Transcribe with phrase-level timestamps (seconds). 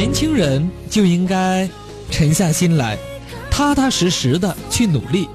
[0.00, 1.68] 年轻人就应该
[2.10, 2.96] 沉下心来，
[3.50, 5.28] 踏踏实实的去努力。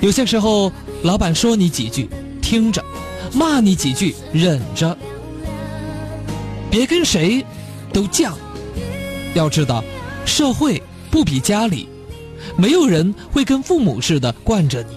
[0.00, 2.08] 有些时候，老板说你几句，
[2.40, 2.80] 听着；
[3.34, 4.96] 骂你几句，忍着。
[6.70, 7.44] 别跟谁
[7.92, 8.32] 都犟。
[9.34, 9.84] 要知道，
[10.24, 11.90] 社会不比家里，
[12.56, 14.96] 没有人会跟父母似的惯着你。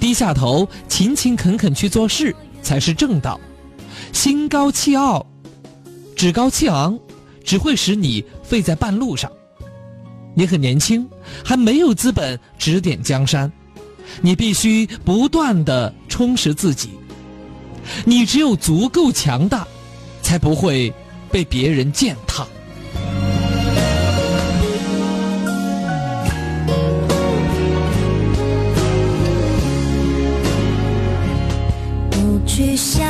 [0.00, 3.40] 低下头，勤勤恳恳去做事才是正道。
[4.12, 5.24] 心高气傲，
[6.16, 6.98] 趾高气昂，
[7.44, 9.30] 只会使你废在半路上。
[10.34, 11.08] 你很年轻，
[11.44, 13.52] 还没有资本指点江山，
[14.20, 16.90] 你必须不断的充实自己。
[18.04, 19.68] 你只有足够强大，
[20.22, 20.92] 才不会
[21.30, 22.46] 被别人践踏。
[32.10, 33.04] 不去想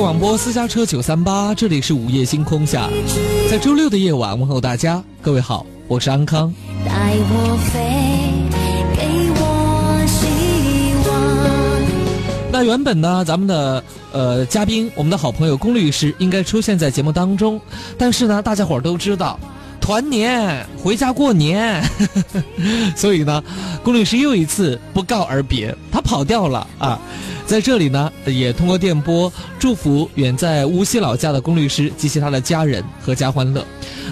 [0.00, 2.88] 广播私家车九三八，这里是午夜星空下，
[3.50, 6.50] 在周六的夜晚问候大家，各位好，我是安康。
[6.86, 7.78] 带我飞，
[8.96, 12.50] 给我希望。
[12.50, 13.84] 那原本呢，咱们的。
[14.12, 17.60] 呃，嘉宾，我们的好朋友龚律师应该出现在节目当中，
[17.96, 19.38] 但是呢，大家伙儿都知道，
[19.80, 21.82] 团年回家过年，
[22.94, 23.42] 所以呢，
[23.82, 27.00] 龚律师又一次不告而别，他跑掉了啊。
[27.46, 33.64] 在这里呢，也通过电波祝福远在无锡老家的龚律师及其他的家人阖家欢乐。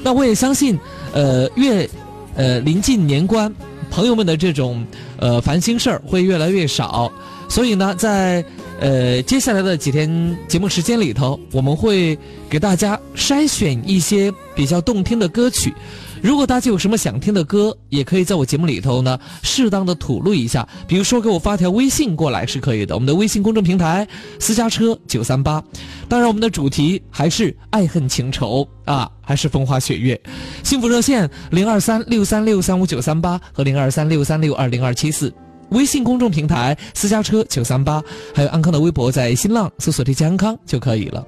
[0.02, 0.76] 那我也相信，
[1.12, 1.88] 呃，越
[2.34, 3.52] 呃临近年关，
[3.90, 4.84] 朋友们的这种
[5.18, 7.12] 呃烦心事儿会越来越少，
[7.48, 8.44] 所以呢，在。
[8.80, 12.16] 呃，接下来的几天节目时间里头，我们会
[12.48, 15.74] 给大家筛选一些比较动听的歌曲。
[16.22, 20.66] 如果大家有什么想听的歌，也可以在我节目里头呢，适当的吐露一下。
[20.86, 22.94] 比如说，给我发条微信过来是可以的。
[22.94, 24.06] 我们的微信公众平台
[24.38, 25.62] “私家车九三八”。
[26.08, 30.20] 当然，我们的主题还是爱恨情仇啊，还是风花雪月。
[30.62, 35.32] 幸福热线零二三六三六三五九三八和零二三六三六二零二七四。
[35.70, 38.02] 微信公众平台私家车九三八，
[38.34, 41.26] 还有安康的微博，在新浪搜索“这些安康”就可以了。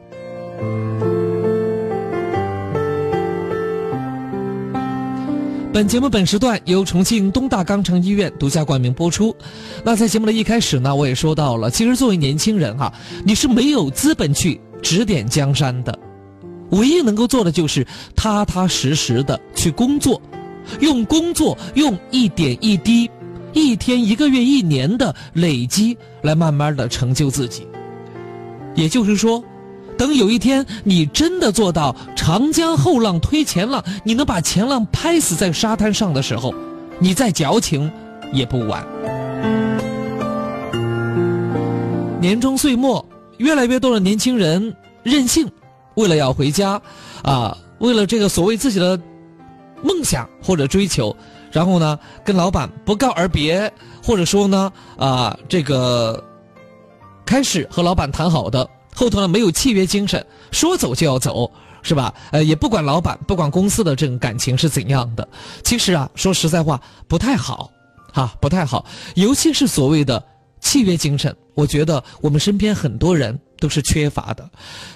[5.73, 9.35] 本节目本时段由重庆东大肛肠医院独家冠名播出。
[9.85, 12.93] 那在节目的一开始呢，我也说到了，其实作为年轻人哈，
[13.25, 15.97] 你是没有资本去指点江山的，
[16.71, 17.87] 唯一能够做的就是
[18.17, 20.21] 踏踏实实的去工作，
[20.81, 23.09] 用工作，用一点一滴。
[23.53, 27.67] 一天、一个月、一年的累积，来慢慢的成就自己。
[28.75, 29.43] 也就是说，
[29.99, 36.55] 等有一天你真的做到长江后浪推前浪，你能把前浪拍死在沙滩上的时候，
[36.99, 37.91] 你再矫情
[38.33, 38.87] 也不晚。
[42.21, 43.05] 年终岁末，
[43.39, 45.51] 越来越多的年轻人任性，
[45.95, 46.81] 为了要回家，
[47.23, 48.99] 啊，为了这个所谓自己的
[49.83, 51.15] 梦想或者追求。
[51.51, 53.73] 然后呢，跟老板不告而别，
[54.03, 56.23] 或者说呢，啊，这个
[57.27, 61.51] 开始和老板谈好的，后头呢没有契约精神，说走就要走，
[61.83, 62.15] 是吧？
[62.31, 65.27] 呃，也不管老板，不管公司的这种感情是怎样的。
[65.65, 67.71] 其实啊，说实在话，不太好，
[68.13, 68.85] 哈，不太好。
[69.17, 70.23] 尤其是所谓的
[70.61, 74.49] 契约精神，我觉得我们身边很多人都是缺乏的。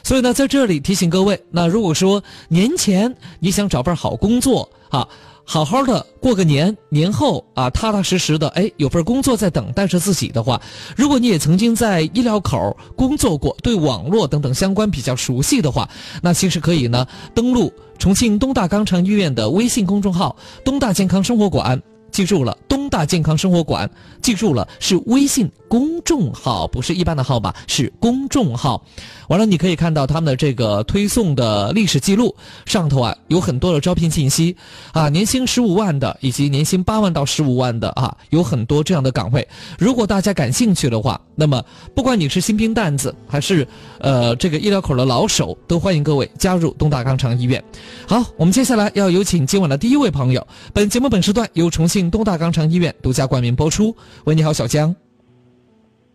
[0.03, 5.09] 所以呢，在这里提醒各位，那如果说年前你想找份好工作，啊。
[5.47, 10.60] 好好的过个年，年后啊，踏踏实实的，哎，有份工作在等待着自己的话，
[10.97, 15.88] 如果你也曾经在医疗口工作过，对网络等等相关比较熟悉的话，
[16.22, 20.34] 那其实可以呢，登录重庆东大肛肠医院的微信公众号
[20.65, 21.81] “东大健康生活馆”。
[22.14, 23.91] 记住了，东大健康生活馆，
[24.22, 28.80] 记住了是微信公众号，不是一般的号码，是公众号。
[29.26, 32.32] 完了，你可以看到他们的这个推送的历史记录，
[32.66, 34.56] 上头啊有很多的招聘信息
[34.92, 39.49] 啊，年薪十五万的，以及年薪八万到十五万的啊，有很多这样的岗位。
[39.76, 41.61] 如果大家感兴趣的话，那么
[41.96, 43.66] 不管你是新兵蛋子，还是
[43.99, 47.61] 呃这个医疗口的老手，都欢迎各位加入东大肛肠医院。
[48.06, 50.46] 好，我们接下来要有请今晚的第一位朋友。
[50.72, 52.03] 本节目本时段由重庆。
[52.10, 53.94] 东大肛肠医院独家冠名播出。
[54.24, 54.94] 喂，你好，小江。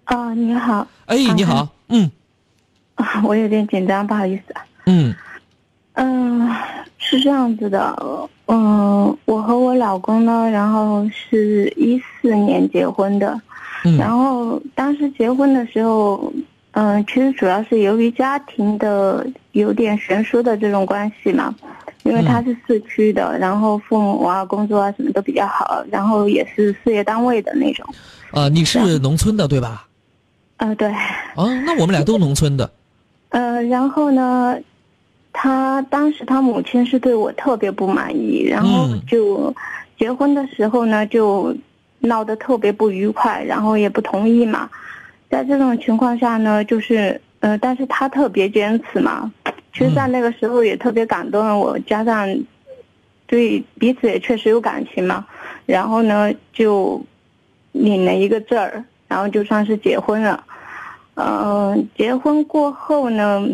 [0.07, 0.87] 哦，你好。
[1.05, 1.67] 哎，你好。
[1.89, 2.09] 嗯。
[2.95, 4.61] 啊， 我有点紧张，不好意思啊。
[4.85, 5.13] 嗯。
[5.93, 6.49] 嗯，
[6.97, 7.95] 是这样子的。
[8.47, 13.39] 嗯，我和我老公呢，然后是一四年结婚的。
[13.85, 13.97] 嗯。
[13.97, 16.33] 然后当时结婚的时候，
[16.71, 21.53] 嗯，其实主要是由于家庭的有点悬殊的这种关系嘛。
[22.03, 27.85] 因为他是市区的，然后父母啊工作啊什么都比较好，然后也是事业单位的那种。
[28.31, 29.85] 啊，你是农村的对吧？
[30.57, 30.87] 呃，对。
[30.89, 32.69] 啊，那我们俩都农村的。
[33.29, 34.57] 呃，然后呢，
[35.33, 39.53] 他当时他母亲是对我特别不满意，然后就
[39.97, 41.55] 结婚的时候呢就
[41.99, 44.69] 闹得特别不愉快，然后也不同意嘛。
[45.29, 49.31] 在这种情况下呢，就是呃，但是他特别坚持嘛。
[49.71, 52.27] 其实，在那个时候也特别感动了我，加上
[53.27, 55.25] 对彼此也确实有感情嘛。
[55.67, 56.99] 然后呢，就
[57.71, 60.43] 领了一个证儿，然后就算是结婚了。
[61.13, 63.47] 嗯，结婚过后呢，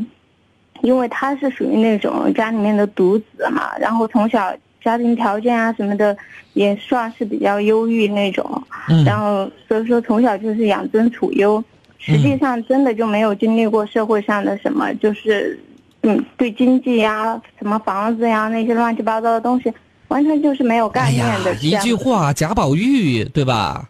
[0.81, 6.15] 因为他是属于那种家里面的独子嘛，然后从小家庭条件啊什么的
[6.53, 8.63] 也算是比较优郁那种。
[8.87, 9.03] 嗯。
[9.03, 11.61] 然后所以说从小就是养尊处优，
[11.99, 15.59] 实际上真的就没有经历过社会上的什么，就是。
[16.07, 19.73] 嗯，对经济呀，什么房子呀，那些乱七八糟的东西，
[20.09, 21.53] 完全就是没有概念的。
[21.55, 23.89] 一句话，贾宝玉，对吧？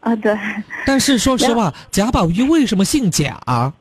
[0.00, 0.34] 啊，对。
[0.86, 3.72] 但是说 实话，贾宝玉为什么姓贾？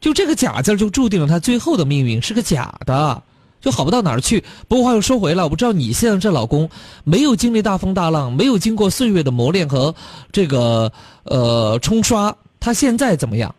[0.00, 3.22] 就这个“贾”字，就注定了他最后的命运是个假的，
[3.60, 4.42] 就好不到哪儿去。
[4.66, 6.70] 不过话又说回来，我不知道你现在这老公
[7.04, 9.94] 没有经历大风大浪，没有经过岁月的磨练和
[10.32, 10.90] 这个
[11.24, 13.54] 呃冲刷，他现在怎么样？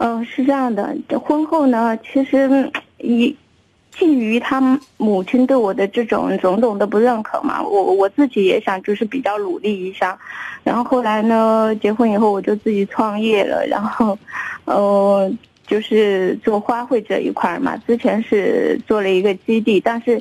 [0.00, 0.96] 嗯，是这样的。
[1.18, 3.36] 婚后呢，其实一
[3.92, 4.60] 基于他
[4.96, 10.18] 母亲对我的这种种种的不认可嘛，我我自己也想就是比较努力一下。
[10.64, 14.18] 然后后来呢，结婚以后我就自己创业了，然后，
[14.64, 15.30] 呃。
[15.66, 20.20] 就是做花卉这一块嘛，之前是做了一个基地，但是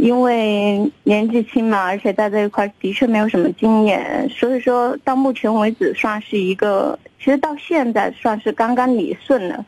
[0.00, 9.64] 因为年纪轻嘛，而且在这一块的确没有什么经验，所以说到目前为止算是一个，其实到现在算是刚刚理顺了，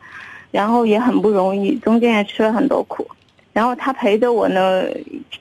[0.51, 3.07] 然后也很不容易，中间也吃了很多苦，
[3.53, 4.83] 然后他陪着我呢，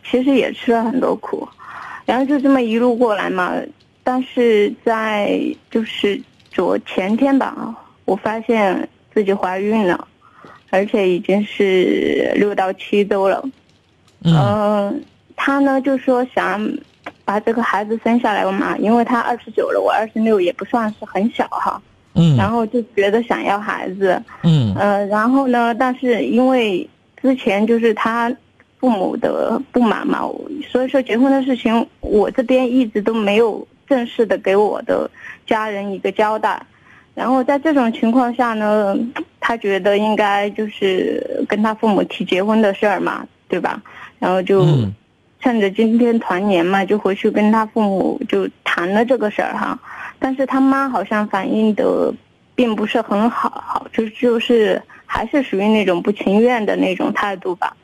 [0.04, 1.48] 其实也吃了很多苦，
[2.04, 3.54] 然后就这么一路过来嘛，
[4.04, 5.40] 但是在
[5.70, 7.74] 就是昨前天吧，
[8.04, 8.88] 我发现。
[9.14, 10.08] 自己怀孕了，
[10.70, 13.44] 而且已经是六到七周了。
[14.24, 15.02] 嗯，
[15.36, 16.68] 他呢就说想
[17.24, 21.80] 把这个孩子生下来嘛，因为他二十九了，我二十六，也不算是很小哈。
[22.14, 22.36] 嗯。
[22.36, 24.22] 然后就觉得想要孩子。
[24.42, 24.74] 嗯。
[24.76, 26.88] 呃，然后呢，但是因为
[27.20, 28.32] 之前就是他
[28.78, 30.20] 父母的不满嘛，
[30.68, 35.10] 所以说结婚的事情，我这边一直都没有正式的给我的
[35.46, 36.60] 家人一个交代。
[37.14, 38.96] 然后在这种情况下呢，
[39.38, 43.80] 他觉得应该就是跟他父母提结婚的事儿嘛，对吧？
[44.22, 44.64] 然后就
[45.40, 49.76] 趁着今天团年嘛，就回去跟他父母就谈了这个事儿哈。
[50.18, 52.14] 但是他妈好像反应的
[52.54, 57.76] 并不是很好，好就就是还是属于那种不情愿的那种态度吧。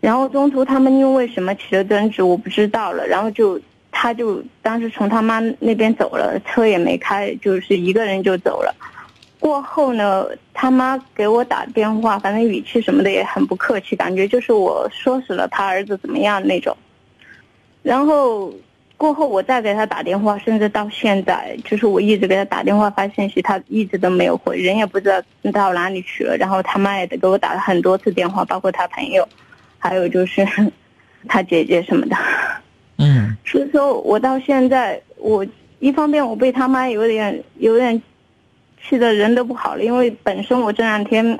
[0.00, 3.06] 然后中途他们因为什么起了争执，我不知道了。
[3.06, 3.60] 然后就。
[3.98, 8.74] 他就当时从他妈那边走了，车也没开，就是一个人就走了。
[9.46, 16.76] 过后呢，他妈给我打电话，反正语气什么的也很不客气，感觉就是我说死了他儿子怎么样那种。
[17.84, 18.52] 然后
[18.96, 25.22] 过后我再给他打电话，甚至到现在，就是我一直给他打电话发信息，他一直都没有回，人也不知道
[25.52, 26.36] 到哪里去了。
[26.36, 29.28] 然后他妈也得给我打了很多次电话，包括他朋友，
[29.78, 30.44] 还有就是
[31.28, 32.16] 他姐姐什么的。
[32.98, 35.46] 嗯，所以说，我到现在，我
[35.78, 38.02] 一方面我被他妈有点有点
[38.88, 41.38] 气的人都不好了，因为本身我这两天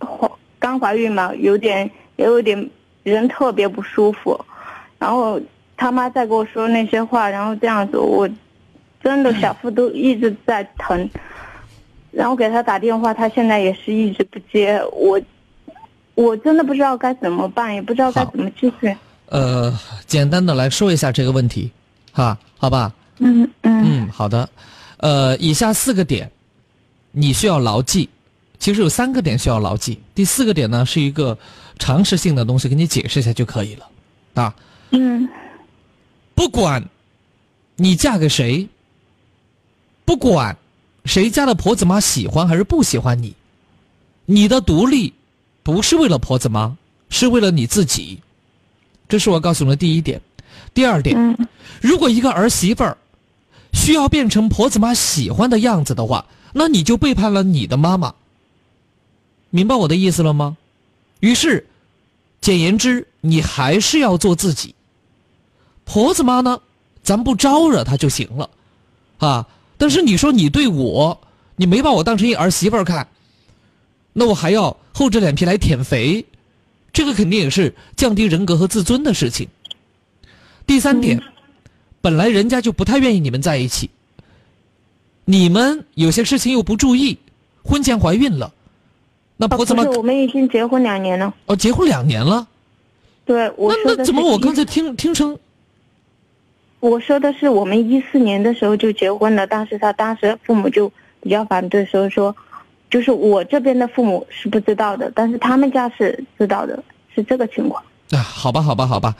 [0.00, 2.70] 怀刚怀孕嘛，有点也有点
[3.02, 4.38] 人特别不舒服，
[4.98, 5.40] 然后
[5.76, 8.28] 他妈再跟我说那些话，然后这样子，我
[9.02, 11.08] 真的小腹都一直在疼，
[12.10, 15.20] 然后给他打电话，他现在也是一直不接，我
[16.14, 18.96] 我真的不知道该怎么办，也不知道该怎么继续。
[19.28, 19.72] 呃，
[20.06, 21.70] 简单的来说一下这个问题，
[22.12, 22.92] 哈，好吧？
[23.18, 23.84] 嗯嗯。
[23.84, 24.48] 嗯，好的。
[24.98, 26.30] 呃，以下四个点，
[27.18, 28.06] 你需要牢记。
[28.58, 31.36] 其实有三个点需要牢记，第四个点呢是一个
[31.78, 33.88] 常识性的东西，给你解释一下就可以了，
[34.34, 34.54] 啊。
[34.90, 35.26] 嗯。
[36.34, 36.86] 不管
[37.76, 38.68] 你嫁给谁，
[40.04, 40.56] 不管
[41.06, 43.34] 谁家的婆子妈喜欢还是不喜欢你，
[44.26, 45.12] 你的独立
[45.62, 46.76] 不是为了婆子妈，
[47.08, 48.18] 是为了你自己。
[49.08, 50.20] 这是我告诉你的第一点，
[50.74, 51.16] 第二点，
[51.80, 52.96] 如果一个儿媳妇儿
[53.72, 56.24] 需要变成婆子妈喜欢的样子的话，
[56.58, 58.14] 那你就背叛了你的妈妈。
[59.50, 60.56] 明白我的意思了吗？
[61.20, 61.66] 于是，
[62.40, 64.74] 简言之，你还是要做自己。
[65.84, 66.58] 婆子妈呢，
[67.02, 68.48] 咱不招惹她就行了，
[69.18, 69.46] 啊！
[69.76, 71.20] 但是你说你对我，
[71.56, 73.06] 你没把我当成一儿媳妇儿看，
[74.14, 76.24] 那我还要厚着脸皮来舔肥。
[76.90, 79.46] 这个肯定也是降低人格和自尊的事情。
[80.66, 81.22] 第三点，
[82.00, 83.90] 本来人家就不太愿意你们在一起，
[85.28, 87.18] 你们有些事情又不注意，
[87.64, 88.52] 婚前怀孕了，
[89.36, 91.34] 那婆子妈不是，我们已经结婚两年了。
[91.46, 92.46] 哦，结婚两年了，
[93.24, 95.36] 对，我那那说的是一怎么我刚才听听成
[96.78, 100.88] 我说的是我们一四年的时候就结婚了，但是他当时父母就
[101.20, 102.34] 比较反对，所以说，
[102.88, 106.80] 就是我这边的父母是不知道的，但是他们家是知道的，
[107.12, 107.82] 是这个情况。
[108.10, 108.22] 啊？
[108.22, 109.16] 好吧，好吧，好吧，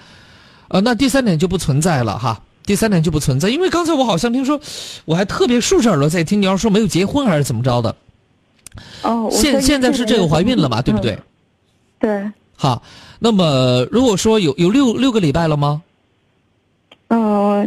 [0.69, 2.41] 呃，那第三点就不存在了哈。
[2.67, 4.61] 第三点就不存在，因为刚才我好像听说，
[5.05, 7.95] 我还特别竖着耳朵在听，你要说没有结婚还是怎么着的？
[9.03, 11.19] 哦，现现在是这个怀孕了嘛，嗯对不对？
[11.99, 12.83] 对，好，
[13.21, 15.81] 那么如果说有有六六个礼拜了吗？
[17.09, 17.67] 嗯、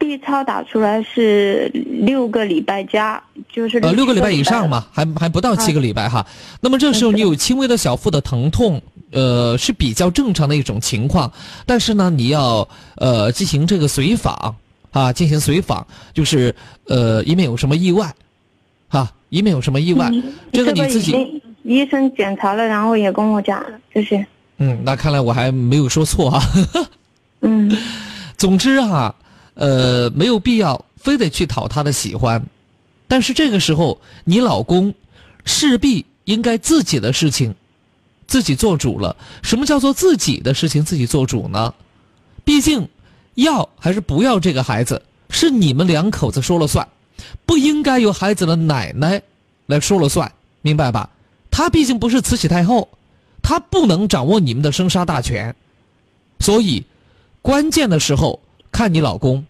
[0.00, 4.66] B 超打出来是六个礼拜加，就是呃，六个礼拜以上。
[4.66, 6.26] 嘛，还还不到七个礼拜哈。
[6.62, 8.80] 那么这时候你有轻微的小腹的疼痛，
[9.12, 11.30] 呃，是比较正常的一种情况。
[11.66, 12.66] 但是呢，你要
[12.96, 14.56] 呃进行这个随访
[14.90, 16.54] 啊，进行随访，就是
[16.86, 18.10] 呃，以免有什么意外，
[18.88, 20.08] 哈、以免有什么意外。
[20.10, 24.26] 嗯这个你自己，医生检查了，然后也跟我讲了这些。
[24.56, 26.42] 嗯，那看来我还没有说错啊。
[27.42, 27.70] 嗯
[28.38, 29.14] 总之哈、
[29.60, 32.42] 呃，没有必要非得去讨他的喜欢，
[33.06, 34.94] 但是这个时候你老公
[35.44, 37.54] 势必应该自己的事情
[38.26, 39.14] 自己做主了。
[39.42, 41.74] 什么叫做自己的事情自己做主呢？
[42.42, 42.88] 毕竟
[43.34, 46.88] 要还是不要这个孩子是你们两口子说了算，
[47.44, 49.20] 不应该由孩子的奶奶
[49.66, 51.10] 来说了算，明白吧？
[51.50, 52.88] 她毕竟不是慈禧太后，
[53.42, 55.54] 她不能掌握你们的生杀大权，
[56.38, 56.82] 所以。
[57.42, 58.38] 关键的时候
[58.70, 59.46] 看你老公，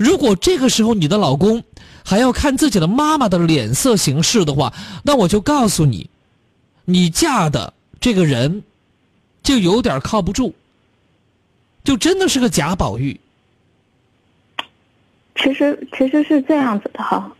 [0.00, 1.62] 如果这个时候你的老公
[2.02, 6.08] 还要看自己的妈妈的脸色行事的话，那我就告诉你，
[6.86, 8.62] 你嫁的这个人
[9.42, 10.54] 就有点靠不住，
[11.84, 13.20] 就真的是个贾宝玉。
[15.36, 17.30] 其实其实是这样子的哈，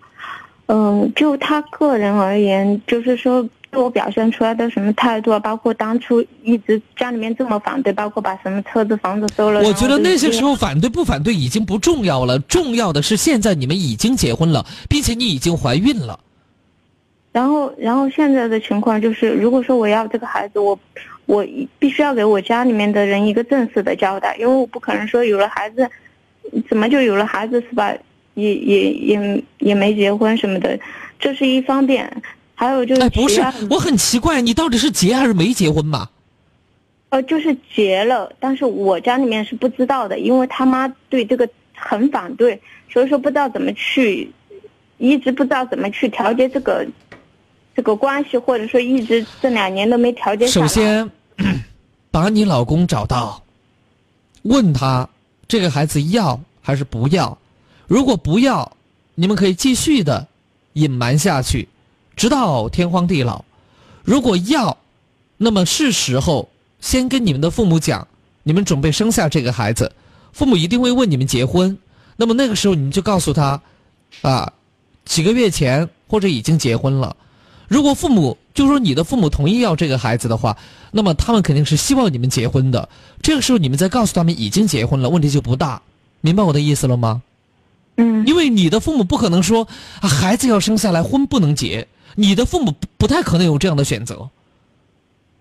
[0.67, 16.19] 嗯，就他个人而言，就是说我表现出来的什么态度啊，包括当初一直家里面这么反对，包括把什么车子房子收了，我觉得那些时候候反对不反对已经不重要了，重要的是现在你们已经结婚了，并且你已经怀孕了。
[17.31, 20.77] 然后然后现在的情况就是，如果说我要这个孩子，我
[21.27, 21.47] 我
[21.79, 25.89] 必须要给我家里面的人一个正式的交代，因为我不可能说有了孩子，
[26.69, 27.95] 怎么就有了孩子是吧？
[28.35, 30.79] 也也也也没结婚什么的，
[31.21, 32.11] 这是一方面。
[32.61, 33.41] 还有就是，哎，不是，
[33.71, 36.11] 我很奇怪，你到底是结还是没结婚嘛？
[37.09, 42.61] 呃，就是结了，但是我家里面是不知道的，因为他妈对这个很反对，
[42.93, 44.31] 所以说不知道怎么去，
[44.99, 46.87] 一直不知道怎么去调节这个
[47.75, 50.47] 这个关系，或者说一直这两年都没调节。
[50.47, 51.11] 首先，
[52.11, 53.43] 把你老公找到，
[54.43, 55.09] 问他
[55.49, 57.39] 这个孩子要还是不要。
[57.87, 58.71] 如果不要，
[59.15, 60.27] 你们可以继续的
[60.75, 61.67] 隐瞒下去，
[62.21, 63.43] 直到天荒地老。
[64.05, 64.77] 如果要，
[65.39, 68.07] 那么是时候先跟你们的父母讲，
[68.43, 69.91] 你们准备生下这个孩子，
[70.31, 71.79] 父母一定会问你们结婚。
[72.19, 73.63] 那么那个时候你们就告诉他，
[74.21, 74.53] 啊，
[75.07, 77.17] 几个月前或者已经结婚了。
[77.69, 80.59] 如果父母就说你的父母同意要这个孩子的话，
[80.91, 82.87] 那么他们肯定是希望你们结婚的。
[83.23, 85.81] 这个时候你们再告诉他们已经结婚了，问题就不大。
[86.21, 87.23] 明白我的意思了吗？
[87.97, 89.67] 嗯，因为你的父母不可能说
[90.03, 94.29] 啊，孩子要生下来婚不能结，你的父母不不太可能有这样的选择，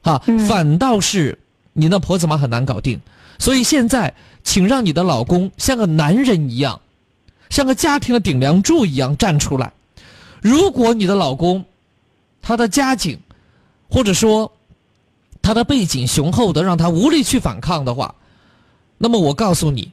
[0.01, 1.37] 啊，嗯反倒是
[1.73, 2.99] 你那婆子妈很难搞定。
[3.37, 6.81] 所以现在，请让你的老公像个男人一样，
[7.49, 9.71] 像个家庭的顶梁柱一样站出来。
[10.41, 11.63] 如果你的老公，
[12.41, 13.17] 他的家境，
[13.89, 14.51] 或者说
[15.41, 18.13] 他的背景雄厚的让他无力去反抗的话，
[18.97, 19.91] 那么我告诉你，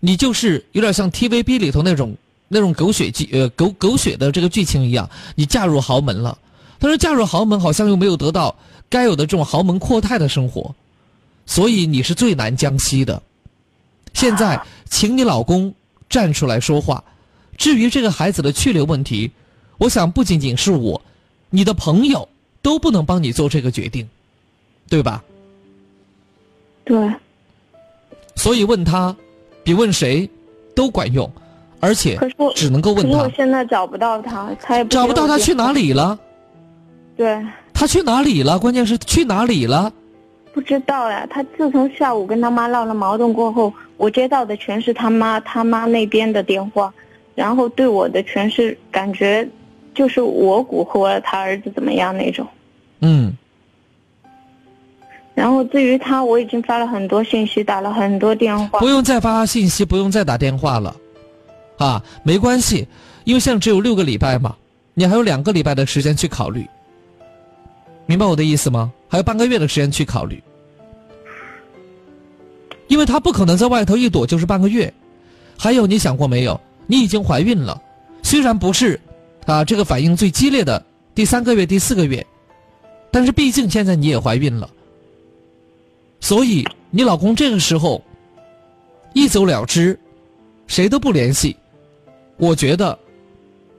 [0.00, 2.14] 你就是有点像 TVB 里头那种
[2.52, 6.36] 那种狗血剧呃狗狗血的这个剧情一样，你嫁入豪门了，
[6.78, 8.54] 但是嫁入豪门好像又没有得到
[8.90, 10.74] 该有的这种豪门阔太的生活，
[11.46, 13.22] 所以你是最难将息的。
[14.12, 15.74] 现在，请你老公
[16.10, 17.02] 站出来说话。
[17.56, 19.30] 至于这个孩子的去留问题，
[19.78, 21.00] 我想不仅仅是我，
[21.48, 22.28] 你的朋友
[22.60, 24.06] 都不能帮你做这个决定，
[24.88, 25.22] 对吧？
[26.84, 27.14] 对，
[28.36, 29.16] 所以问他，
[29.64, 30.28] 比问谁
[30.74, 31.30] 都管用，
[31.82, 32.16] 而且
[32.54, 33.30] 只能够问他可是我。
[33.34, 35.88] 现在找不到他，他也不找不到他去哪里？
[35.88, 36.16] 里了？
[37.16, 38.56] 对，他去哪里了？
[38.56, 39.92] 关键是去哪里了？
[40.54, 41.26] 不知道呀。
[41.28, 46.94] 他自从下午跟他妈闹了矛盾过后，我接到的全是他妈他妈那边的电话，
[47.34, 49.46] 然后对我的全是感觉，
[49.92, 52.46] 就是我蛊惑了他儿子怎么样那种。
[53.00, 53.36] 嗯，
[55.34, 58.78] 然后至于他，我已经发了很多信息，打了很多电话。
[58.78, 60.94] 不用再发信息，不用再打电话了，
[61.78, 62.86] 啊，没关系，
[63.24, 64.56] 因为现在只有六个礼拜嘛，
[64.94, 66.66] 你还有两个礼拜的时间去考虑，
[68.06, 68.92] 明白我的意思吗？
[69.08, 70.42] 还有半个月的时间去考虑，
[72.88, 74.92] 因为他不可能在外头一躲就是半个月。
[75.58, 76.60] 还有，你想过没有？
[76.86, 77.80] 你已经怀孕了，
[78.22, 78.98] 虽然不是，
[79.46, 82.26] 啊，这个反应最激烈的第三个月、第四个月，
[83.10, 84.68] 但是毕竟现在你也怀孕了。
[86.20, 88.02] 所以，你老公这个时候
[89.12, 89.98] 一走了之，
[90.66, 91.56] 谁都不联系，
[92.42, 92.98] 我觉得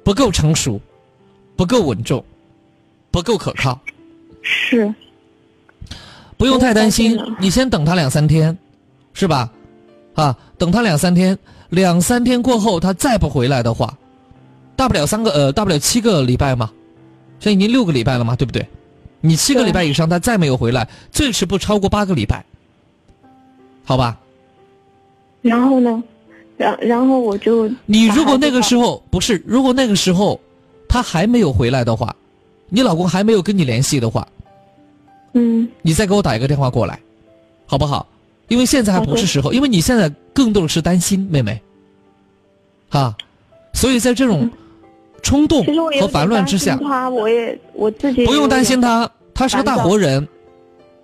[0.06, 0.80] 不够成熟，
[1.58, 2.24] 不够稳重，
[3.12, 3.78] 不够可靠。
[4.42, 4.94] 是，
[6.38, 8.58] 不用太担心，你先等他两三天，
[9.14, 9.52] 是吧？
[10.14, 11.38] 啊，等他两三天，
[11.72, 13.94] 两三天过后他再不回来的话，
[14.78, 16.72] 大不了三个呃，大不了七个礼拜嘛，
[17.42, 18.66] 现在已经六个礼拜了嘛，对不对？
[19.20, 22.46] 你七个礼拜以上，他再没有回来，最迟不超过八个礼拜，
[23.84, 24.18] 好吧？
[25.42, 26.02] 然后呢？
[26.58, 30.40] 然然后我就你如果那个时候不是，如果那个时候
[30.88, 32.16] 他还没有回来的话，
[32.70, 34.28] 你老公还没有跟你联系的话，
[35.34, 37.00] 嗯，你再给我打一个电话过来，
[37.66, 38.08] 好不好？
[38.48, 41.62] 因为现在还不是时候，因为你现在更多的是担心妹妹，
[42.90, 43.16] 啊，
[43.74, 44.50] 所以在这种。
[45.26, 45.64] 冲动
[46.02, 50.28] 和烦乱之下，他我也我自己不用担心他，他是个大活人，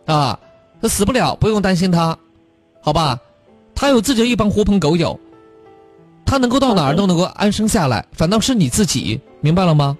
[0.03, 0.37] 啊，
[0.81, 2.17] 他死不了，不用担心他，
[2.81, 3.17] 好吧？
[3.73, 5.17] 他有自己的一帮狐朋狗友，
[6.29, 9.97] 他能够到哪儿都能够安生下来，反倒是你自己，明白了吗？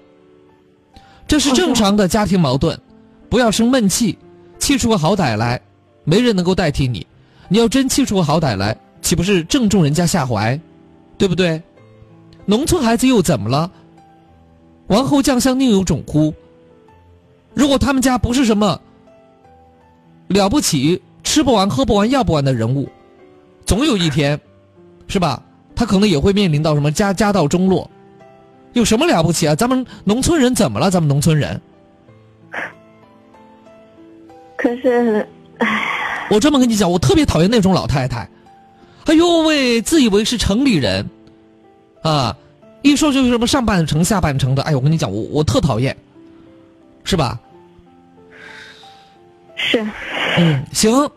[1.27, 2.79] 这是正常的家庭矛盾，
[3.29, 4.15] 不要生闷气，
[4.59, 5.59] 气出个好歹来，
[6.03, 7.03] 没人能够代替你。
[7.47, 10.59] 你要真气出个好歹来，岂不是正中人家下怀，
[11.17, 11.59] 对不对？
[12.45, 13.71] 农村孩子又怎么了？
[14.85, 16.31] 王侯将相宁有种乎？
[17.55, 18.79] 如果他们家不是什么
[20.27, 22.87] 了不起、吃不完、喝不完、要不完的人物，
[23.65, 24.39] 总有一天，
[25.07, 25.41] 是吧？
[25.79, 27.89] 他可能也会面临到什么家家道中落，
[28.73, 29.55] 有什么了不起啊？
[29.55, 30.91] 咱们农村人怎么了？
[30.91, 31.61] 咱们农村人。
[34.57, 35.25] 可是，
[35.59, 38.29] 唉，我这么跟你讲，我特别讨厌那种老太太，
[39.05, 41.09] 哎呦喂，自以为是城里人，
[42.01, 42.35] 啊。
[42.81, 45.95] 一说就是什么上半城下半城的，哎，我跟你讲，我我特讨厌，
[47.05, 47.39] 是吧？
[49.55, 49.81] 是。
[50.37, 51.09] 嗯，行，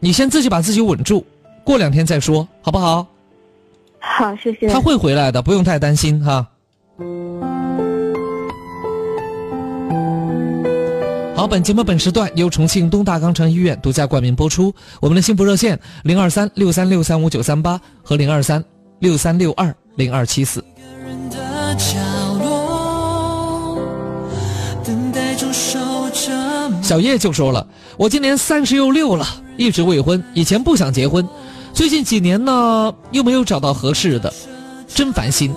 [0.00, 1.24] 你先自己把自己稳住，
[1.62, 3.06] 过两天再说，好不好？
[4.04, 4.68] 好，谢谢。
[4.68, 6.46] 他会回来的，不用太担心哈。
[11.34, 18.62] 好，本节目本时段由重庆东大肛肠医院独家冠名播出，我们的幸福热线零二三六三六三五九三八和零二三
[18.98, 20.62] 六三六二零二七四。
[26.82, 29.24] 小叶就说了：“我今年三十又六了，
[29.56, 30.22] 一直未婚。
[30.34, 31.26] 以前不想结婚，
[31.72, 34.32] 最近几年呢又没有找到合适的，
[34.86, 35.54] 真烦心。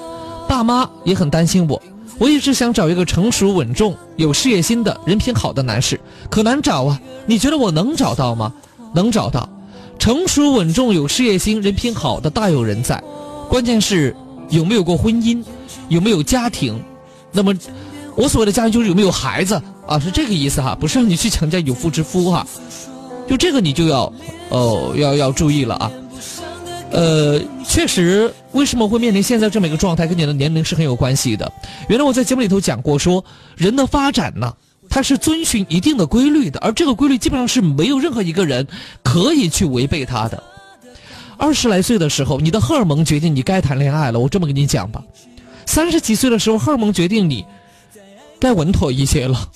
[0.48, 1.82] 爸妈也很担心我。
[2.18, 6.00] 我一直想找一个成熟稳重、有事业心的人品好的男士，
[6.30, 7.00] 可难找啊！
[7.26, 8.54] 你觉得我能找到吗？
[8.94, 9.50] 能找到，
[10.00, 13.04] 成熟稳重、有事业心、人品好的大有人在。
[13.50, 14.16] 关键是
[14.50, 15.44] 有没有过婚姻。”
[15.88, 16.82] 有没有家庭？
[17.32, 17.54] 那么，
[18.16, 20.00] 我所谓的家庭就是有没有孩子啊？
[20.00, 22.48] 是这个意思哈，不是让你去强加有妇之夫哈。
[23.28, 24.12] 就这个你就要
[24.50, 25.92] 哦，要要注意了啊。
[26.92, 31.52] 呃，确实，为什么会面临现在这么一个状态，跟你的年龄是很有关系的。
[31.90, 33.24] 原来我在节目里头讲过，说
[33.58, 34.54] 人的发展呢，
[34.90, 38.66] 它是遵循一定的规律的，而这个规律基本上是没有任何一个人
[39.04, 40.42] 可以去违背它的。
[41.38, 44.20] 二十来岁的时候，你的荷尔蒙决定你该谈恋爱了。
[44.20, 45.04] 我这么跟你讲吧。
[45.66, 47.44] 三十几岁的时候，荷尔蒙决定你
[48.40, 49.50] 该稳妥一些了，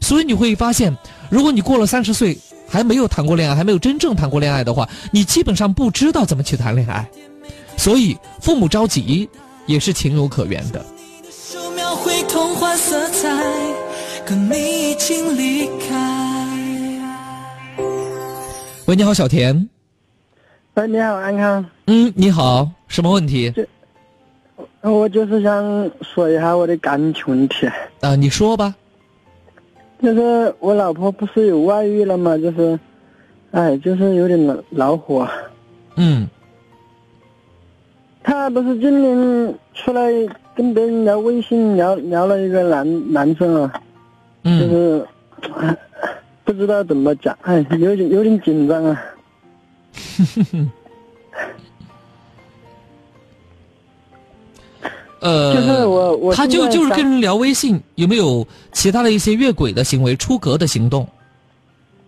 [0.00, 0.96] 所以你会发现，
[1.28, 2.36] 如果你过了三十岁
[2.70, 7.04] 还没有谈过恋爱，还没有真正谈过恋爱的话，你基本上不知道怎么去谈恋爱，
[7.76, 9.28] 所以父母着急
[9.66, 10.84] 也是情有可原的。
[18.86, 19.68] 喂，你好，小田。
[20.74, 21.66] 喂，你好，安康。
[21.88, 23.52] 嗯，你好，什么问题？
[24.82, 27.68] 我就是想说一下我的感情问题
[28.00, 28.74] 啊，你说吧。
[30.02, 32.36] 就是我老婆不是有外遇了吗？
[32.38, 32.78] 就是，
[33.50, 35.28] 哎，就是有点恼恼火。
[35.96, 36.28] 嗯。
[38.22, 40.10] 她不是今年出来
[40.54, 43.82] 跟别人聊微信，聊聊了一个男男生啊。
[44.44, 44.60] 嗯。
[44.60, 45.06] 就是，
[46.44, 49.02] 不知道怎么讲，哎，有点有点紧张啊。
[55.20, 61.06] 呃，就是我，我他就就是跟人聊微信，有没有其他的一些越轨的行为、出格的行动？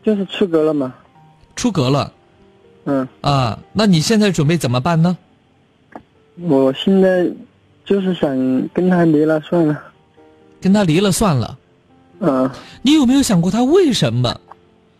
[0.03, 0.92] 就是出格了嘛。
[1.55, 2.11] 出格了
[2.85, 3.59] 嗯，啊？
[3.72, 5.16] 那你现在准备怎么办呢？
[6.40, 7.31] 我现在
[7.85, 8.31] 就是想
[8.72, 9.79] 跟他离了算了。
[10.61, 11.59] 跟他离了算了。
[12.20, 14.40] 嗯，你有没有想过他为什么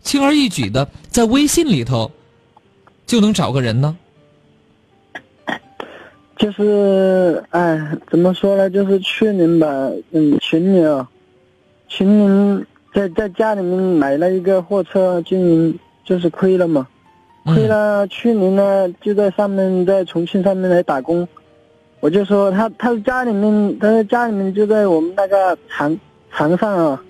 [0.03, 2.11] 轻而易举的在微信里头
[3.07, 3.97] 就能找个人呢？
[6.43, 8.69] 就是哎，怎么说呢？
[8.69, 11.09] 就是去年吧，嗯，前年啊，
[11.89, 16.85] 前年在在家里面买了一个货车经营，就是亏了嘛。
[17.45, 21.29] 亏了，去年呢就在上面，在重庆上面来打工，
[22.01, 25.97] 我就说他他家里面，他在家里面就在我们那个床
[26.33, 27.01] 床上啊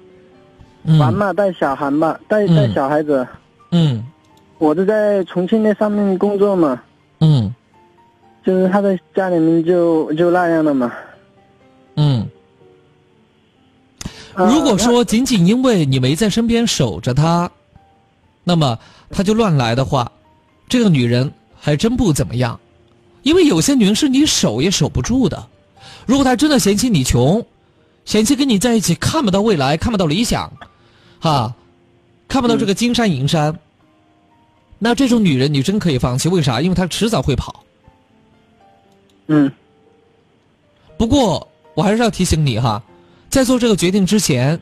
[0.84, 3.26] 嗯玩嘛，带小孩嘛，带带嗯小孩子，
[3.70, 4.04] 嗯
[4.58, 6.91] 我就在重庆那上面工作嘛，嗯
[8.44, 10.92] 就是他在家里面就就那样了嘛。
[11.96, 12.28] 嗯。
[14.34, 17.50] 啊如果说仅仅因为你没在身边守着他，
[18.44, 18.78] 那么
[19.10, 20.10] 他就乱来的话，
[20.68, 22.58] 这个女人还真不怎么样。
[23.22, 25.46] 因为有些女人是你守也守不住的。
[26.06, 27.44] 如果她真的嫌弃你穷，
[28.04, 30.52] 嫌弃跟你在一起看不到未来，看不到理想，
[31.20, 31.54] 哈，
[32.26, 33.56] 看不到这个金山银山，
[34.80, 36.28] 那这种女人你真可以放弃。
[36.28, 36.60] 为啥？
[36.60, 37.62] 因为她迟早会跑。
[39.34, 39.50] 嗯
[40.98, 42.82] 不过我还是要提醒你哈，
[43.30, 44.60] 在做这个决定之前，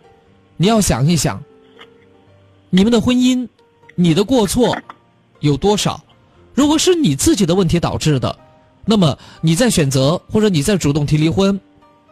[0.57, 1.43] 你要想一想，
[2.71, 3.47] 你们的婚姻，
[3.97, 4.77] 你的过错
[5.41, 6.01] 有多少？
[6.55, 8.35] 如果是你自己的问题导致的，
[8.85, 11.59] 那么你再选择或者你再主动提离婚，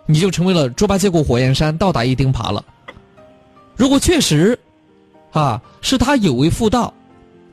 [0.04, 2.64] 你就成为了猪八戒过火焰山，倒打一钉耙了。
[3.76, 4.58] 如果确实，
[5.30, 6.92] 啊，是他有违妇道，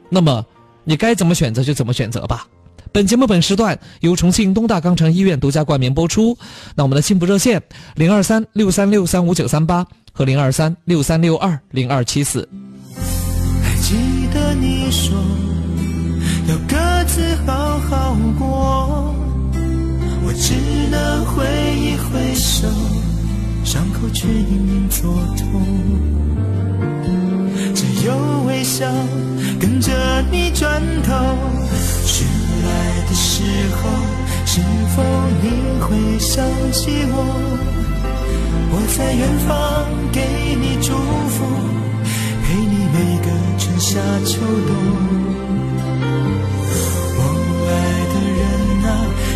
[0.10, 0.44] 那么
[0.84, 2.48] 你该怎么选择就怎么选择吧。
[2.96, 6.38] 本节目本时段由重庆东大肛肠医院独家冠名播出。
[6.76, 7.62] 那我们的幸福热线
[7.96, 12.48] 零二三六三六三五九三八和零二三六三六二零二七四。
[13.62, 13.96] 还记
[14.34, 15.14] 得你说
[16.48, 19.14] 要各自好好过，
[20.26, 20.54] 我只
[20.90, 21.44] 能挥
[21.78, 22.66] 一挥手，
[23.66, 25.62] 伤口却隐隐作痛。
[27.74, 28.90] 只有微笑
[29.60, 29.92] 跟着
[30.32, 31.14] 你转头，
[32.06, 32.26] 醒
[32.76, 33.42] 来的时
[33.78, 33.80] 候，
[34.46, 34.60] 是
[34.94, 35.02] 否
[35.42, 35.46] 你
[35.80, 35.88] 会
[36.20, 37.16] 想起我？
[38.72, 39.50] 我在远方
[40.12, 40.20] 给
[40.60, 40.92] 你祝
[41.34, 41.36] 福，
[42.44, 44.32] 陪你每个春夏秋
[44.68, 44.70] 冬。
[47.18, 47.22] 我
[47.72, 47.74] 爱
[48.14, 48.42] 的人
[48.84, 48.88] 啊，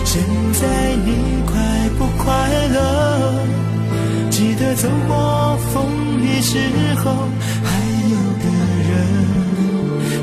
[0.03, 0.11] 现
[0.59, 0.61] 在
[1.05, 1.07] 你
[1.47, 1.51] 快
[1.97, 2.27] 不快
[2.75, 2.77] 乐？
[4.29, 5.75] 记得走过风
[6.21, 6.59] 雨之
[7.01, 7.05] 后，
[7.63, 7.67] 还
[8.13, 8.45] 有个
[8.89, 8.91] 人，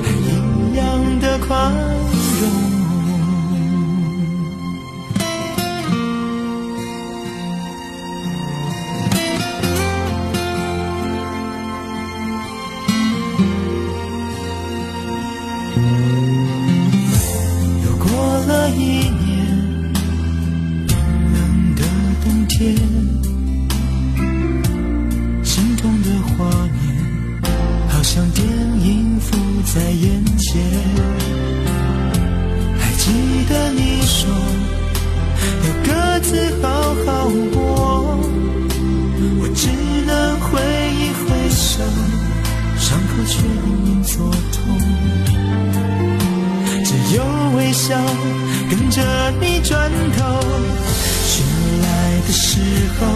[0.05, 0.31] 还一
[0.77, 0.81] 样
[1.21, 2.16] 的快乐。
[25.45, 26.81] 心中的画面
[27.87, 29.37] 好像电影浮
[29.75, 30.63] 在眼前。
[32.79, 33.13] 还记
[33.51, 34.31] 得你说
[35.67, 36.67] 要各自好
[37.05, 38.19] 好过，
[39.39, 39.69] 我只
[40.07, 40.49] 能挥
[40.95, 41.85] 一挥手，
[42.79, 44.57] 伤口却隐隐作痛。
[46.87, 47.21] 只有
[47.55, 47.95] 微笑
[48.71, 48.97] 跟着
[49.43, 50.25] 你转头，
[52.37, 52.61] 时
[53.01, 53.07] 候，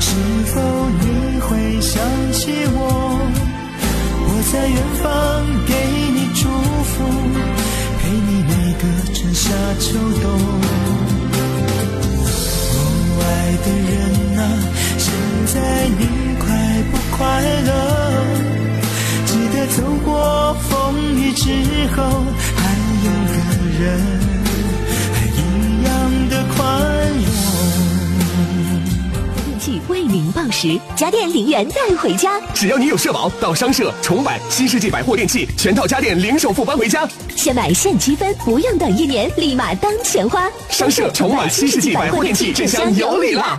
[0.00, 0.10] 是
[0.52, 0.60] 否
[1.00, 1.94] 你会想
[2.32, 2.78] 起我？
[4.26, 5.04] 我在远方
[5.64, 5.72] 给
[6.12, 6.42] 你祝
[6.90, 6.92] 福，
[8.00, 8.82] 陪你每个
[9.14, 9.44] 春夏
[9.78, 9.86] 秋
[10.20, 10.24] 冬。
[13.16, 13.32] 我爱
[13.64, 13.94] 的人
[14.38, 14.42] 啊，
[14.98, 15.06] 现
[15.54, 15.54] 在
[15.96, 16.02] 你
[16.40, 16.44] 快
[16.90, 17.22] 不快
[17.62, 17.70] 乐？
[19.26, 20.08] 记得走过
[20.68, 20.72] 风
[21.14, 21.42] 雨之
[21.94, 22.02] 后，
[22.56, 22.60] 还
[23.06, 23.34] 有个
[23.78, 23.84] 人，
[25.14, 25.38] 还一
[25.84, 25.88] 样
[26.28, 27.03] 的快乐。
[30.04, 32.40] 电器为您报时，家电零元带回家。
[32.52, 37.08] 只要你有社保，到商社、重百、新世纪百货电器全套家电零首付搬回家。
[37.34, 40.50] 先买现积分，不用等一年，立马当钱花。
[40.68, 43.58] 商社、重百、新世纪百货电器，这厢有礼啦！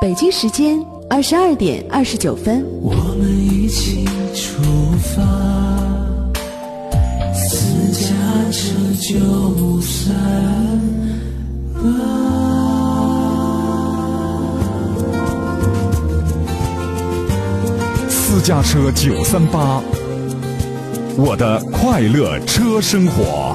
[0.00, 2.64] 北京时间二十二点二十九分。
[2.80, 4.62] 我们一起出
[5.14, 5.22] 发，
[7.34, 8.08] 私家
[8.50, 10.14] 车九三
[11.74, 12.19] 八。
[18.50, 19.80] 家车九三八，
[21.16, 23.54] 我的快乐车生活。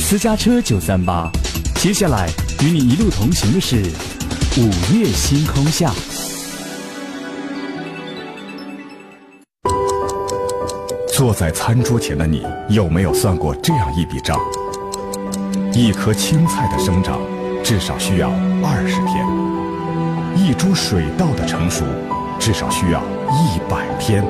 [0.00, 1.30] 私家车九三八，
[1.76, 2.28] 接下来
[2.64, 3.76] 与你一路同行的是
[4.56, 5.92] 午夜星空下。
[11.14, 14.36] 坐在餐桌前的你，有没有算过这样一笔账？
[15.72, 17.20] 一颗青菜的生长，
[17.62, 18.30] 至少需要
[18.62, 19.24] 二十天；
[20.36, 21.84] 一株水稻的成熟，
[22.38, 24.22] 至少需要一百天；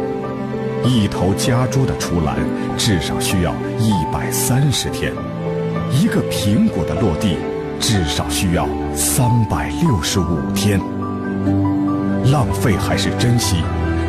[0.84, 2.36] 一头家猪的出栏，
[2.76, 5.12] 至少需要一百三十天；
[5.90, 7.36] 一个苹果的落地，
[7.80, 10.80] 至少需要三百六十五天。
[12.30, 13.56] 浪费还是珍惜，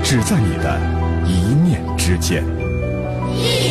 [0.04, 0.80] 只在你的
[1.26, 2.44] 一念之间。
[3.34, 3.71] 一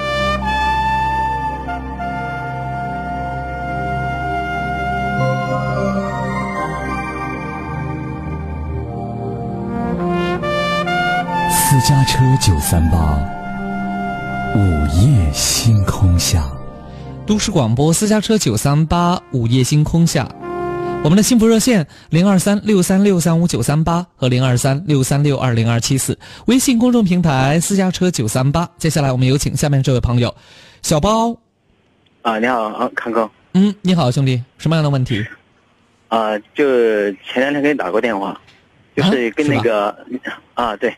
[11.81, 13.17] 家车九三八，
[14.55, 16.43] 午夜星空下。
[17.25, 20.29] 都市广播私家车九三八午夜星空下，
[21.03, 28.69] 我们的幸福热线零二三六三六三五九三八和零二三六三六二零二七四，微信公众平台私家车九三八。
[28.77, 30.33] 接下来我们有请下面这位朋友，
[30.83, 31.35] 小包。
[32.21, 33.27] 啊，你好，啊，康哥。
[33.53, 35.25] 嗯，你好，兄弟，什么样的问题？
[36.09, 38.39] 啊，就前两天给你打过电话，
[38.95, 39.95] 就是跟那个
[40.53, 40.95] 啊对，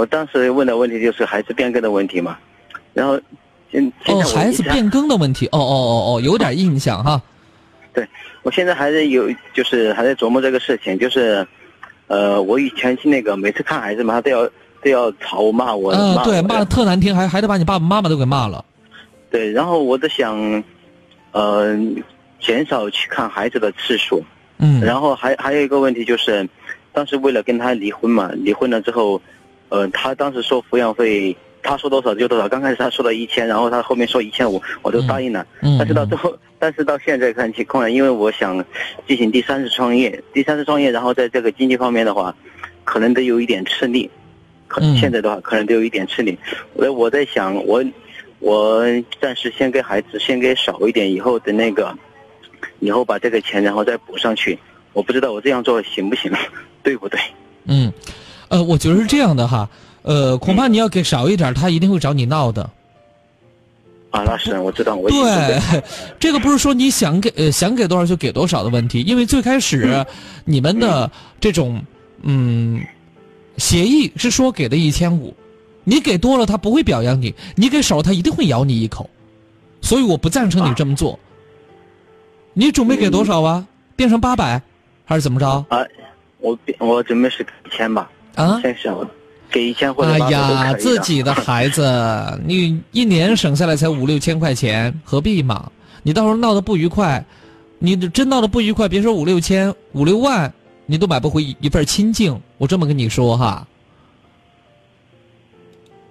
[0.00, 2.38] 我当时问的问题就是孩子变更的问题嘛，
[2.94, 3.20] 然后
[3.70, 7.20] 现现哦，在孩子变更的问题，哦哦哦哦，有点印象哈。
[7.92, 8.08] 对，
[8.42, 11.46] 我现在还在有，就是还在琢磨这个事情，就是，
[12.06, 14.48] 呃，我以前去那个每次看孩子嘛，他都要
[14.82, 18.64] 都要吵我骂我，嗯，骂对，骂的特难听，还还得把你爸爸妈妈都给骂了。
[19.30, 20.64] 对，然后我在想，
[21.32, 21.78] 呃，
[22.40, 24.24] 减少去看孩子的次数。
[24.62, 26.48] 嗯然后还还有一个问题就是，
[26.92, 29.20] 当时为了跟他离婚嘛，离婚了之后，
[29.70, 32.48] 呃，他当时说抚养费，他说多少就多少。
[32.48, 35.46] 刚开始他说了一千，然后他后面说一千五，我都答应了。
[35.62, 38.62] 嗯但是到最后，但是到现在看情况，因为我想
[39.08, 42.34] 进行第三次创业，第三次创业，然后在这个经济方面的话，
[42.84, 44.10] 可能都有一点吃力。
[44.68, 46.38] 可现在的话，可能都有一点吃力。
[46.74, 47.84] 我我在想，我
[48.38, 48.84] 我
[49.20, 51.92] 暂时先给孩子先给少一点，以后的那个，
[52.78, 54.58] 以后把这个钱然后再补上去。
[54.92, 56.32] 我不知道我这样做行不行，
[56.82, 57.20] 对不对？
[57.66, 57.92] 嗯，
[58.50, 59.68] 呃，我觉得是这样的哈，
[60.02, 62.68] 呃，恐怕你要给少一点，他一定会找你闹的。
[64.10, 65.60] 啊，那是我知道，我对，
[66.18, 70.04] 这个不是说你想给呃想给多少就给多少的问题，因为最开始
[70.44, 71.08] 你们的
[71.40, 71.80] 这种
[72.22, 72.84] 嗯
[73.56, 75.32] 协议是说给的一千五，
[75.84, 79.08] 你给多了他不会表扬你，你给少了他一定会咬你一口，
[79.80, 81.16] 所以我不赞成你这么做。
[82.52, 83.64] 你准备给多少啊？
[83.94, 84.60] 变成八百，
[85.04, 85.46] 还是怎么着？
[85.68, 85.86] 啊，
[86.38, 88.10] 我我准备是给一千吧。
[88.34, 89.08] 啊，先想
[89.50, 91.82] 给一千或者哎呀，自己的孩子，
[92.46, 95.70] 你一年省下来才五六千块钱，何必嘛？
[96.02, 97.24] 你到时候闹得不愉快，
[97.78, 100.52] 你真闹得不愉快，别说五六千、五六万，
[100.86, 102.40] 你都买不回一份清净。
[102.58, 103.66] 我这么跟你说哈，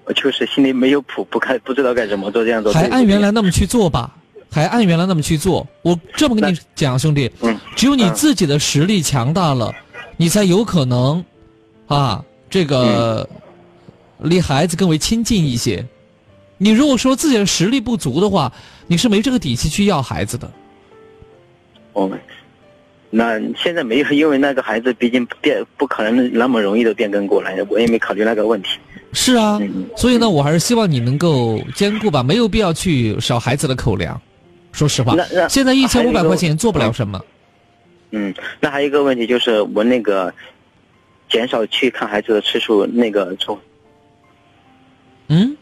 [0.06, 4.16] 我就是心里没有谱，不该不知道该怎么做，这样做还按原来那么去做吧，
[4.52, 5.66] 还按原来那么去做。
[5.82, 9.74] 我这么跟你讲，兄弟，嗯只有你自己的实力强大了，
[10.18, 11.24] 你才有可能
[11.90, 13.28] 啊，这个
[14.20, 15.84] 离孩子更为亲近一些。
[16.58, 18.52] 你如果说自己的实力不足的话，
[18.88, 20.50] 你是没这个底气去要孩子的。
[21.94, 22.10] 哦，
[23.10, 28.78] 那现在没有，因为那个孩子毕竟变不可能那么容易的变更过来，我也没考虑那个问题。
[29.12, 34.22] 是啊，嗯所以呢，我还是希望你能够兼顾吧，没有必要去少孩子的口粮。
[34.72, 35.16] 说实话
[35.50, 37.20] 现在一千五百块钱做不了什么。
[38.12, 40.32] 嗯，那还有一个问题就是我那个
[41.30, 43.58] 减少去看孩子的次数，那个从
[45.28, 45.56] 嗯，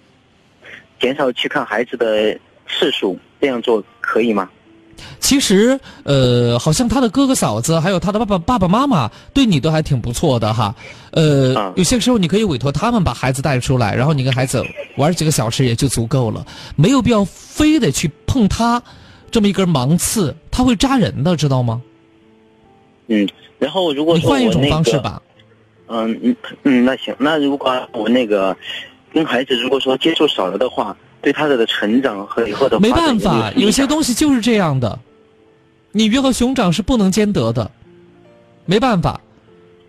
[1.00, 2.34] 减少去看孩子的
[2.68, 4.50] 次数，这样做可以吗？
[5.20, 10.74] 其实，呃，好像他的哥哥嫂子还有他的爸爸爸爸妈妈对你都还挺不错的哈。
[11.12, 14.64] 呃，啊有些时候你可以委托他们把孩子带出来，然后你跟孩子
[14.96, 16.44] 玩几个小时也就足够了，
[16.76, 18.82] 没有必要非得去碰他，
[19.30, 21.82] 这么一根芒刺，他会扎人的，知道吗？
[23.08, 23.28] 嗯，
[23.60, 25.22] 然后如果你换一种方式吧。
[25.88, 28.56] 嗯嗯嗯，那行，那如果我那个
[29.14, 34.98] 跟孩子如果说接触少了的话，对他的成长和以后的没办法，有些东西就是这样的，
[35.92, 37.70] 你鱼和熊掌是不能兼得的，
[38.66, 39.20] 没办法，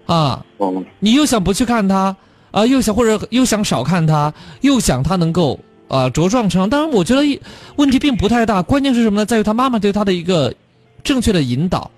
[0.07, 2.17] 啊，哦，你又想不去看他，
[2.51, 4.33] 啊，又想或者又想少看他，
[4.63, 5.59] 又想他能够
[5.89, 6.71] 啊茁壮成长。
[6.71, 7.41] 当然，我觉得
[7.77, 9.27] 问题并不太大，关键是什么呢？
[9.27, 10.55] 在于他妈妈对他的一个
[11.03, 11.91] 正确的引导。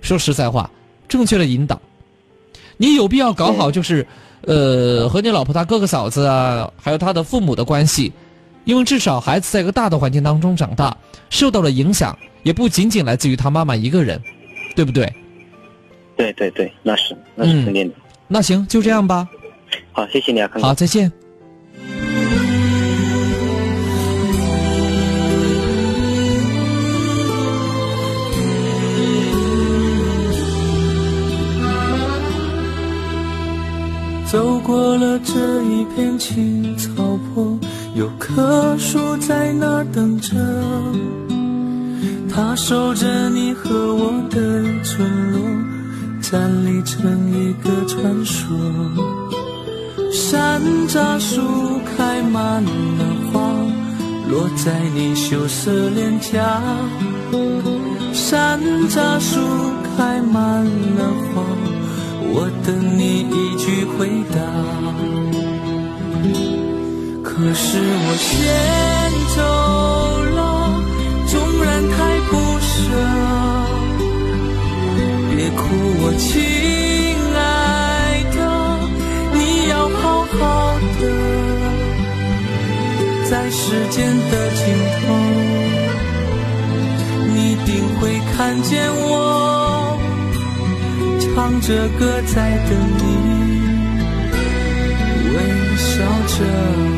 [0.00, 0.70] 说实在话，
[1.08, 1.80] 正确的引导，
[2.76, 4.06] 你有必要搞好，就是
[4.42, 8.12] 呃和你老婆她哥哥嫂子啊，还有她的父母的关系。
[8.64, 10.96] 因为至少孩子在一个大的环境当中长大，
[11.28, 14.18] 受到了影响，也不仅仅来自于他妈妈一个人，
[14.74, 15.12] 对不对？
[16.16, 17.94] 对对对，那是那是肯定的。
[18.26, 19.28] 那行，就这样吧。
[19.92, 20.68] 好，谢谢你啊，康哥。
[20.68, 21.12] 好，再见。
[34.34, 36.90] 走过了这一片青草
[37.32, 37.56] 坡，
[37.94, 40.34] 有棵树在那等着，
[42.28, 44.40] 它守着你和我的
[44.82, 45.40] 村落，
[46.20, 48.56] 站立成一个传说。
[50.10, 51.40] 山楂树
[51.96, 53.40] 开满了花，
[54.28, 56.60] 落在你羞涩脸颊。
[58.12, 59.38] 山楂树
[59.96, 61.44] 开满了花。
[64.04, 64.36] 回答，
[67.22, 68.30] 可是我先
[69.34, 69.40] 走
[70.36, 70.38] 了，
[71.26, 71.32] 纵
[71.64, 71.96] 然太
[72.28, 72.68] 不舍。
[75.34, 75.62] 别哭，
[76.02, 76.28] 我亲
[77.34, 77.40] 爱
[78.34, 78.38] 的，
[79.32, 79.38] 你
[79.70, 80.02] 要好
[80.36, 80.42] 好
[81.00, 81.02] 的，
[83.30, 84.60] 在时间的尽
[85.00, 85.02] 头，
[87.32, 89.02] 你定会看见我。
[91.22, 92.36] 唱着歌在
[92.68, 93.02] 等你，
[95.84, 96.93] 笑着。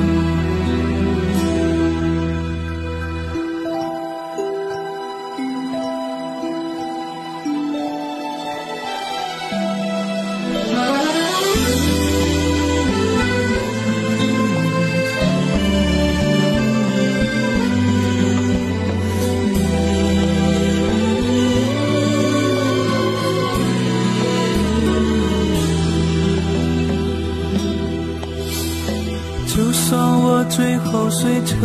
[31.46, 31.60] 成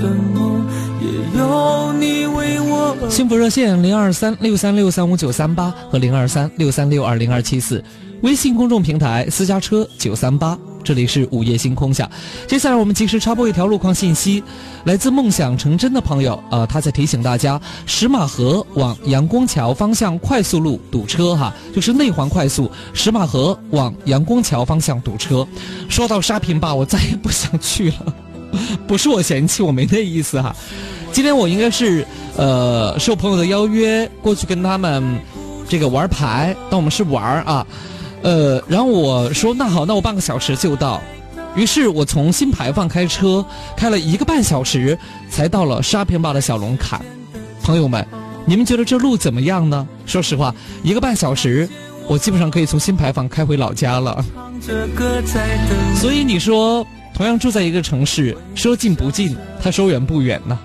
[0.00, 0.60] 粉末，
[1.00, 7.82] 也有你为我幸福热线零二三六三六三五九三八和零二三六三六二零二七四，
[8.22, 10.56] 微信公众平台私家车九三八。
[10.84, 12.08] 这里是午夜星空下，
[12.46, 14.40] 接下来我们及时插播一条路况信息，
[14.84, 25.44] 来自梦想成真的朋友，呃，他在提醒大家，石马河往阳光桥方向快速路堵车哈，就是内环快速，石马河往阳光桥方向堵车。
[25.88, 28.14] 说到沙坪坝，我再也不想去了，
[28.86, 30.54] 不是我嫌弃，我没那意思哈。
[31.12, 35.18] 今天我应该是呃受朋友的邀约过去跟他们
[35.68, 37.66] 这个玩牌，但我们是玩啊。
[38.22, 41.00] 呃，然后我说那好，那我半个小时就到。
[41.54, 43.44] 于是我从新牌坊开车
[43.76, 44.98] 开了一个半小时，
[45.30, 47.00] 才到了沙坪坝的小龙坎。
[47.62, 48.06] 朋友们，
[48.44, 49.86] 你们觉得这路怎么样呢？
[50.04, 51.66] 说实话，一个半小时，
[52.06, 54.22] 我基本上可以从新牌坊开回老家了。
[55.94, 60.58] 所以你说，同样住在一个城市，说近不近，他说远不远呢？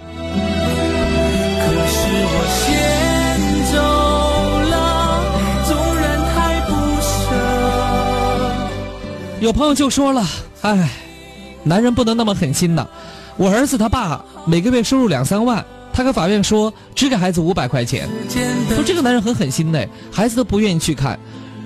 [9.40, 10.28] 有朋友就说了
[10.60, 10.90] ：“哎，
[11.64, 12.86] 男人不能那么狠心呐！
[13.38, 18.10] 我儿子他爸每个月收入两三万，他跟法院说只给孩子五百块钱，
[18.76, 21.18] 说这个男人很狠心呢，孩子都不愿意去看。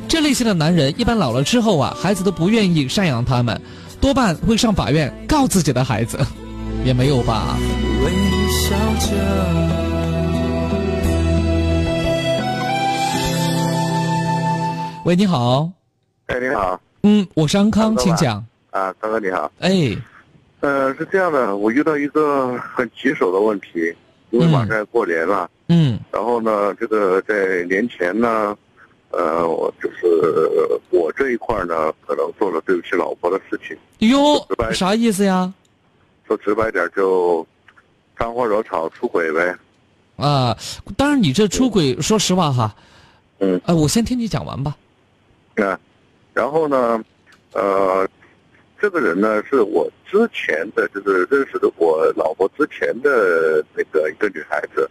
[0.07, 3.59] 这类型的男人一般老了之后啊，孩子都不愿意赡养他们，
[3.99, 6.17] 多半会上法院告自己的孩子，
[6.83, 7.57] 也没有吧？”
[8.03, 8.11] 微
[8.51, 9.15] 笑着。
[15.05, 15.69] 喂，你好。
[16.27, 16.79] 哎，你好。
[17.03, 18.43] 嗯，我是安康，请讲。
[18.71, 19.51] 啊，康哥你好。
[19.59, 19.95] 哎，
[20.61, 23.93] 呃，是这样的，我遇到一个很棘手的问题，
[24.31, 25.47] 因为马上要过年了。
[25.69, 25.99] 嗯。
[26.11, 28.57] 然后呢，这个在年前呢，
[29.15, 33.77] 呃，我就是我这一块呢，可能做了对不起老婆的事情。
[34.09, 35.53] 哟，啥意思呀？
[36.27, 37.47] 说直白点，就
[38.19, 39.55] 沾花惹草出轨呗。
[40.17, 40.57] 啊，
[40.97, 42.75] 当然，你这出轨，说实话哈。
[43.39, 43.59] 嗯。
[43.65, 44.75] 呃，我先听你讲完吧。
[45.55, 45.79] 啊。
[46.33, 47.01] 然后呢，
[47.53, 48.05] 呃，
[48.77, 54.89] 这个人呢是我之前的，就是认识的我老婆之前的那个一个女孩子，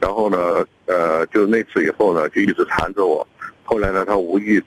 [0.00, 3.24] 然后呢，呃，就那次以后呢，就一直缠着我。
[3.70, 4.60] 后来呢，他无意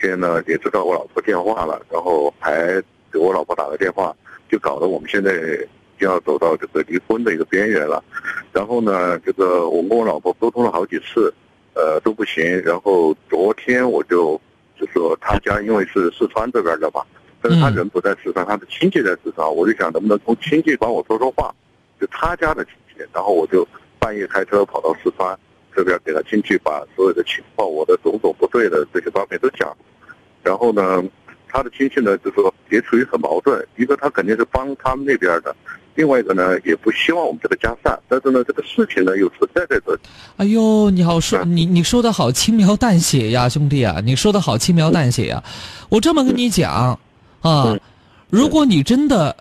[0.00, 2.80] 间呢也知道我老婆电话了，然后还
[3.12, 4.14] 给我老婆打了电话，
[4.48, 5.32] 就搞得我们现在
[5.98, 8.00] 就要走到这个离婚的一个边缘了。
[8.52, 11.34] 然后呢，这个我跟我老婆沟通了好几次，
[11.74, 12.44] 呃，都不行。
[12.62, 14.40] 然后昨天我就
[14.78, 17.02] 就说他家因为是四川这边的嘛。
[17.42, 21.52] 但是他人不在四川，他的亲戚在四川，我就想能不能从亲戚帮我说说话，
[22.00, 23.66] 就他家的亲戚，然后我就
[23.98, 25.36] 半夜开车跑到四川
[25.74, 29.74] 这边给他亲戚把所有的情况，我的种种不对的这些方面都讲，
[30.42, 31.02] 然后呢，
[31.48, 35.54] 他的亲戚呢就说也处于很矛盾，一个他肯定是帮他们那边的，
[35.94, 40.00] 另外一个呢也不希望我们这个家散，但是呢这个事情呢又存在在这里。
[40.36, 45.42] 哎呦，你好说你你说的好轻描淡写呀，兄弟啊，你说的好轻描淡写呀，
[45.88, 46.98] 我这么跟你讲。
[47.40, 47.78] 啊，
[48.30, 49.36] 如果你真的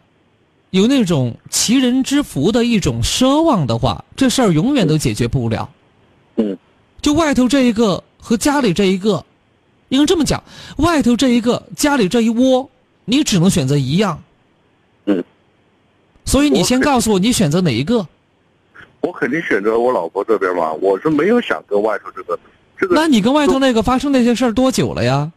[0.71, 5.69] 有那种齐人之福的一种奢望的话，这事儿永远都解决不了。
[6.36, 6.57] 嗯，
[7.01, 9.23] 就外头这一个和家里这一个，
[9.89, 10.43] 应该这么讲，
[10.77, 12.69] 外头这一个，家里这一窝，
[13.05, 14.21] 你只能选择一样。
[15.05, 15.23] 嗯，
[16.25, 18.07] 所以你先告诉我，你选择哪一个？
[19.01, 22.39] 我肯定选择我老婆这边嘛，我是没有想跟外头这个
[22.77, 22.95] 这个。
[22.95, 25.31] 那你跟外头那个发生那些事儿多久了呀？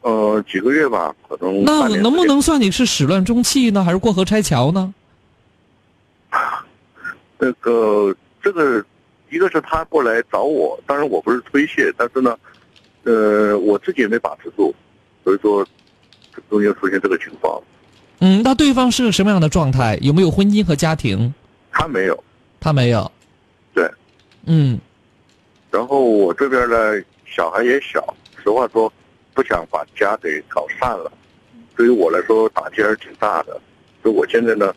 [0.00, 1.64] 呃，几个月吧，可能。
[1.64, 4.94] 那能不能算你是始乱终弃呢，还是过河拆桥呢？
[7.38, 8.82] 那个，这个，
[9.30, 12.38] 一个是他过来找我，当然我不是推卸，但是呢，
[13.04, 14.74] 呃，我自己也没把持住，
[15.24, 15.66] 所以说，
[16.50, 17.62] 中间出现这个情况。
[18.20, 19.98] 嗯，那对方是个什么样的状态？
[20.00, 21.32] 有没有婚姻和家庭？
[21.70, 22.24] 他没有，
[22.58, 23.10] 他没有。
[23.74, 23.88] 对。
[24.46, 24.78] 嗯。
[25.70, 26.76] 然后我这边呢，
[27.26, 28.92] 小孩也小，实话说。
[29.34, 31.12] 不想把家给搞散了，
[31.76, 33.52] 对于我来说打击还是挺大的，
[34.02, 34.74] 所以我现在呢，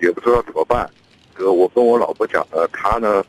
[0.00, 0.88] 也不知道怎么办。
[1.36, 3.22] 呃，我跟我老婆讲了，她呢，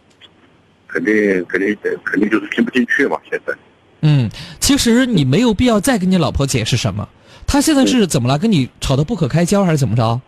[0.92, 3.18] 肯定肯定肯定就是听不进去嘛。
[3.30, 3.54] 现在，
[4.02, 4.30] 嗯，
[4.60, 7.08] 其实你没有必要再跟你老婆解释什么。
[7.48, 8.38] 她现在是怎么了？
[8.38, 10.22] 跟你吵得不可开交，还是怎么着？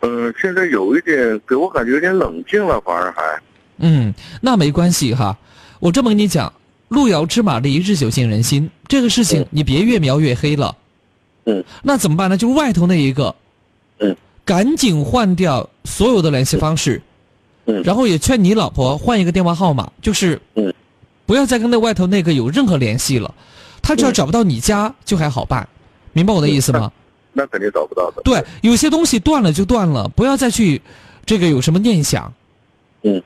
[0.00, 3.22] 嗯，现在有一点给我感觉有点冷静了，反而还。
[3.78, 5.36] 嗯，那没关系哈。
[5.78, 6.52] 我这么跟你讲。
[6.88, 8.68] 路遥知马力，日久见人心。
[8.88, 10.76] 这个事情你别越描越黑了。
[11.44, 11.62] 嗯。
[11.84, 12.36] 那怎么办呢？
[12.36, 13.32] 就是外头那一个。
[14.00, 14.16] 嗯。
[14.44, 17.00] 赶紧换掉所有的联系方式。
[17.70, 17.82] 嗯。
[17.84, 20.40] 然后也劝你老婆换一个电话号码，就是。
[20.54, 20.72] 嗯。
[21.26, 23.32] 不要再跟那外头那个有任何联系了。
[23.80, 25.68] 他只要找不到你家就还好办，
[26.12, 26.90] 明白我的意思吗？
[27.32, 28.22] 那肯定找不到的。
[28.22, 30.82] 对，有些东西断了就断了，不要再去，
[31.24, 32.32] 这个有什么念想。
[33.02, 33.22] 嗯。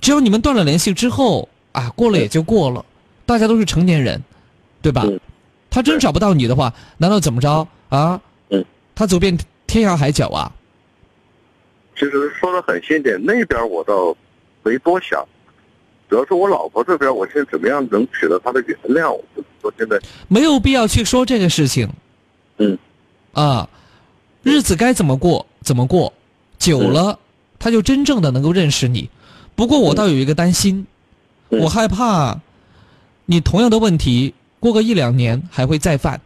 [0.00, 2.84] 只要你们断了联系之后啊，过了也就过了。
[3.24, 4.20] 大家都是成年人，
[4.82, 5.06] 对吧？
[5.70, 8.20] 他真找不到你的话，难道怎么着啊？
[8.50, 8.64] 嗯，
[8.96, 9.38] 他走遍
[9.68, 10.50] 天涯海角啊。
[11.94, 14.16] 其实说的很心点，那边我倒
[14.62, 15.24] 没多想，
[16.08, 19.12] 主要是我老婆这边，我现在怎么样能取得她的原谅？
[19.62, 21.88] 我现在没有必要去说这个事情。
[22.58, 22.76] 嗯，
[23.32, 23.68] 啊，
[24.42, 26.12] 日子该怎么过怎么过，
[26.58, 27.18] 久了
[27.58, 29.08] 他就真正的能够认识你。
[29.54, 30.86] 不过我倒有一个担心，
[31.48, 32.40] 我害怕。
[33.26, 36.20] 你同样的问题，过个一两年还会再犯。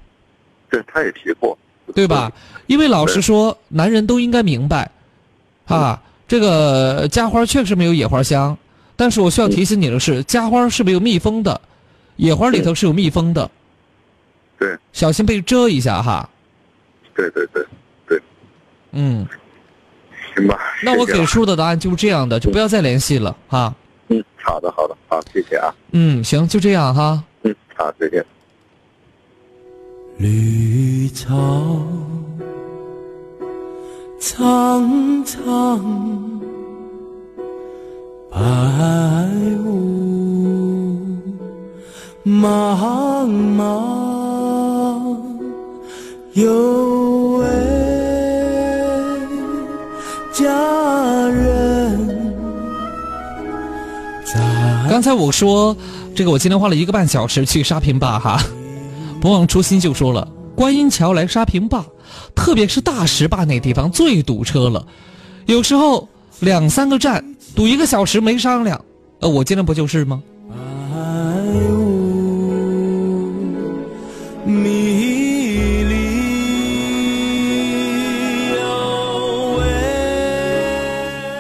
[0.69, 1.57] 对，他也提过，
[1.95, 2.33] 对吧？
[2.67, 4.91] 因为老实说，男人都应该明白，
[5.77, 8.57] 啊，这个家花确实没有野花香。
[8.97, 11.61] 但是我需要提醒你的是，家花是没有蜜蜂的，
[12.17, 13.49] 野花里头是有蜜蜂的。
[14.59, 16.29] 对，小心被蛰一下哈。
[17.15, 17.65] 对对对
[18.07, 18.21] 对。
[18.93, 19.27] 嗯。
[20.35, 20.59] 行吧。
[20.83, 23.73] 那我给出的答案就是这样的，就不要再联系了哈。
[24.09, 25.73] 嗯，好的，好的，好，谢谢啊。
[25.93, 27.23] 嗯，行，就这样哈。
[27.43, 28.25] 嗯，好，再见。
[30.17, 31.27] 绿草
[34.21, 35.81] 苍苍，
[38.29, 38.39] 白
[39.65, 41.07] 雾
[42.27, 45.17] 茫茫，
[46.33, 47.47] 有位
[50.33, 51.97] 佳人。
[54.91, 55.77] 刚才我说，
[56.13, 58.43] 这个我今天花了一个半小时去沙坪坝哈，
[59.21, 61.85] 不忘初心就说了，观音桥来沙坪坝，
[62.35, 64.87] 特别是大石坝那地方最堵车了，
[65.47, 66.09] 有时候
[66.41, 68.85] 两三个站堵一个小时没商量，
[69.21, 70.23] 呃，我今天不就是吗？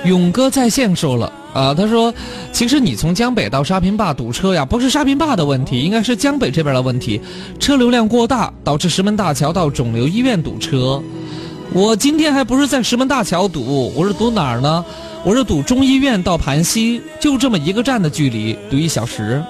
[0.05, 1.31] 勇哥在线说了。
[1.59, 2.15] 啊，他说，
[2.53, 7.21] 其实你从江北到沙坪坝堵车呀，不是沙坪坝的问题，应该是江北这边的问题，
[7.59, 11.03] 车流量过大，导致石门大桥到肿瘤医院堵车。
[11.73, 14.85] 我今天还不是在石门大桥堵，我是堵哪儿呢？
[15.25, 19.43] 我是堵中医院到盘溪，就这么一个站的距离，堵一小时。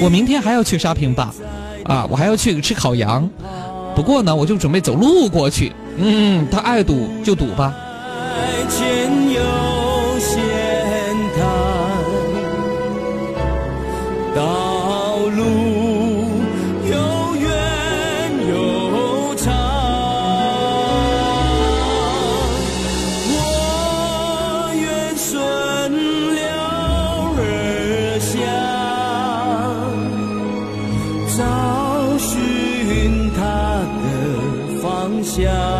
[0.00, 1.34] 我明天还要去沙坪坝，
[1.82, 3.28] 啊，我还要去吃烤羊，
[3.96, 5.72] 不过呢，我就准备走路过去。
[5.96, 7.74] 嗯，他爱堵就堵吧。
[8.36, 9.40] 在前有
[10.18, 10.34] 险
[11.34, 11.38] 滩
[14.34, 14.40] 道
[15.34, 15.40] 路
[16.84, 16.94] 又
[17.36, 17.46] 远
[18.50, 18.54] 又
[19.36, 19.44] 长。
[23.32, 23.34] 我
[24.82, 24.84] 愿
[25.16, 25.30] 顺
[26.34, 26.44] 流
[27.38, 27.40] 而
[28.20, 28.34] 下
[31.38, 31.38] 找
[32.18, 33.40] 寻她
[34.02, 34.04] 的
[34.82, 34.84] 方
[35.24, 35.75] 向。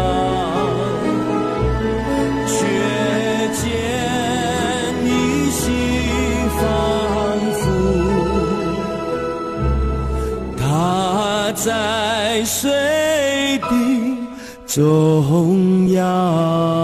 [14.77, 16.76] 中央。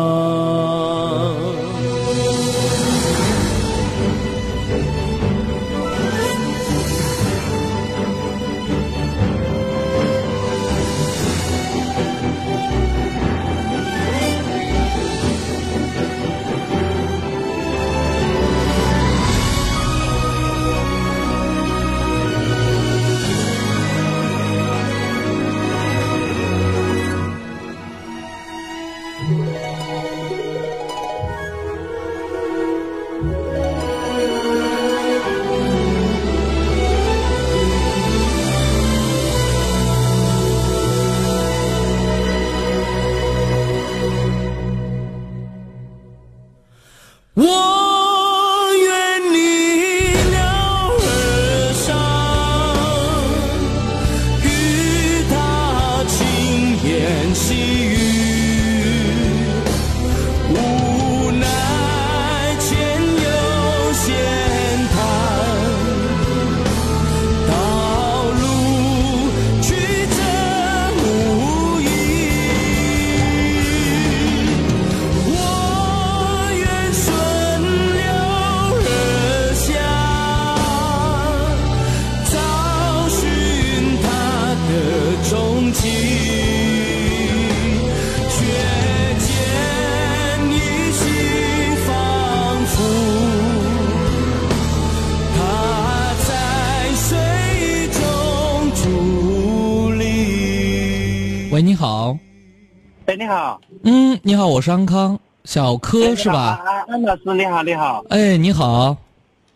[104.25, 106.63] 你好，我是安康，小柯是吧？
[106.65, 108.05] 安安老师，你好，你好。
[108.09, 108.97] 哎，你好。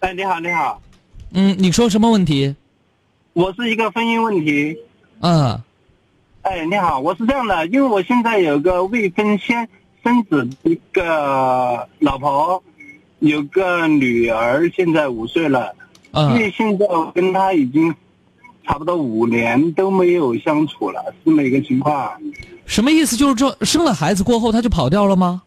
[0.00, 0.82] 哎，你好，你好。
[1.34, 2.52] 嗯，你说什么问题？
[3.32, 4.76] 我是一个婚姻问题。
[5.20, 5.62] 嗯。
[6.42, 9.68] 哎，你好，我是这样的，因为我现在有个未婚先
[10.02, 12.60] 生子一个老婆，
[13.20, 15.72] 有个女儿，现在五岁了。
[16.10, 16.30] 嗯。
[16.30, 17.94] 因为现在我跟她已经
[18.64, 22.10] 差不多五年都没有相处了，是这么一个情况。
[22.66, 23.16] 什么意思？
[23.16, 25.42] 就是说生了孩子过后他就跑掉了吗？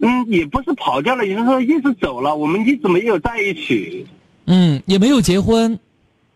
[0.00, 4.06] 嗯，也不是跑掉了，也就是说一直走了，我们一直没有在一起。
[4.46, 5.78] 嗯，也没有结婚。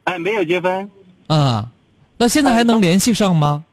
[0.04, 0.90] 哎，没有结婚。
[1.28, 1.70] 啊，
[2.18, 3.64] 那现在还能联系上吗？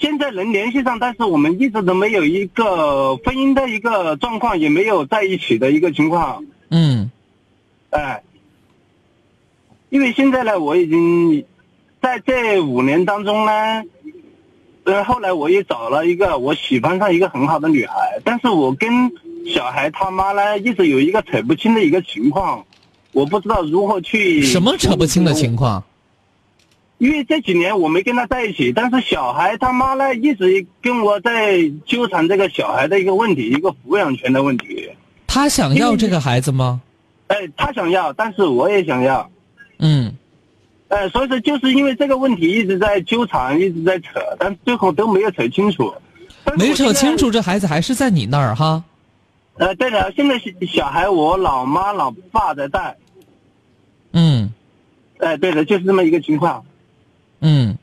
[0.00, 6.44] 现在能联系上，但是我们一直都没有一个婚姻的一个状况，也没有在一起的一个情况。
[6.70, 7.10] 嗯，
[7.90, 8.22] 哎，
[9.90, 11.44] 因为现在呢，我已经
[12.02, 13.82] 在这五年当中呢，
[14.84, 18.90] 呃，后来我也找了一个我喜欢上一个很好的女孩，但是我跟
[19.52, 22.64] 小孩他妈呢，一直有一个扯不清的一个情况，
[23.12, 25.82] 我不知道如何去什么扯不清的情况？
[26.98, 34.90] 因为这几年我没跟他在一起，但是小孩他妈呢一直跟我在纠缠这个小孩的一个问题，一个抚养权的问题。
[35.26, 36.80] 他想要这个孩子吗？
[37.28, 39.30] 哎，他想要，但是我也想要。
[39.78, 40.14] 嗯。
[40.88, 45.92] 哎，所以说就是因为这个问题一直在纠缠，一直在扯，但是最后都没有扯清楚。
[46.56, 48.84] 没扯清楚，这孩子还是在你那儿哈。
[49.54, 52.96] 呃，对的，现在小小孩我老妈老爸在带。
[54.12, 54.52] 嗯。
[55.18, 56.64] 哎，对的，就是这么一个情况。
[57.40, 57.78] 嗯。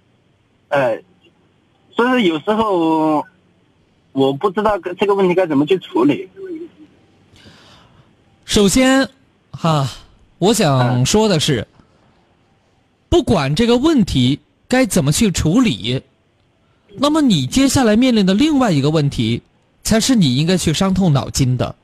[0.70, 1.02] 哎，
[1.96, 3.26] 所以说有时候
[4.12, 6.30] 我不知道这个问题该怎么去处理。
[8.46, 9.08] 首先，
[9.52, 9.88] 哈，
[10.38, 11.66] 我想说的是，
[13.12, 14.40] 不管这个问题
[14.70, 16.02] 该怎么去处理，
[16.96, 19.42] 那么你接下来面临的另外一个问题，
[19.84, 21.76] 才是你应该去伤透脑筋的，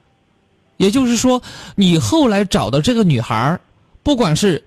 [0.78, 1.42] 也就是说，
[1.76, 3.60] 你后来找的这个女孩儿，
[4.04, 4.64] 不管是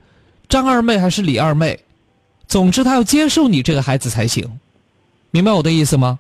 [0.51, 1.81] 张二妹还是李二妹，
[2.47, 4.47] 总之她要接受你这个孩子才行，
[5.31, 6.19] 明白我的意思吗？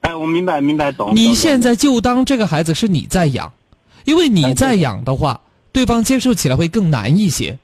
[0.00, 1.14] 哎，我明白，明白，懂。
[1.14, 3.52] 你现在就当这个孩子是你在养，
[4.06, 5.38] 因为你在养的话，
[5.70, 7.58] 对方接受起来会更难一些。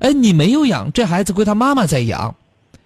[0.00, 2.34] 哎，你没有养，这孩子归他妈妈在养，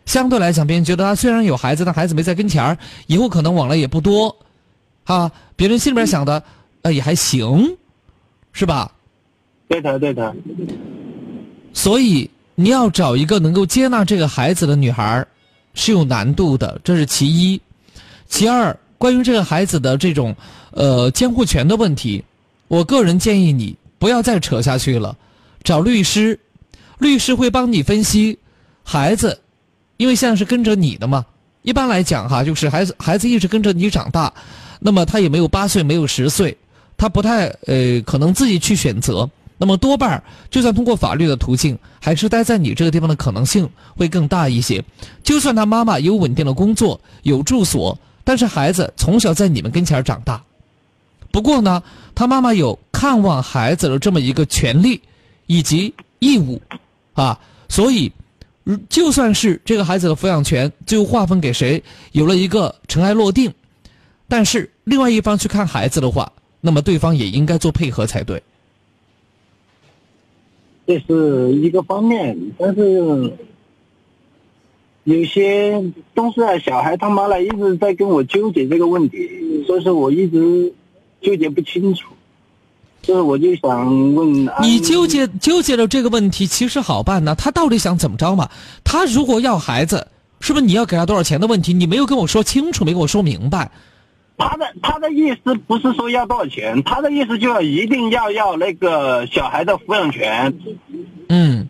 [0.06, 4.36] 相对来讲，别人觉得他虽然有孩子，但孩子没在跟前儿，以后可能往来也不多，
[5.04, 6.42] 啊，别人心里边想的，
[6.82, 7.76] 呃，也还行，
[8.52, 8.92] 是吧？
[9.66, 10.34] 对的，对的。
[11.72, 15.26] 所以你要找一个能够接纳这个孩子的女孩
[15.72, 17.60] 是有难度的，这是其一。
[18.26, 20.34] 其二，关于这个孩子的这种
[20.72, 22.24] 呃监护权的问题，
[22.68, 25.16] 我个人建议你不要再扯下去了，
[25.62, 26.38] 找律师，
[26.98, 28.38] 律师会帮你分析
[28.82, 29.40] 孩子，
[29.96, 31.24] 因为现在是跟着你的嘛。
[31.62, 34.32] 一般来讲哈，就是孩子孩子一直跟着你长大，
[34.80, 36.56] 那么他也没有八岁，没有十岁，
[36.96, 39.28] 他不太呃可能自己去选择。
[39.56, 43.66] 那么多半就算通过法律的途径，还是待在你这个地方的可能性
[43.96, 44.84] 会更大一些。
[45.22, 50.42] 就算他妈妈有稳定的工作，有住所，但是孩子从小在你们跟前长大。
[51.30, 51.82] 不过呢，
[52.14, 55.00] 他妈妈有看望孩子的这么一个权利
[55.46, 56.60] 以及义务，
[57.12, 58.12] 啊，所以，
[58.88, 63.52] 就算是这个孩子的抚养权最后划分给谁，有了一个尘埃落定，
[64.28, 68.42] 但是另外一方去看孩子的话，那么对方也应该做配合才对。
[70.86, 73.32] 这是一个方面，但是
[75.04, 80.72] 有些东西啊，小孩他妈的一直在跟我纠结这个问题，所以说我一直
[81.20, 82.13] 纠结不清楚。
[83.06, 88.48] 就是我就想问，你纠结纠结着这个问题其实好办呢，他到底想怎么着嘛？
[88.82, 90.08] 他如果要孩子，
[90.40, 91.72] 是不是你要给他多少钱的问题？
[91.72, 93.70] 你没有跟我说清楚，没跟我说明白。
[94.36, 100.52] 他的他的意思不是说要多少钱，他的意思就是一定要要那个小孩的抚养权。
[101.28, 101.68] 嗯，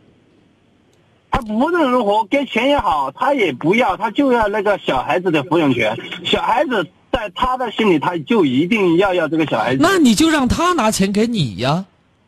[1.31, 5.99] 他无论如何给钱也好，他也不要，他就要那个小孩子的抚养权。
[6.25, 9.81] 小孩子在他的心里，他就一定要要这个小孩子。
[9.81, 11.85] 那你就让他拿钱给你呀，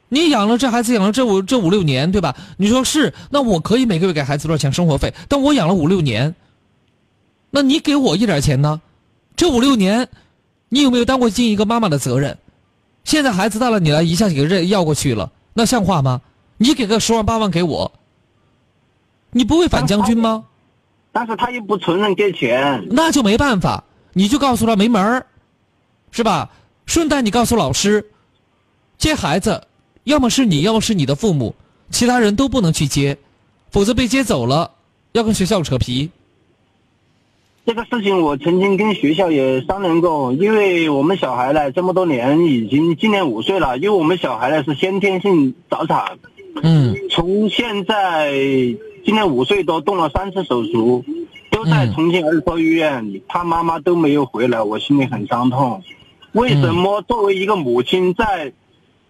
[0.09, 2.37] 你养了这孩子养了这五这五六年，对吧？
[2.57, 5.13] 你说是，那我可以每个月给孩子多少钱生活费？
[5.29, 6.37] 但我养了五六年，
[7.51, 8.81] 那你给我一点钱呢？
[9.35, 10.09] 这五六年，
[10.69, 12.39] 你有没有当过尽一个妈妈的责任？
[13.03, 16.21] 现在孩子大了，你来一下就给认要过去了，那像话吗？
[16.59, 17.91] 你给个十万八万给我，
[19.33, 20.45] 你不会反将军吗？
[21.11, 23.85] 但是他又不承认给钱，那就没办法，
[24.19, 25.27] 你就告诉他没门儿，
[26.11, 26.49] 是吧？
[26.87, 28.03] 顺带你告诉老师，
[28.97, 29.67] 接孩子，
[30.05, 31.55] 要么是你，要么是你的父母，
[31.91, 33.19] 其他人都不能去接，
[33.71, 34.71] 否则被接走了，
[35.13, 36.09] 要跟学校扯皮。
[37.67, 46.19] 这个事情我曾经跟学校也商量过，因为我们小孩呢这么多年已经今年五岁了，因为我们小孩呢是先天性早产，
[46.63, 48.33] 嗯，从现在
[49.05, 51.05] 今年五岁多动了三次手术，
[51.51, 55.83] 都在重庆儿科医院，他妈妈都没有回来，我心里很伤痛。
[56.33, 58.53] 为什么作为一个母亲，在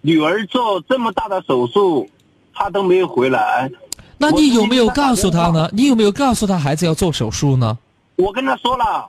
[0.00, 2.08] 女儿做这么大的手术，
[2.54, 3.70] 她都没有回来？
[4.18, 5.68] 那你有没有告诉她呢？
[5.72, 7.76] 你有没有告诉她孩子要做手术呢？
[8.16, 9.08] 我跟他说了，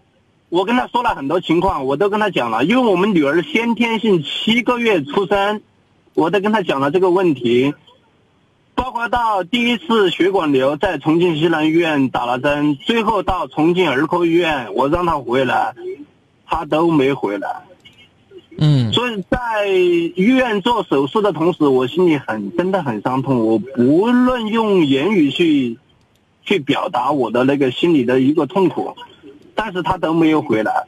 [0.50, 2.66] 我跟他说了很多情况，我都跟他讲了。
[2.66, 5.62] 因为我们女儿先天性七个月出生，
[6.14, 7.74] 我都跟他讲了这个问题，
[8.78, 15.76] 包括到第一次血管瘤在重庆西南医院打了针，最后到重庆儿科医院，我让他回来，
[16.46, 17.50] 他都没回来。
[18.58, 25.78] 嗯，所以在医院做手术的同时，我心里很真的很伤痛，我不论用言语去。
[26.50, 28.96] 去表达我的那个心里的一个痛苦，
[29.54, 30.86] 但是他都没有回来，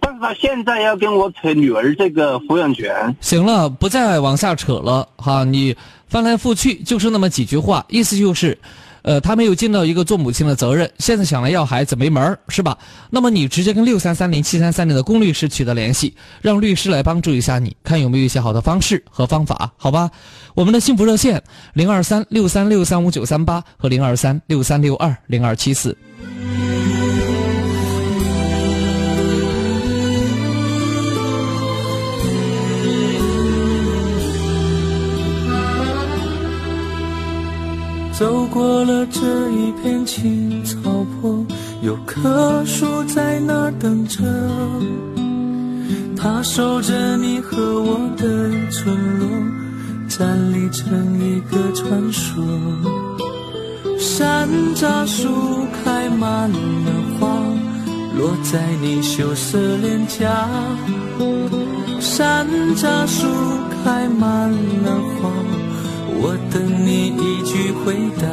[0.00, 3.14] 但是他现在要跟我扯女儿这个抚养权。
[3.20, 5.76] 行了，不再往下扯了哈，你
[6.08, 8.56] 翻来覆去就是那么几句话，意思就是，
[9.02, 12.78] 呃，他没有尽到一个做母亲的责任，现在想来要孩子没门儿，是吧？
[13.10, 20.10] 那么你直接跟六三三零七三三零的龚律师取得联系，让律师来帮助一下你，看有没有一些好的方式和方法，好吧？
[20.54, 21.42] 我们的幸福热线
[21.74, 25.96] 零二三六三六三五九三八和零二三六三六二零二七四。
[38.18, 40.78] 走过了这一片青草
[41.20, 41.44] 坡，
[41.82, 44.22] 有棵树在那等着，
[46.16, 49.28] 它守着你和我的村落，
[50.08, 52.42] 站立成一个传说。
[53.98, 55.28] 山楂树
[55.84, 57.28] 开满了花，
[58.16, 60.48] 落在你羞涩脸颊，
[62.00, 62.46] 山
[62.76, 63.26] 楂树
[63.84, 65.30] 开满了花，
[66.20, 66.54] 我等
[66.86, 67.52] 你一句
[67.84, 67.84] 回
[68.20, 68.24] 答。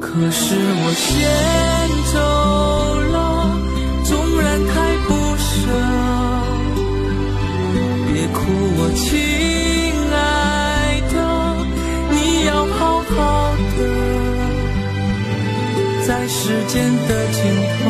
[0.00, 1.06] 可是我先
[2.12, 2.16] 走
[3.12, 3.16] 了，
[4.04, 4.74] 纵然太
[5.06, 5.44] 不舍，
[8.06, 8.36] 别哭，
[8.78, 9.04] 我亲
[10.10, 10.16] 爱
[11.12, 11.14] 的，
[12.10, 12.78] 你要好
[13.14, 13.16] 好
[13.76, 13.78] 的，
[16.06, 16.74] 在时间
[17.06, 17.38] 的尽
[17.76, 17.84] 头，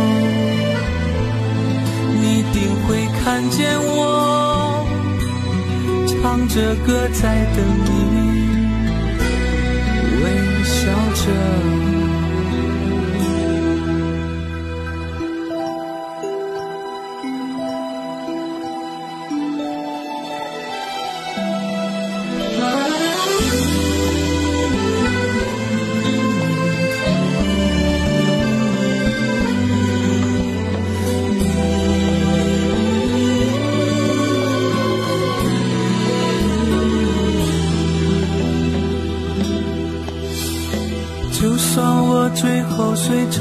[2.21, 2.55] 你定
[2.89, 2.89] 会
[3.23, 4.01] 看见我，
[6.37, 7.89] 唱着歌在等你，
[10.23, 10.25] 微
[10.65, 11.96] 笑着。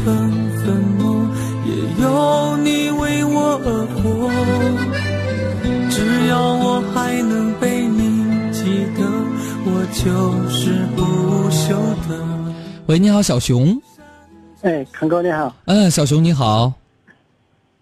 [0.06, 0.14] 成
[0.64, 1.28] 粉末，
[1.66, 4.30] 也有你为我而活。
[5.90, 9.02] 只要我还能被你记得，
[9.66, 11.02] 我就是不
[11.50, 11.74] 朽
[12.08, 12.24] 的。
[12.86, 13.82] 喂，你好，小熊。
[14.62, 15.52] 哎，康哥你好。
[15.66, 16.72] 嗯，小熊你好。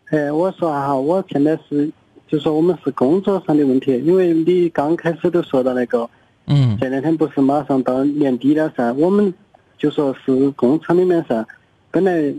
[0.05, 1.91] 哎，我说哈，我现在是，
[2.29, 6.09] 就说我们是工作上的问题，因为你刚开始都说到那个，
[6.47, 9.33] 嗯，这两天不是马上到年底了噻，我们
[9.77, 11.45] 就说是工厂里面噻，
[11.93, 12.33] 本来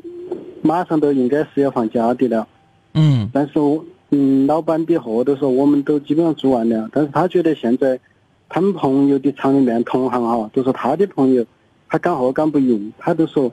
[0.63, 2.49] 马上都应该是要放假的了，
[2.95, 8.01] 嗯，但是我嗯，老板的货都说我们都基本上做完了，但是他觉得现在
[8.49, 11.47] 他们朋友的厂里面同行哈，都说他的朋友
[11.89, 13.53] 他赶货赶不赢，他都说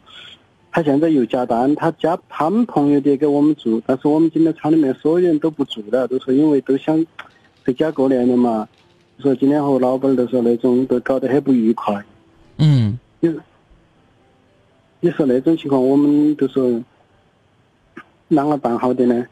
[0.71, 7.05] 他现在又加单，他加他们朋友的给我们做，但是我们今天厂里面所有人都不做了，都说因为都想
[7.63, 8.67] 在家过年了嘛，
[9.19, 12.03] 说今天和老板都说那种都搞得很不愉快。
[12.57, 12.97] 嗯，
[15.01, 16.63] 你你说那种情况，我们都说
[18.29, 19.25] 啷个办好的呢？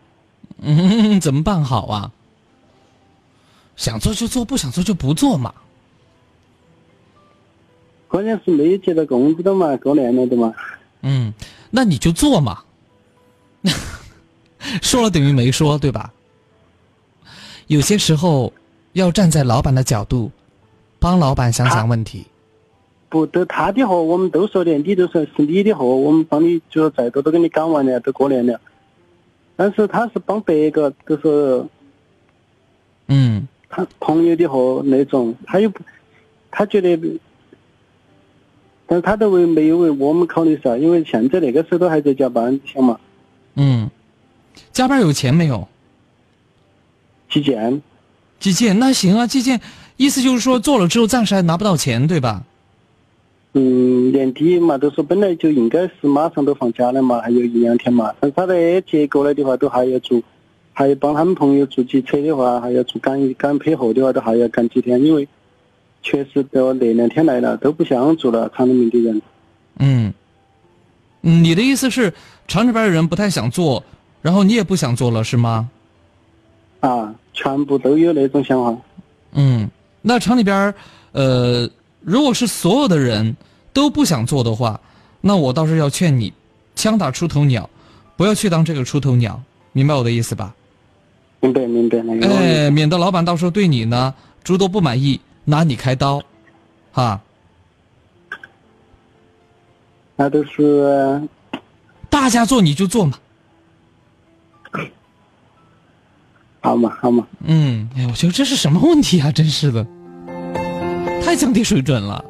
[0.61, 2.11] 嗯，怎么办好啊？
[3.75, 5.53] 想做就做，不想做就不做嘛。
[8.07, 10.51] 关键是没有接到工资的嘛，过年了的嘛。
[11.03, 11.33] 嗯，
[11.69, 12.63] 那你就做嘛。
[14.81, 16.11] 说了等于没说，对吧？
[17.67, 18.51] 有些时候
[18.93, 20.31] 要站在老板的角度，
[20.97, 22.25] 帮老板想想问题。
[23.09, 28.61] 不，都他的货我们都说的，你都说是你的货，我们帮你就再多都给你赶完了，都过年了。
[29.55, 31.65] 但是他是帮别个，就是
[33.07, 35.81] 嗯，他朋友的货那种，他又不，
[36.51, 36.97] 他觉得，
[38.85, 42.99] 但是他都为没有为我们考虑噻，因为现在那个时候都还在加班，你想嘛，
[43.55, 43.89] 嗯，
[44.71, 45.67] 加班有钱没有？
[47.29, 47.81] 计件，
[48.39, 49.59] 计件那行啊，计件
[49.97, 52.43] 意思就是说做了之后暂时还拿不到钱，对吧？
[53.53, 60.21] 嗯，年底嘛，都说本来就应该是马上都放假了嘛，还有一两天嘛，但是他的接过来的话，都还要做，
[60.71, 65.27] 还要帮他们朋友做几车的话，还要做赶赶配货的话，都还要赶几天，因为
[66.03, 69.21] 确实都那两天来了，都不想做了，厂里面的人。
[69.79, 70.13] 嗯，
[71.23, 72.13] 嗯你的意思是
[72.47, 73.83] 厂里边的人不太想做，
[74.21, 75.67] 然后你也不想做了，是吗？
[76.81, 78.79] 啊，全部都有那种想法。
[79.33, 79.69] 嗯，
[80.03, 80.73] 那厂里边儿，
[81.11, 81.69] 呃，
[82.01, 83.35] 如果是所有的人
[83.73, 84.79] 都不想做的话，
[85.21, 86.33] 那我倒是要劝你，
[86.75, 87.69] 枪打出头鸟，
[88.15, 89.41] 不要去当这个出头鸟，
[89.73, 90.55] 明白我的意思吧？
[91.41, 92.27] 明白明白那个。
[92.35, 96.21] 哎，免得老板到时候对你呢诸多不满意，拿你开刀，
[96.91, 97.21] 哈。
[100.15, 101.21] 那都是
[102.09, 103.17] 大家做你就做嘛。
[106.61, 107.25] 好嘛好嘛。
[107.45, 109.31] 嗯，哎，我觉得这是什么问题啊？
[109.31, 109.85] 真是的，
[111.23, 112.23] 太降低水准了。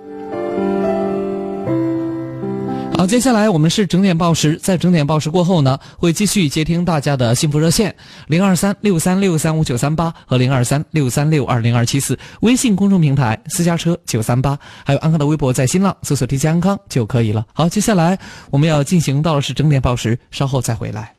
[2.98, 7.96] 好，接下来我们是整点报时，在整点报时过后呢，会继续接听大家的幸福热线
[8.28, 17.46] 零二三六三六三五九三八和零二三六三六二零二七四，微信公众平台私家车九三八，还有安康的微博，在新浪搜索 “DJ 安康”就可以了。
[17.54, 18.20] 好，接下来
[18.52, 21.14] 我们要进行到的是整点报时，稍后再回来。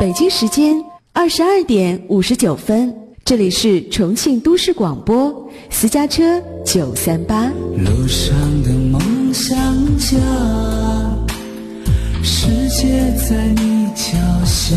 [0.00, 0.74] 北京时间
[1.12, 2.92] 二十二点五十九分，
[3.24, 7.46] 这里是重庆都市广播私家车九三八。
[7.76, 9.56] 路上的梦想
[9.96, 10.16] 家，
[12.22, 14.76] 世界在你脚下，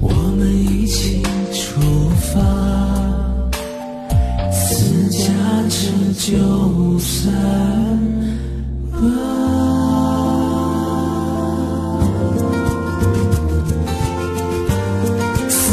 [0.00, 1.22] 我们一起
[1.52, 1.80] 出
[2.32, 2.40] 发，
[4.50, 5.28] 私家
[5.68, 7.30] 车九三
[8.90, 9.51] 八。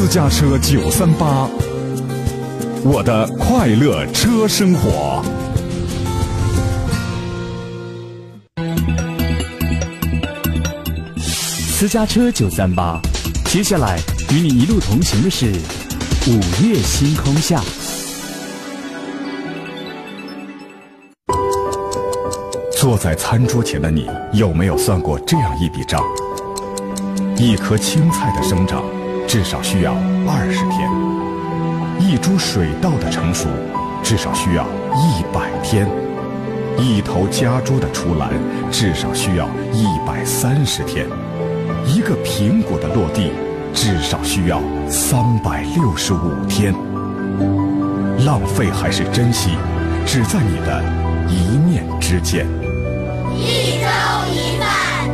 [0.09, 1.47] 家车九三八，
[2.83, 5.23] 我的快乐车生活。
[11.71, 12.99] 私家车九三八，
[13.45, 13.99] 接下来
[14.31, 15.45] 与你一路同行的是
[16.25, 17.61] 午夜星空下。
[22.75, 26.03] 坐在餐桌前的你，有没有算过这样一笔账？
[27.37, 28.83] 一颗青菜的生长，
[29.29, 29.93] 至少需要
[30.27, 30.89] 二十天；
[31.99, 33.47] 一株水稻的成熟，
[34.01, 34.65] 至少需要
[34.95, 35.85] 一百天；
[36.79, 38.31] 一头家猪的出栏，
[38.71, 41.05] 至少需要一百三十天；
[41.85, 43.31] 一个苹果的落地，
[43.71, 44.59] 至少需要
[44.89, 46.73] 三百六十五天。
[48.25, 49.51] 浪费还是珍惜，
[50.07, 50.83] 只在你的
[51.27, 52.47] 一念之间。
[53.37, 53.85] 一粥
[54.33, 55.13] 一饭，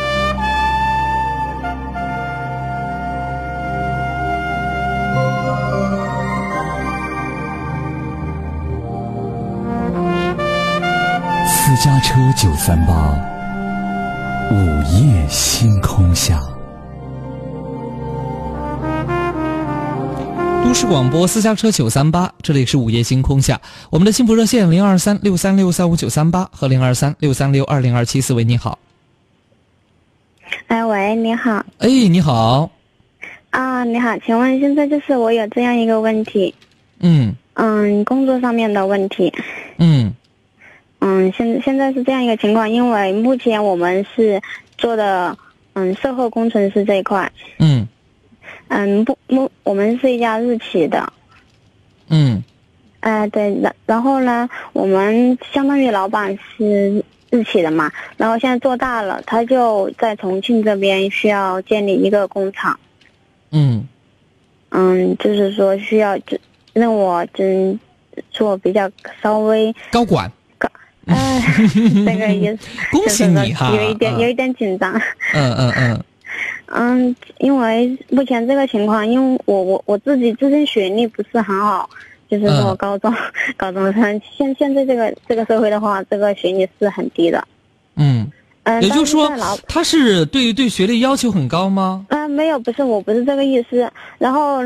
[11.83, 12.93] 家车九三八，
[14.51, 14.55] 午
[14.93, 16.39] 夜星空下。
[20.63, 23.59] 都市广播私家车九三八，这里是午夜星空下，
[23.89, 28.77] 我们的幸福热线零二三六三六三五九三八和零二三六三六二零二七四，喂，你好，
[30.67, 31.65] 哎，喂，你好。
[31.79, 32.69] 哎，你好，
[33.49, 36.53] 啊，你好，请问现在就是我有这样一个问题，
[36.99, 37.33] 嗯。
[37.55, 39.31] 嗯，工作上面的问题，
[39.77, 40.11] 嗯
[41.03, 44.39] 嗯，现现在是这样一个情况，因为目前我们是
[44.77, 45.35] 做的
[45.73, 47.87] 嗯售后工程师这一块，嗯。
[48.67, 51.11] 嗯不目我们是一家日企的，
[52.07, 52.41] 嗯。
[53.01, 62.79] 哎、对，然然后呢，我们相当于老板是日企的嘛，然后现在做大了，他就在重庆这边需要建立一个工厂，
[63.51, 63.87] 嗯。
[64.69, 66.37] 嗯，就是说需要就
[66.71, 67.77] 让我真
[68.29, 68.89] 做比较
[69.21, 70.31] 稍微高管，
[71.13, 71.41] 哎，
[72.05, 72.57] 这个 也
[72.91, 74.93] 恭喜你哈有一点嗯有一点紧张。
[75.33, 76.03] 嗯嗯嗯
[76.73, 81.89] 嗯，因为目前这个情况，因为我我我自己自身学历不是很好，
[82.29, 83.13] 就是说嗯高中、
[83.57, 87.45] 高中生，现现在这个这个社会的话，这个学历是很低的。
[87.97, 88.25] 嗯，
[88.63, 89.29] 嗯，也就是说
[89.67, 92.05] 他是对对学历要求很高吗？
[92.09, 93.91] 嗯、没有，不是，我不是这个意思。
[94.17, 94.59] 然后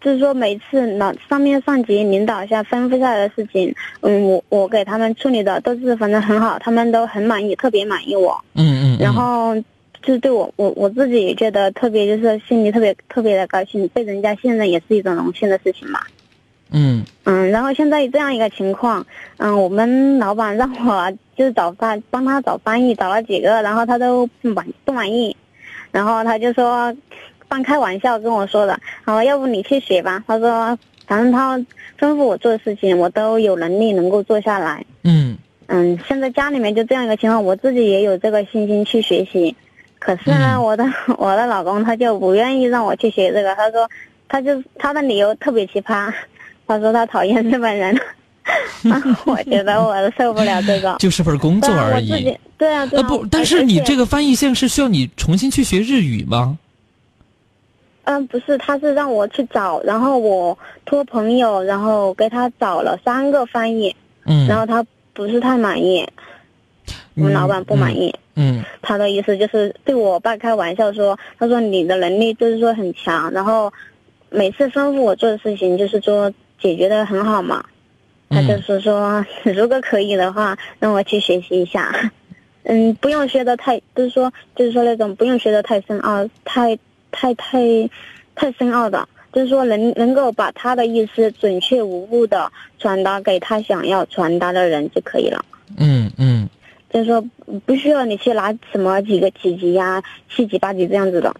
[0.00, 8.42] 就是说，每次老上面上级领导下吩咐下来的事情，嗯，我我给他们处理的都是反正很好，他们都很满意，特别满意我。
[8.54, 9.54] 嗯嗯，然后
[10.02, 16.00] 就是对我我我自己也觉得特别就是心里特别特别的高兴，被人家信任也是一种荣幸的事情嘛。
[16.72, 19.04] 嗯嗯，然后现在这样一个情况，
[19.36, 25.36] 嗯，我们老板让我就是找翻帮他找翻译，找了几个，然后他都不满不满意，
[25.90, 26.94] 然后他就说
[27.50, 30.22] 半开玩笑跟我说的，好，要不你去学吧。
[30.24, 31.58] 他说反正他
[31.98, 34.86] 吩咐我做的事情，我都有能力能够做下来。
[35.02, 35.36] 嗯。
[35.66, 39.54] 嗯，现在家里面就这样一个情况，我自己也有这个信心去学习，
[39.98, 40.62] 可是呢，嗯。
[40.62, 40.84] 我的
[41.18, 43.88] 我的老公他就不愿意让我去学这个，他说
[44.28, 46.12] 他就他的理由特别奇葩，
[46.68, 47.96] 他说他讨厌日本人，
[49.26, 52.36] 我觉得我受不了这个， 就是份工作而已。
[52.56, 56.58] 对啊，对啊，呃不，但是你这个翻译线是需要你重新去学日语吗？
[58.10, 63.94] 嗯，不是，他是让我去找，然后我托朋友，然后给他找了三个翻译，
[64.26, 66.04] 嗯，然后他不是太满意，
[67.14, 68.12] 我们老板不满意。
[68.34, 73.72] 嗯他的意思就是对我半开玩笑说，他说你的能力就是说很强，然后
[74.28, 77.64] 每次吩咐我做的事情就是说解决的很好嘛。
[78.28, 82.10] 他就是说，如果可以的话，让我去学习一下。
[82.64, 86.78] 嗯，不用学的太，就是说，就是说那种不用学的太深奥，太
[87.10, 87.58] 太太
[88.34, 95.44] 太深奥的，就是说能能够把他的意思准确无误的传达给他想要传达的人就可以了。
[95.76, 96.48] 嗯嗯
[96.92, 97.24] 就是说
[97.64, 100.02] 不需要你去拿什么几个几级呀、
[100.34, 101.34] 七级八级这样子的。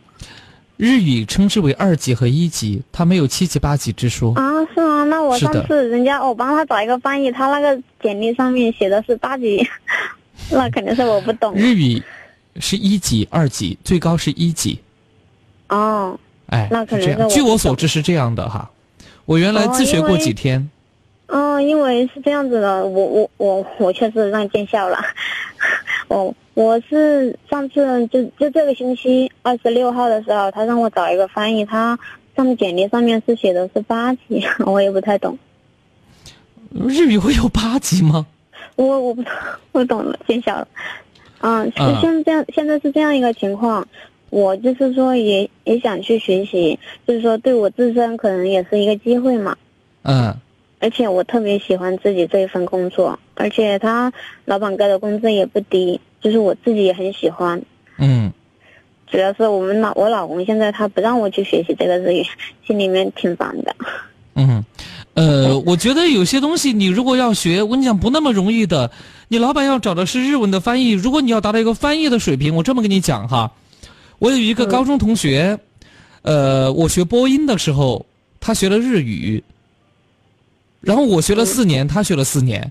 [0.76, 4.32] 日语称之为二级和一级，它没有七级八级之说。
[4.34, 5.04] 啊，是吗？
[5.04, 9.66] 那我上次人家我帮他找一个翻译，他那个简历上面写的是八级，
[10.50, 11.52] 那肯定是我不懂。
[11.54, 12.00] 日语
[12.60, 14.78] 是一级、二级，最高是一级。
[15.70, 17.28] 哦，哎，那可能这样。
[17.28, 18.70] 据我所知是这样的哈，
[19.24, 20.68] 我原来哦自学过几天。
[21.26, 24.98] 嗯，因为是这样子的，我我我我确实让见笑了。
[26.08, 31.96] 我我是上次就就这个星期二十六号的时候，他让我找一个翻译，他
[32.34, 35.38] 上面简历上面是写的是八级， 我也不太懂。
[36.72, 38.26] 日语会有八级吗？
[38.74, 39.22] 我我不
[39.70, 40.66] 我懂了，见笑了。
[41.42, 43.86] 嗯，是嗯现在这样，现在是这样一个情况，
[44.30, 49.56] 我就是说也也想去学习，就是说对我自身可能也是一个机会嘛。
[50.02, 50.34] 嗯
[50.78, 54.10] 而且我特别喜欢自己这一份工作，而且他
[54.46, 57.60] 老板给的工资也不低，就是我自己也很喜欢。
[57.98, 58.32] 嗯
[59.06, 62.24] 主要是我们老我老公现在他不让我去学习这个日语，
[62.66, 63.76] 心里面挺烦的。
[64.36, 64.64] 嗯，
[65.14, 68.90] 呃，我觉得有些东西你如果要学，我跟你讲不那么容易的。
[69.28, 73.50] 你老板要找的是日文的翻译，如果你要达到一个翻译的水平，我这么跟你讲哈，
[74.20, 75.58] 我有一个高中同学，
[76.22, 78.04] 呃，我学播音的时候，
[78.38, 79.42] 他学了日语，
[80.80, 82.70] 然后我学了四年，他学了四年，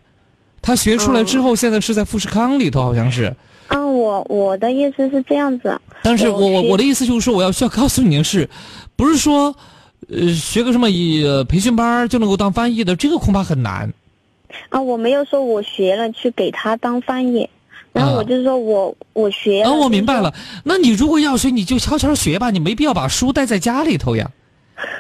[0.62, 3.36] 他学出来之后，现在是在富士康里头，好像是。
[3.68, 5.76] 啊，我我的意思是这样子。
[6.04, 8.47] 但是我我我的意思就是说，我要需要告诉你的是，
[8.95, 9.56] 不是说，
[10.08, 13.91] 呃，学个什么呃培训班就能够当翻译的，这个恐怕很难。
[14.70, 17.50] 啊，我没有说我学了去给他当翻译，
[17.94, 19.70] 然后我就是说我、我学了。
[19.70, 20.34] 啊，我明白了。
[20.64, 24.30] 那你如果要学，你就悄悄学吧，你没必要把书带在家里头呀，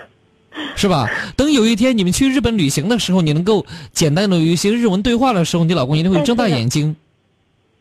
[0.75, 1.09] 是吧？
[1.35, 6.95] 等有一天你们去日本旅行的时候，你能够简单的有一些日文对话的时候，你老公一定会睁大眼睛。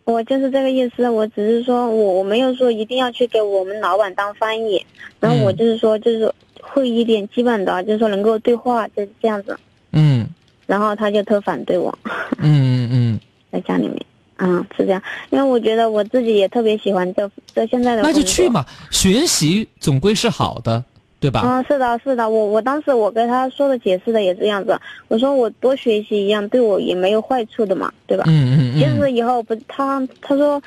[0.05, 4.85] 我就是这个意思，我只是说我我没有说一定要去给我们老板当翻译，
[5.21, 6.33] 然后我就是说就是
[6.63, 9.59] 会一点基本的，就是说能够对话，就是这样子。
[9.93, 10.27] 嗯
[10.67, 11.99] 然后他就特反对我，
[12.39, 13.21] 嗯嗯嗯
[13.53, 13.97] 在家里面，
[14.39, 20.82] 嗯，是这样，因为我觉得我自己也特别喜欢这这现在的那就去嘛，学习总归是好的，
[21.20, 21.43] 对吧？
[21.45, 24.78] 嗯，是的，是的，我我当时我跟他说的解释的也是这样子，
[25.09, 28.24] 我说我多学习一样对我也没有坏处的嘛，对吧？
[28.28, 30.62] 嗯嗯嗯就是以后不，他他说，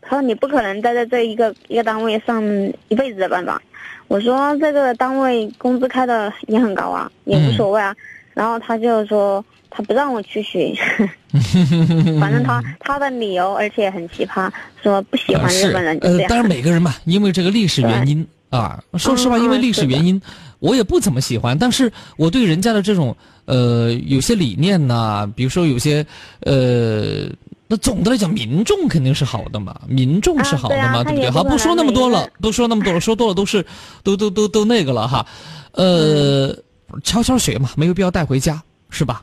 [0.00, 2.42] 他说你不可能待在这一个一个单位上
[2.88, 3.60] 一辈子的办法。
[4.08, 7.94] 我说这个单位工资开的也很高啊，也无所谓啊。
[8.32, 9.44] 然后他就说
[9.76, 10.74] 他不让我去学，
[12.18, 14.50] 反正他 他的理由而且很奇葩，
[14.82, 15.98] 说不喜欢日本人。
[16.00, 20.20] 呃当然每个人嘛，因为这个历史原因啊，说实话，嗯因为历史原因，
[20.60, 21.58] 我也不怎么喜欢。
[21.58, 23.14] 但是我对人家的这种
[23.44, 26.04] 呃有些理念呐、比如说有些
[26.40, 27.26] 呃，
[27.68, 31.30] 那总的来讲，民众肯定是好的嘛，民众是好的嘛，啊对不对？
[31.30, 33.62] 好，不说那么多了，不说那么多了，说多了都是
[34.02, 35.26] 都都都都那个了哈。
[35.72, 36.62] 呃，嗯
[37.04, 39.22] 悄悄学嘛，没有必要带回家，是吧？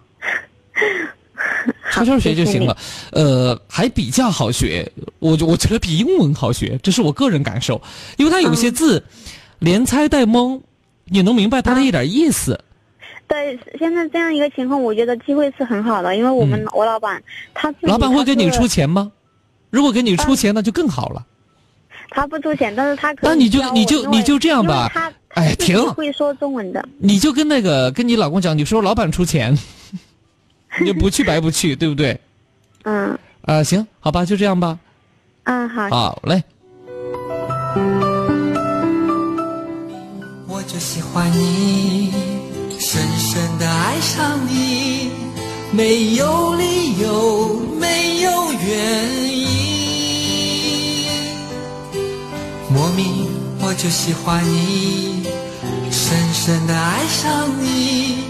[1.92, 2.76] 悄悄学就行了，
[3.12, 7.82] 呃，还比较好学，我就我觉得比英文好学，这是我个人感受，
[8.18, 9.04] 因为它有些字
[9.60, 10.62] 连猜带蒙，
[11.06, 12.60] 你能明白它的一点意思。
[13.28, 17.22] 对，现在这样一个情况，我觉得机会是很好的，因为我们、我老板
[17.54, 19.12] 他老板会给你出钱吗？
[19.70, 21.26] 如果给你出钱，那就更好了。
[22.10, 24.90] 他不出钱，但是他可以那你就你就你就这样吧。
[24.94, 25.82] 他哎停。
[25.94, 29.58] 会说中文的，你就跟那个跟你老公讲，你说老板出钱，
[30.82, 32.20] 你就不去白不去，对不对？
[32.84, 34.80] 嗯啊、行，好吧，就这样吧。
[35.44, 36.44] 嗯好，好嘞。
[40.48, 42.12] 我就喜欢你，
[42.80, 45.12] 深深的爱上你，
[45.72, 51.06] 没有理由，没有原因，
[52.70, 53.28] 莫名
[53.62, 55.24] 我就喜欢你，
[55.92, 58.24] 深深的爱上你，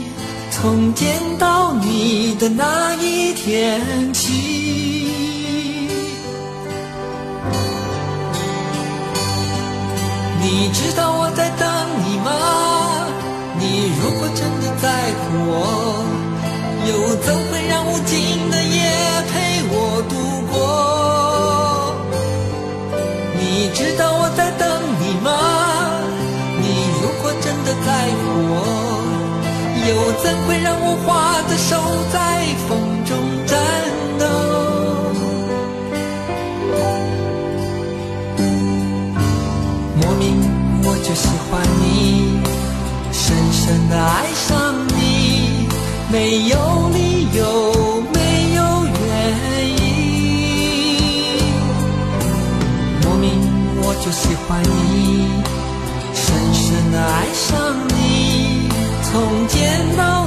[0.63, 4.31] 从见到你的那一天起。
[10.41, 11.67] 你知道我在等
[12.05, 12.31] 你吗？
[13.59, 14.87] 你如果真的在
[15.19, 15.53] 乎我，
[16.87, 18.87] 又怎会让无尽的夜
[19.33, 19.33] 陪
[19.67, 20.15] 我度
[20.49, 20.55] 过？
[23.37, 24.49] 你知道我在
[29.93, 31.77] 又怎会让我花的手
[32.11, 32.17] 在
[32.67, 33.15] 风中
[33.45, 33.51] 颤
[34.17, 34.25] 抖？
[40.01, 40.23] 莫名
[40.83, 41.83] 我就喜欢你，
[43.11, 43.21] 深
[43.51, 44.51] 深的爱上
[44.97, 45.67] 你，
[46.11, 46.15] 没
[46.49, 46.57] 有
[46.89, 48.17] 理由，没
[48.55, 48.59] 有
[48.97, 49.01] 原
[49.77, 49.81] 因。
[53.03, 53.23] 莫名
[53.83, 54.67] 我就喜欢你，
[56.15, 57.47] 深深地爱上
[57.89, 58.02] 你
[59.13, 60.22] 从见到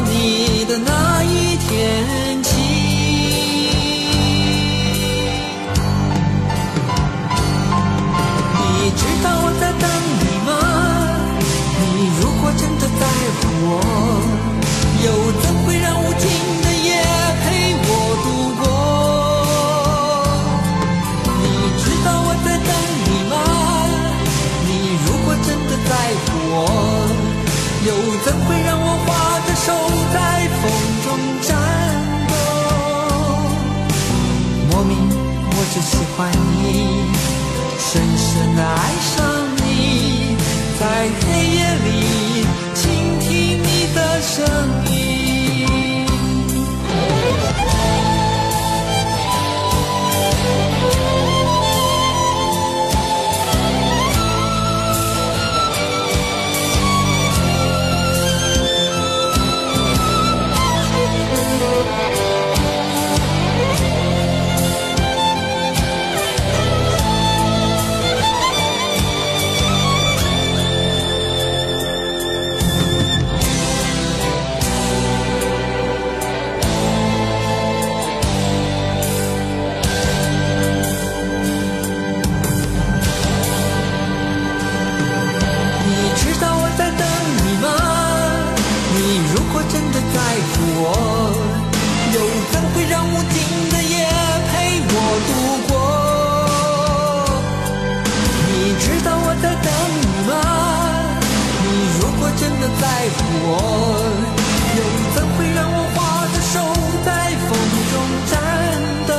[35.81, 36.65] 喜欢你，
[37.79, 39.15] 深深的爱上
[39.57, 40.37] 你，
[40.79, 40.83] 在
[41.21, 41.25] 黑
[41.57, 41.87] 夜里
[42.75, 42.85] 倾
[43.21, 43.27] 听
[43.63, 44.76] 你的声音
[103.49, 103.51] 我，
[104.77, 104.81] 又
[105.15, 105.97] 怎会让我花
[106.33, 106.55] 的手
[107.05, 107.09] 在
[107.47, 107.49] 风
[107.93, 107.95] 中
[108.31, 108.35] 颤
[109.07, 109.11] 抖？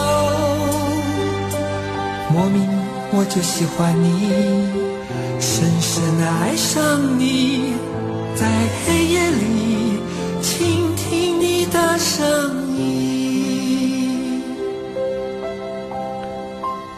[2.33, 2.55] 莫名
[3.13, 4.05] 我就喜欢你。
[5.39, 7.73] 深深的爱上你，
[8.35, 8.45] 在
[8.85, 10.01] 黑夜里
[10.41, 13.16] 倾听你的声音。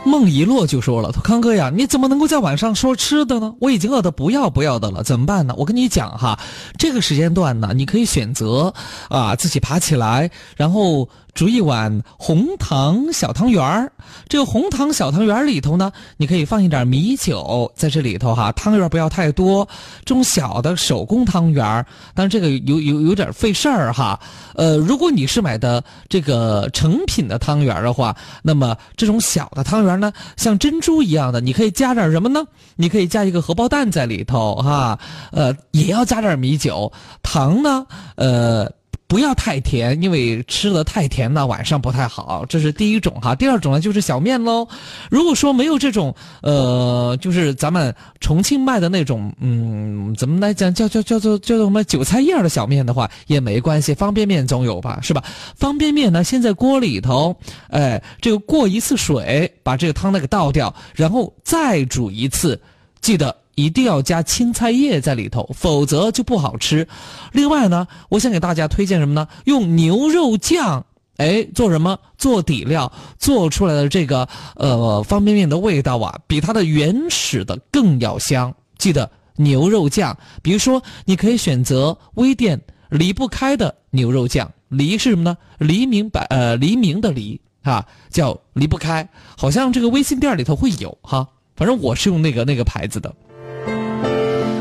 [0.09, 3.53] 孟一洛就说了：“他康哥呀，你怎么能够在晚上说吃的呢？
[3.61, 5.53] 我已经饿得不要不要的了，怎么办呢？
[5.55, 6.39] 我跟你讲哈，
[6.77, 8.73] 这个时间段呢，你可以选择
[9.07, 13.91] 啊自己爬起来，然后煮一碗红糖小汤圆儿。
[14.27, 19.67] 这个红糖小汤圆儿里头呢，你可以放一点米酒在这里头哈，汤圆不要太多，
[20.03, 21.85] 这种小的手工汤圆儿，
[22.15, 24.19] 但这个有有有点费事儿哈。
[24.55, 32.43] 呃，如果你是买的这个成品的汤圆儿的话，那么这种小的汤圆那，像珍珠一样的，你可以加点什么呢？
[32.75, 34.97] 你可以加一个荷包蛋在里头哈，
[35.31, 36.91] 呃，也要加点米酒，
[37.21, 37.85] 糖呢，
[38.15, 38.71] 呃。
[39.09, 42.45] 不要太甜，因为吃的太甜呢，晚上不太好。
[42.47, 43.33] 这是第一种哈。
[43.33, 44.67] 第二种呢，就是小面喽。
[45.09, 55.23] 如果说没有这种，呃，就是咱们重庆卖的那种，嗯，怎么来讲，叫叫叫做叫做什么韭菜叶的小面的话，也没关系，方便面总有吧，是吧？
[55.55, 57.35] 方便面呢，先在锅里头，
[57.69, 62.61] 哎，这个过一次水，把这个汤呢给倒掉，然后再煮一次，
[63.01, 63.35] 记得。
[63.59, 66.87] 一定要加青菜叶在里头，否则就不好吃。
[67.33, 69.27] 另外呢，我想给大家推荐什么呢？
[69.43, 70.85] 用牛肉酱，
[71.17, 71.99] 哎，做什么？
[72.17, 78.55] 做底料，做出来的这个呃方便面的味道啊，比它的原始的更要香。
[78.77, 85.37] 记得牛肉酱，比如说你可以选择微店离不开的牛肉酱，离是什么呢？
[85.57, 89.09] 黎明白呃黎明的黎啊，叫离不开。
[89.37, 91.27] 好像这个微信店里头会有哈，
[91.57, 93.13] 反正我是用那个那个牌子的。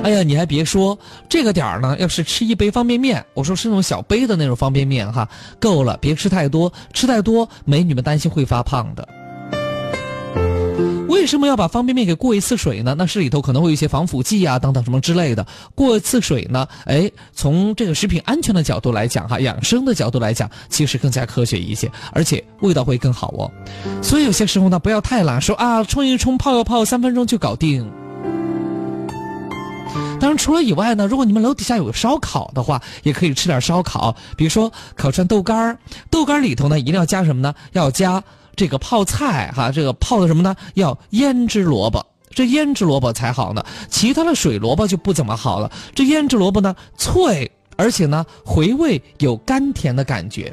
[0.09, 0.99] 哎呀，你还别说，
[1.29, 5.29] 这个点儿呢，要是吃一杯方便面，我说是那种小杯的那种方便面哈，
[5.61, 9.07] 够了，别吃太多，吃太多美女们担心会发胖的。
[11.09, 12.95] 为什么要把方便面给过一次水呢？
[12.97, 15.47] 那是里头可能会有一些防腐剂啊等等什么之类的。
[15.75, 23.51] 过一次水呢，哎，从这个食品安全的角度来讲哈，养生的角度来讲，其实更加科学一些，而且味道会更好哦。
[24.03, 27.87] 所以有些时候呢，不要太懒，说啊冲一冲泡一泡，三分钟就搞定。
[30.21, 35.79] 当然，除了以外呢，如果你们楼底下有烧烤的话，也可以吃点烧烤，比如说烤串豆干儿。
[36.11, 37.55] 豆干儿里头呢，一定要加什么呢？
[37.73, 38.23] 要加
[38.57, 40.57] 这个泡菜哈，这个泡的什么呢？
[40.75, 43.65] 要腌制萝卜，这腌制萝卜才好呢。
[43.89, 45.71] 其他的水萝卜就不怎么好了。
[45.95, 50.53] 这腌制萝卜呢，脆，而且呢，回味有甘甜的感觉。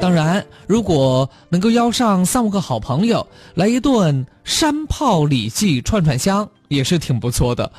[0.00, 7.70] 当然，如果能够邀上三五个好朋友来一顿山炮里脊串串香，也是挺不错的。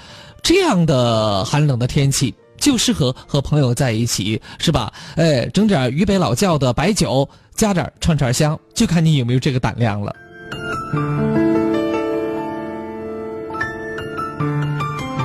[0.41, 4.91] 这样的寒冷的天气，就适合和朋友在一起，是吧？
[5.15, 10.15] 哎，整点渝北老窖的白酒，加点串串香，就看你有没有这个胆量了。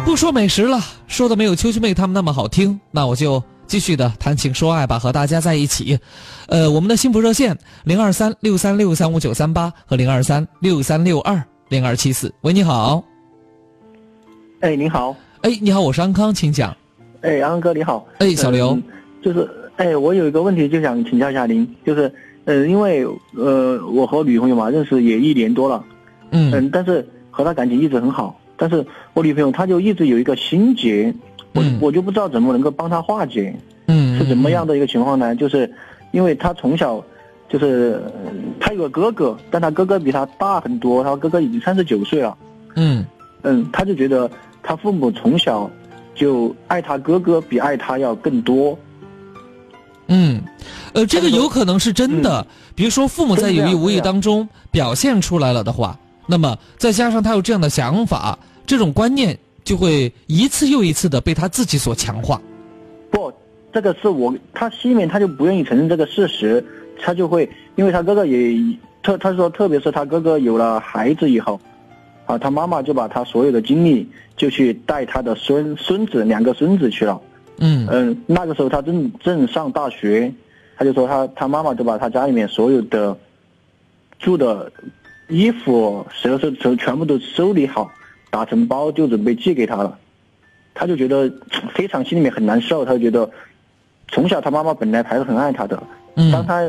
[0.04, 3.42] 不说美食了，说的没有秋秋妹他们那么好听，那我就。
[3.64, 5.98] 继续的谈情说爱吧，和大家在一起。
[6.48, 12.34] 呃，我们的幸福热线零二三六三六三五九三八和零二三六三六二零二七四。
[12.42, 13.11] 喂，你好。
[14.62, 15.16] 哎，你好。
[15.40, 16.72] 哎，你好，我是安康，请讲。
[17.22, 18.06] 哎，安哥你好。
[18.18, 18.78] 哎，小刘。
[19.20, 22.12] 就是哎，我有一个问题就想请教一下您，就是
[22.44, 25.84] 呃，因为呃，我和女朋友嘛认识也一年多了，
[26.30, 31.12] 嗯嗯，但是和她感情一直很好，但是我女朋友她就一直有一个心结。
[31.54, 33.52] 我我就不知道怎么能够帮她化解，
[33.86, 35.34] 嗯，是怎么样的一个情况呢？
[35.34, 35.68] 就是，
[36.12, 37.04] 因为她从小
[37.48, 38.30] 就是呃
[38.60, 42.38] 他有个哥哥，但他哥哥比他大很多，他哥哥已经三十九岁了。
[42.76, 43.04] 嗯
[43.44, 44.30] 嗯，他就觉得
[44.62, 45.70] 他父母从小
[46.14, 48.78] 就爱他哥哥比爱他要更多。
[50.08, 50.42] 嗯，
[50.92, 52.46] 呃，这个有可能是真的。
[52.74, 62.40] 比如说，父母在有意无意当中表现出来了的话，那么再加上他有这样的想法，这种观念就会一次又一次的被他自己所强化。
[63.10, 63.32] 不，
[63.72, 66.64] 这个是我他心里面他就不愿意承认这个事实，
[67.00, 68.54] 他就会因为他哥哥也
[69.02, 71.58] 特他说，特别是他哥哥有了孩子以后，
[72.26, 77.20] 啊，他妈妈就把他所有的精力就去带他的孙孙子两个孙子去了。
[77.58, 80.32] 嗯嗯，那个时候他正正上大学，
[80.76, 83.16] 他就说他他妈妈就把他家里面所有的
[84.18, 84.72] 住的
[85.28, 87.90] 衣服、首饰全全部都收理好，
[88.30, 89.98] 打成包就准备寄给他了。
[90.74, 91.30] 他就觉得
[91.74, 93.30] 非常心里面很难受，他就觉得
[94.08, 95.82] 从小他妈妈本来还是很爱他的，
[96.16, 96.66] 嗯当他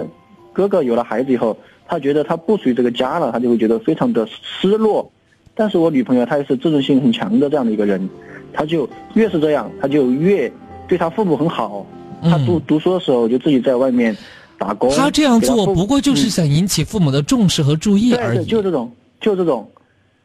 [0.52, 1.58] 哥哥有了孩子以后，
[1.88, 5.10] 他觉得他不属于这个家了，他就会觉得非常的失落。
[5.56, 8.10] 但是我女朋友她也是自尊心很强的这样的一个人，
[8.52, 10.52] 她就越是这样，她就越
[10.88, 11.86] 对她父母很好。
[12.22, 14.16] 她读读书的时候就自己在外面
[14.58, 14.90] 打工。
[14.90, 18.90] 嗯他这样做不过就是嗯想引起父母的重视和注意对对，而已，就这种，
[19.20, 19.70] 就这种，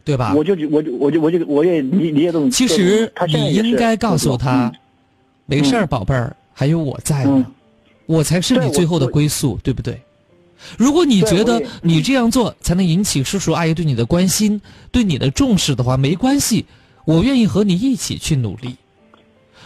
[0.05, 0.33] 对吧？
[0.37, 2.51] 我就我就我就我就我也理理解这种。
[2.51, 4.73] 其实你应该告诉他嗯，
[5.47, 7.45] 没事儿，宝贝儿，还有我在呢，
[8.07, 10.01] 我才是你最后的归宿，对不对？
[10.77, 14.61] 如果你觉得你这样做才能引起叔叔阿姨对你的关心、
[14.91, 16.65] 对你的重视的话，没关系，
[17.05, 18.77] 我愿意和你一起去努力。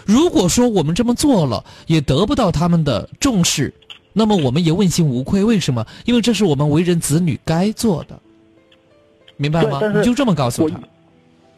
[0.04, 3.72] 如果说我们这么做了也得不到他们的重视，
[4.12, 5.44] 那么我们也问心无愧。
[5.44, 5.86] 为什么？
[6.04, 8.20] 因为这是我们为人子女该做的，
[9.36, 10.78] 明白吗你就这么告诉他。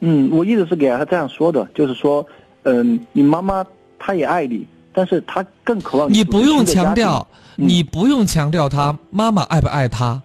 [0.01, 2.25] 嗯，我一直是给他这样说的，就是说，
[2.65, 3.65] 嗯，你妈妈
[3.99, 6.95] 她也爱你，但是她更渴望你你不用强调。
[6.95, 10.21] 调，你不用强调他妈妈爱不爱他，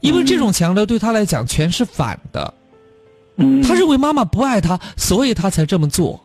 [0.00, 2.54] 因为这种强调对他来讲全是反的。
[3.36, 6.20] 嗯，他认为妈妈不爱他，所以他才这么做。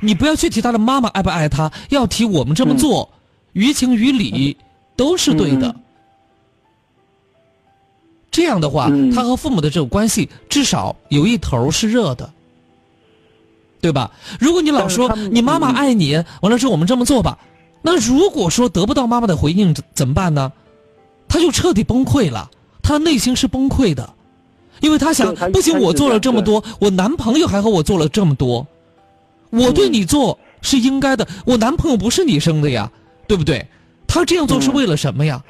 [0.00, 3.08] 你不要去提他的妈妈爱不爱他，要提我们这么做，
[3.52, 4.56] 于情于理
[4.96, 5.74] 都是对的。
[8.30, 12.32] 这样的话，他和父母的这种关系至少有一头是热的，
[13.80, 14.10] 对吧？
[14.38, 17.38] 如果你老说你妈妈爱你，完了之后我们这么做吧，
[17.82, 20.52] 那如果说得不到妈妈的回应怎怎么办呢？
[21.28, 22.50] 他就彻底崩溃了，
[22.82, 24.12] 他内心是崩溃的，
[24.80, 28.66] 因为他想不仅我做了这么多，我男朋友还和我做了这么多，
[29.50, 32.90] 我对你做是应该的，我男朋友不是你生的呀，
[33.28, 33.64] 对不对？
[34.08, 35.42] 他这样做是为了什么呀？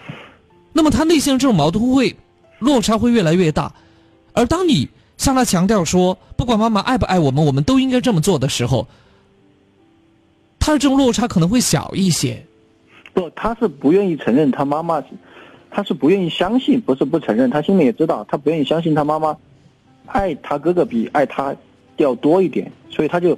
[0.72, 2.14] 那么他内心的这种矛盾会
[2.58, 3.72] 落差会越来越大，
[4.34, 8.86] 而当你向他强调说，不管妈妈爱不爱我们，我们都应该这么做的时候，
[10.60, 12.40] 他的这种落差可能会小一些。
[13.12, 15.02] 不，他是不愿意承认他妈妈，
[15.70, 19.36] 他是不愿意相信，不是不承认，他心里也知道，他不愿意相信他妈妈
[20.06, 21.52] 爱他哥哥比爱他
[21.96, 23.36] 要多一点，所以他就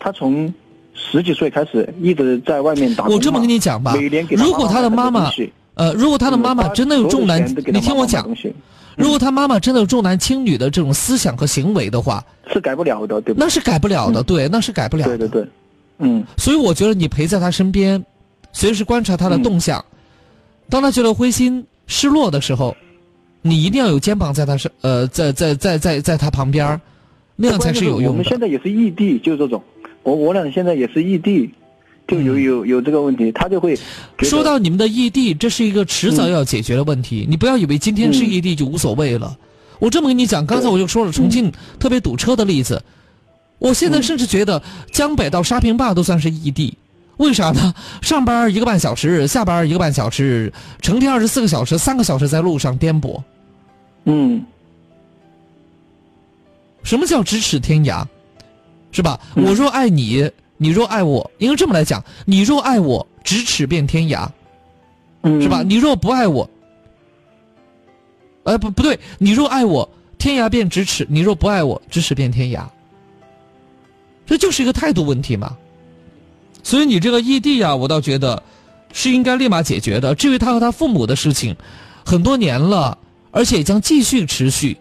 [0.00, 0.52] 他从
[0.94, 3.14] 十几岁开始一直在外面打工。
[3.14, 5.30] 我这么跟你讲吧每年给，如果他的妈妈
[5.74, 8.28] 呃，如果他的妈妈真的有重男你听我讲
[8.94, 12.22] 如果他妈妈真的有重男轻女的这种思想和行为的话，
[12.52, 13.38] 是改不了的，对吧？
[13.42, 15.16] 那是改不了的，对，那是改不了的。
[15.16, 15.48] 对对对，
[15.98, 16.24] 嗯。
[16.36, 18.04] 所以我觉得你陪在他身边，
[18.52, 19.84] 随时观察他的动向。
[20.68, 22.74] 当他觉得灰心失落的时候，
[23.42, 26.80] 你一定要有肩膀在他身，呃，在在在在在他旁边儿，
[27.36, 28.16] 那样才是有用的。
[28.18, 29.62] 们现在也是异地，就这种，
[30.02, 31.50] 我我俩现在也是异地，
[32.08, 33.78] 就有有有这个问题，他就会
[34.20, 37.26] 说到你们的异地，这是一个迟早要解决的问题。
[37.28, 39.36] 你不要以为今天是异地就无所谓了。
[39.78, 42.82] 我这么跟你讲，刚才我就说了重庆特别堵车的例子。
[43.62, 44.60] 我现在甚至觉得
[44.90, 46.76] 江北到沙坪坝都算是异地，
[47.18, 47.72] 为啥呢？
[48.02, 53.22] 上班一个半小时，下班一个半小时，成天二十四个小时，三个小时在路上颠簸。
[54.04, 54.44] 嗯，
[56.82, 58.04] 什么叫咫尺天涯？
[58.90, 59.18] 是吧？
[59.36, 64.28] 我若爱你，你若爱我，应该这么来讲：你若爱我，咫尺变天涯，
[65.40, 65.62] 是吧？
[65.62, 66.50] 你若不爱我，
[68.42, 72.66] 哎，不不对，你若爱我，天涯变咫尺；你若不爱我，咫尺变天涯。
[74.26, 75.56] 这就是一个态度问题嘛。
[76.62, 78.40] 所以你这个异地啊，我倒觉得
[78.92, 80.14] 是应该立马解决的。
[80.14, 81.56] 至于他和他父母的事情，
[82.04, 82.96] 很多年了，
[83.32, 84.78] 而且将继续持续。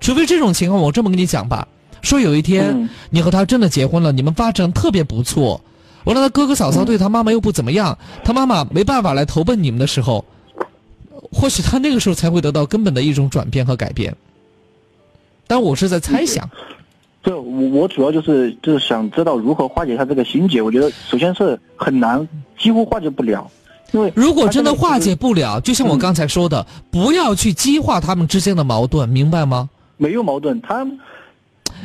[0.00, 1.68] 除非这种情况，我这么跟你讲吧，
[2.00, 5.60] 说有一天、你和他真的结婚了，你们发展特别不错，
[6.04, 10.24] 完了他哥哥嫂嫂对他妈妈又不怎么样，他妈妈没办法来投奔你们的时候，
[11.30, 14.16] 或许他那个时候才会得到根本的一种转变和改变。
[15.46, 16.48] 但我是在猜想。
[17.28, 20.62] 这我我主要就是就是想知道如何化解他这个心结。
[20.62, 22.26] 我觉得首先是很难，
[22.58, 23.50] 几乎化解不了，
[23.92, 29.68] 因为如果真的化解不了，就像我刚才说的，不要去激化他们之间的矛盾，明白吗？
[29.98, 30.86] 没有矛盾，他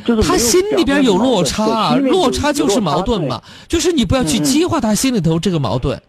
[0.06, 6.00] 就是他心里边有落差落差就是矛盾嘛，就是你不要去激化他心里头这个矛盾，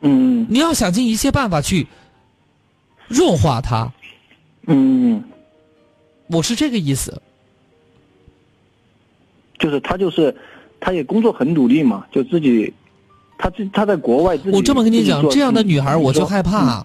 [0.00, 1.86] 嗯你要想尽一切办法去
[3.06, 3.92] 弱化他，
[4.66, 5.22] 嗯，
[6.26, 7.22] 我是这个意思。
[9.58, 10.34] 就是他就是
[10.80, 12.72] 他也工作很努力嘛，就自己
[13.36, 16.84] 他自他在国外自己我这么跟你讲，这样的女孩我就害怕，嗯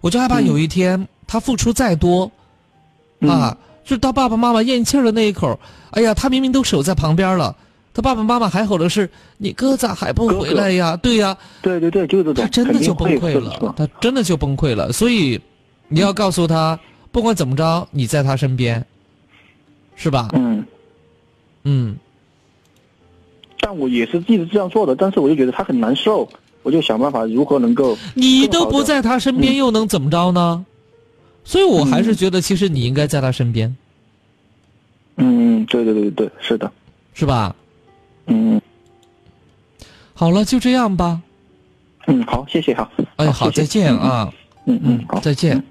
[0.00, 2.30] 我就害怕有一天她付出再多，
[3.20, 5.60] 嗯啊，就是到爸爸妈妈咽气儿的那一口，
[5.90, 7.54] 哎呀，他明明都守在旁边了，
[7.92, 10.96] 他爸爸妈妈还吼的是你哥咋还不回来呀？
[10.96, 14.90] 对呀，对对对，就是这种，她真的就崩溃了，他真的就崩溃了。
[14.90, 15.38] 所以
[15.88, 16.80] 你要告诉她，
[17.12, 18.82] 不管怎么着，你在他身边，
[19.96, 20.30] 是吧？
[20.32, 20.64] 嗯
[21.64, 21.94] 嗯，
[23.60, 26.28] 但我也是一直这样做的，但是我就觉得他很难受，
[26.62, 30.64] 我就想办法如何能够你都不在他身边，又能怎么着呢？
[31.44, 33.74] 所以我还是觉得，其实你应该在他身边，
[35.16, 36.70] 嗯，对对对对对，是的，
[37.14, 37.54] 是吧？
[38.26, 38.60] 嗯
[40.14, 41.20] 好了，就这样吧。
[42.06, 44.30] 嗯，好，谢谢哈，哎，好，再见啊。
[44.66, 45.62] 嗯嗯，好，再见。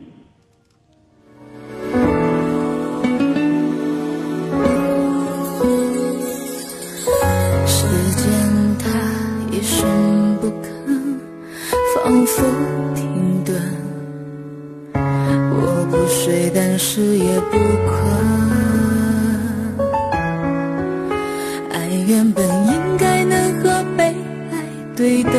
[17.00, 17.90] 是也不困。
[21.72, 24.04] 爱原本应该能和被
[24.52, 24.54] 爱
[24.98, 25.32] 对等，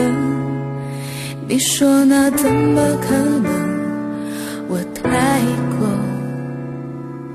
[1.46, 3.52] 你说那怎么可能？
[4.68, 5.42] 我太
[5.76, 5.86] 过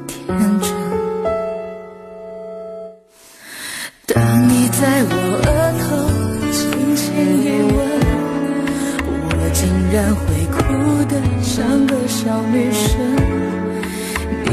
[0.07, 0.17] 天
[0.59, 0.71] 真。
[4.07, 5.13] 当你在我
[5.45, 5.47] 额
[5.83, 5.85] 头
[6.51, 7.05] 轻轻
[7.43, 7.77] 一吻，
[9.29, 9.61] 我竟
[9.93, 10.57] 然会哭
[11.11, 13.14] 得像个小女生。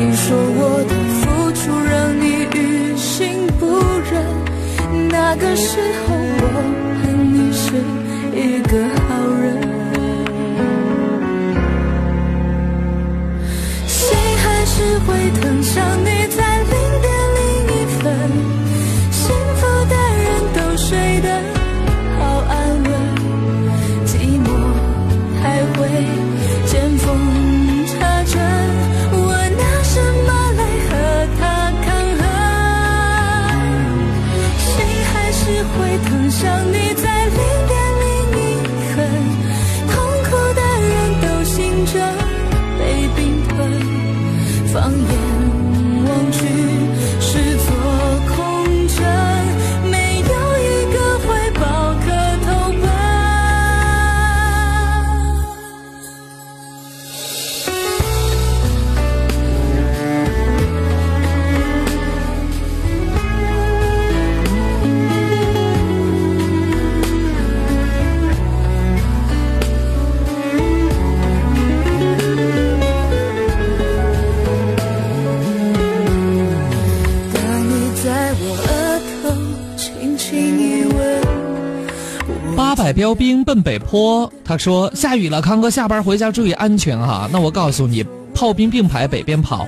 [0.05, 1.23] 你说我的付
[1.53, 2.25] 出让你
[2.59, 2.59] 于
[2.97, 3.65] 心不
[4.11, 4.13] 忍，
[5.09, 6.45] 那个时候我
[7.01, 7.65] 恨你是
[8.35, 8.73] 一个
[9.07, 9.09] 好
[9.41, 9.47] 人。
[13.87, 14.03] 心
[14.43, 15.09] 还是会
[15.41, 15.73] 疼，想
[16.05, 16.12] 你
[83.03, 87.29] 标兵奔北坡，他说下雨了，康哥下班回家注意安全哈。
[87.33, 89.67] 那我告诉你，炮兵并排北边跑。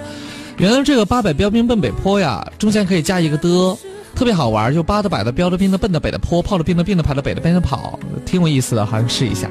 [0.56, 3.76] 原来这个八百标兵奔北坡呀，中间可以加一个的，
[4.14, 9.50] 特别好玩，就八的百的标的兵的奔的北的坡，炮的兵的并的排的北的边的跑，挺有意思的，好像试一下。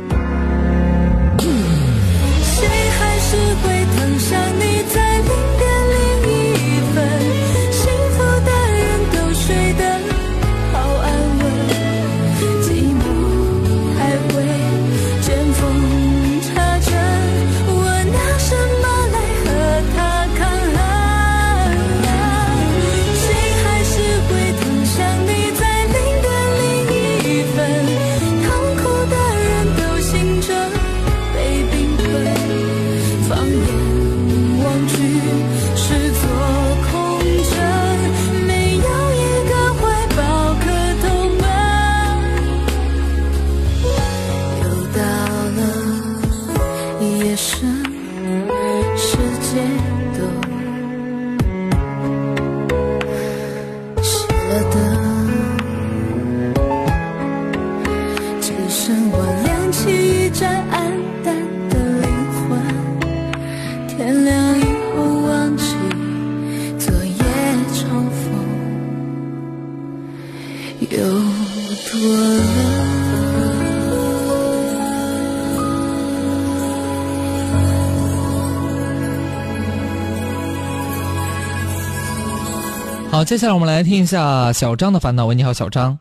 [83.33, 85.25] 接下来我们来听一下小张的烦恼。
[85.25, 85.97] 喂，你好，小张。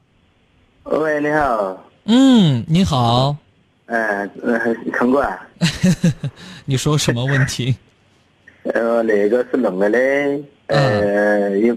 [0.82, 1.82] 喂，你好。
[2.04, 3.34] 嗯，你好。
[3.86, 4.60] 哎，呃，
[4.92, 5.40] 康哥啊。
[6.66, 7.74] 你说什么问题？
[8.74, 9.98] 呃，那个是恁个的，
[10.66, 11.70] 呃，一，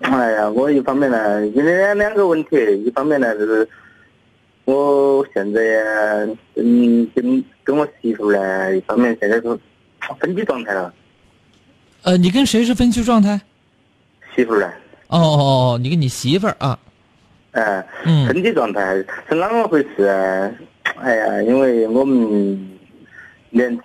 [0.00, 3.66] 哎呀，我一方面呢，因为两两个问题，一方面呢就是，
[4.66, 9.58] 我现在呀，嗯，跟跟我媳妇呢，一方面现在是
[10.20, 10.92] 分居状态了。
[12.02, 13.40] 呃，你跟谁是分居状态？
[14.36, 14.70] 媳妇呢？
[15.10, 16.78] 哦哦哦，你跟你媳妇儿啊？
[17.52, 20.52] 哎，嗯身体状态是啷个回事啊？
[21.02, 22.78] 哎呀，因为我们
[23.50, 23.76] 年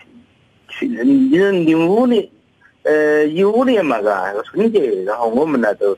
[0.68, 1.04] 去年
[1.66, 2.28] 零五年，
[2.84, 5.98] 呃，一五年嘛，嘎，那个春节，然后我们呢就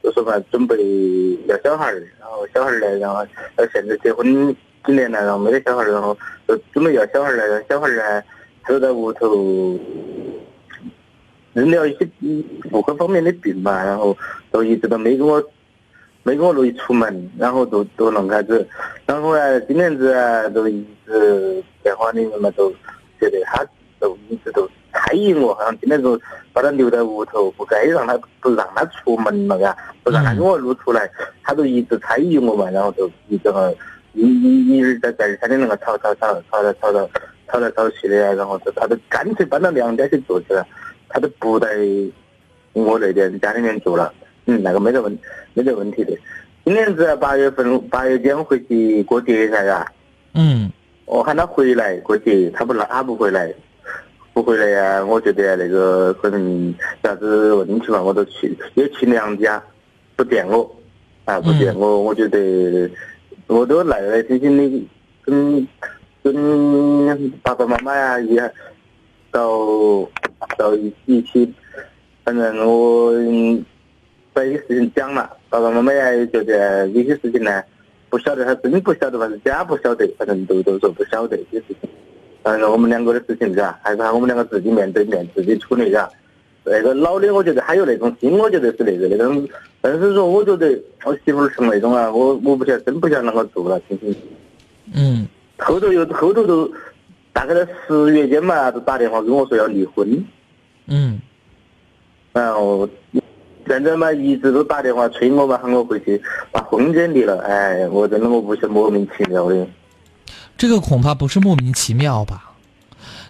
[0.00, 0.76] 就说嘛，准备
[1.48, 3.24] 要小孩儿，然后小孩儿呢，然后
[3.56, 4.54] 到现在结婚
[4.86, 8.22] 几年了，然后没得小孩儿，然后就准备要小孩儿了，小孩儿呢，
[8.62, 9.76] 他就在屋头
[11.66, 14.16] 治了一些嗯妇科方面的病嘛，然后
[14.50, 15.42] 都一直都没给我
[16.22, 18.66] 没给我乐意出门，然后都都弄开子，
[19.06, 22.70] 然后呢，今年子啊，都一直电话里面嘛，都
[23.18, 23.64] 觉得他
[23.98, 26.20] 都一直都猜疑我，好像今年子
[26.52, 31.10] 把他留在屋头，不该让他不让他出门嘛，嘎，不让他跟我露出来，
[31.42, 33.74] 他都一直猜疑我嘛，然后就一直个
[34.12, 37.08] 一一一日在在餐厅那个吵吵吵吵来吵到
[37.50, 40.66] 吵来吵去的，然后就他都干脆搬到娘家去住去了，
[41.08, 41.68] 他都不在
[42.72, 44.12] 我那边家里面住了。
[44.46, 45.18] 嗯，那个没得问，
[45.54, 46.16] 没得问题的。
[46.64, 49.92] 今年子八月份八月间回去过节噻，嘎。
[50.34, 50.70] 嗯。
[51.06, 53.50] 我喊他回来过节，他不来，他不回来，
[54.34, 59.62] 不回来呀、我觉得那个可能啥子问题嘛，我都去也去娘家，
[60.16, 60.70] 不见我，
[61.24, 62.90] 啊，不见我，我觉得
[63.46, 64.86] 我都来来心心的
[65.22, 65.66] 跟
[66.22, 68.38] 跟爸爸妈妈呀也
[69.30, 70.08] 到
[70.56, 71.52] 到一起，
[72.24, 73.12] 反正我
[74.32, 77.62] 把一些事情讲了，爸爸妈妈也觉得有些事情呢。
[78.10, 81.90] 不晓得，他真不晓得，还是假不晓得，反正都都说不晓得这些事情。
[82.42, 86.08] 反正我们两个的事情，是吧，还是喊我们两个自己面对面，自己处理，嘎。
[86.64, 89.46] 那个老的，我觉得还有那种心，我觉得是那个那种。
[89.82, 94.16] 但是说，我觉得我媳妇儿是那种啊，我我不晓得，真不晓得啷个做了，听听。
[94.94, 95.28] 嗯。
[95.58, 96.70] 后头又后头都
[97.38, 100.24] 大概在十月间嘛，就打电话跟我说要离婚。
[100.86, 101.20] 嗯。
[102.32, 102.88] 然后
[103.64, 106.20] 现在嘛，一直都打电话催我嘛，喊我回去
[106.50, 107.38] 把婚检离了。
[107.42, 109.64] 哎，我真的我不是莫名其妙的。
[110.56, 112.56] 这个恐怕不是莫名其妙吧？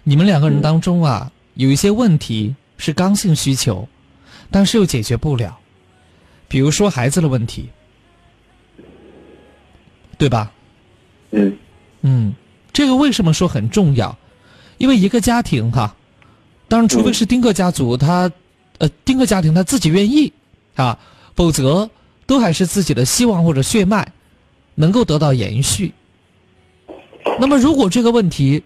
[0.03, 3.87] 你们两个人当中啊，有一些问题是刚性需求，
[4.49, 5.55] 但是又解决不了，
[6.47, 7.69] 比如说孩子的问题，
[10.17, 10.51] 对吧？
[11.29, 11.55] 嗯
[12.01, 12.33] 嗯，
[12.71, 14.17] 这个为什么说很重要？
[14.77, 15.95] 因为一个家庭哈，
[16.67, 18.31] 当然除非是丁克家族，他
[18.77, 20.31] 呃丁克家庭他自己愿意
[20.75, 20.97] 啊，
[21.35, 21.89] 否则
[22.25, 24.13] 都还是自己的希望或者血脉
[24.75, 25.93] 能够得到延续。
[27.39, 28.63] 那么，如果这个问题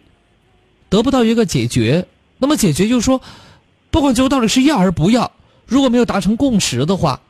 [0.89, 2.05] 得不到一个解决，
[2.37, 3.19] 那么解决就是说，
[3.89, 5.31] 不管最后到底是要还是不要，
[5.65, 7.21] 如果没有达成共识的话，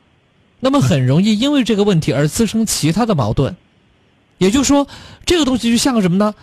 [0.60, 3.56] 那么很容易因为这个问题而滋生其他的矛盾。
[4.36, 4.86] 也就是说，
[5.24, 6.34] 这个东西就像个什么呢？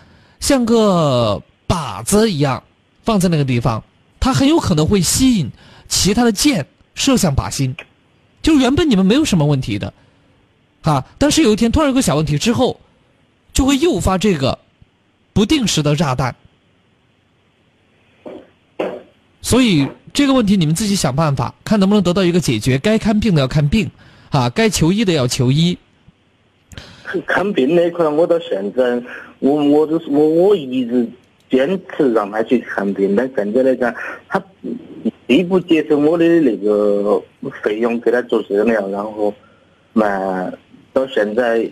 [0.42, 2.64] 像个靶子一样
[3.04, 3.82] 放在那个地方，
[4.18, 5.50] 它很有可能会吸引
[5.88, 6.66] 其他的箭
[6.96, 7.76] 射向靶心。
[8.42, 9.94] 就原本你们没有什么问题的，
[10.82, 12.80] 啊，但是有一天突然有个小问题之后，
[13.52, 14.58] 就会诱发这个
[15.32, 16.34] 不定时的炸弹。
[19.40, 22.78] 所以这个问题你们自己想办法，看能不能得到一个解决。
[22.78, 23.88] 该看病的要看病，
[24.30, 25.78] 啊，该求医的要求医。
[27.28, 29.00] 看病那块，我到现在，
[29.42, 31.04] 我我都是我我一直
[31.50, 33.92] 坚持让他去看病，但现在来讲，
[34.28, 34.40] 他
[35.26, 37.20] 既不接受我的那个
[37.60, 39.34] 费用给他做治疗，然后
[39.92, 40.50] 嘛
[40.92, 41.68] 到现在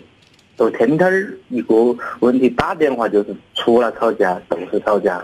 [0.57, 5.23] 都天天儿一个问题打电话就是除了吵架就是吵架，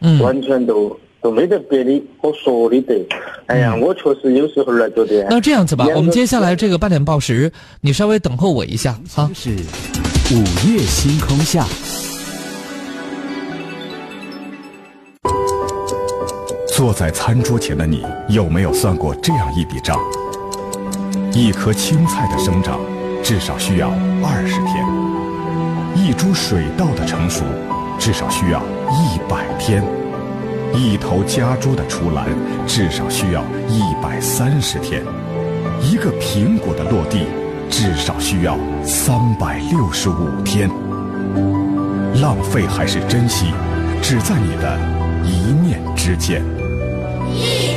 [0.00, 3.06] 嗯，完全都都没得别的可说的得。
[3.46, 5.26] 哎呀，我确实有时候来觉得。
[5.30, 7.50] 那这样子吧，我们接下来这个八点报时，
[7.80, 9.30] 你稍微等候我一下啊。
[9.34, 9.56] 是
[10.30, 11.64] 午夜星空下，
[16.76, 19.98] 坐在餐桌前的你，有没有算过这样一笔账？
[21.32, 22.78] 一颗青菜的生长，
[23.24, 23.88] 至少需要
[24.22, 24.84] 二十天；
[25.96, 27.42] 一株水稻的成熟，
[27.98, 29.82] 至少需要一百天；
[30.74, 32.26] 一头家猪的出栏，
[32.66, 35.00] 至少需要一百三十天；
[35.80, 37.24] 一个苹果的落地，
[37.70, 40.68] 至少需要三百六十五天。
[42.20, 43.46] 浪费还是珍惜，
[44.02, 44.78] 只在你的
[45.24, 46.42] 一念之间。
[47.32, 47.76] 一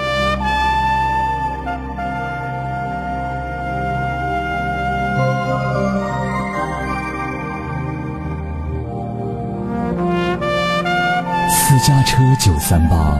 [12.11, 13.17] 车九三八，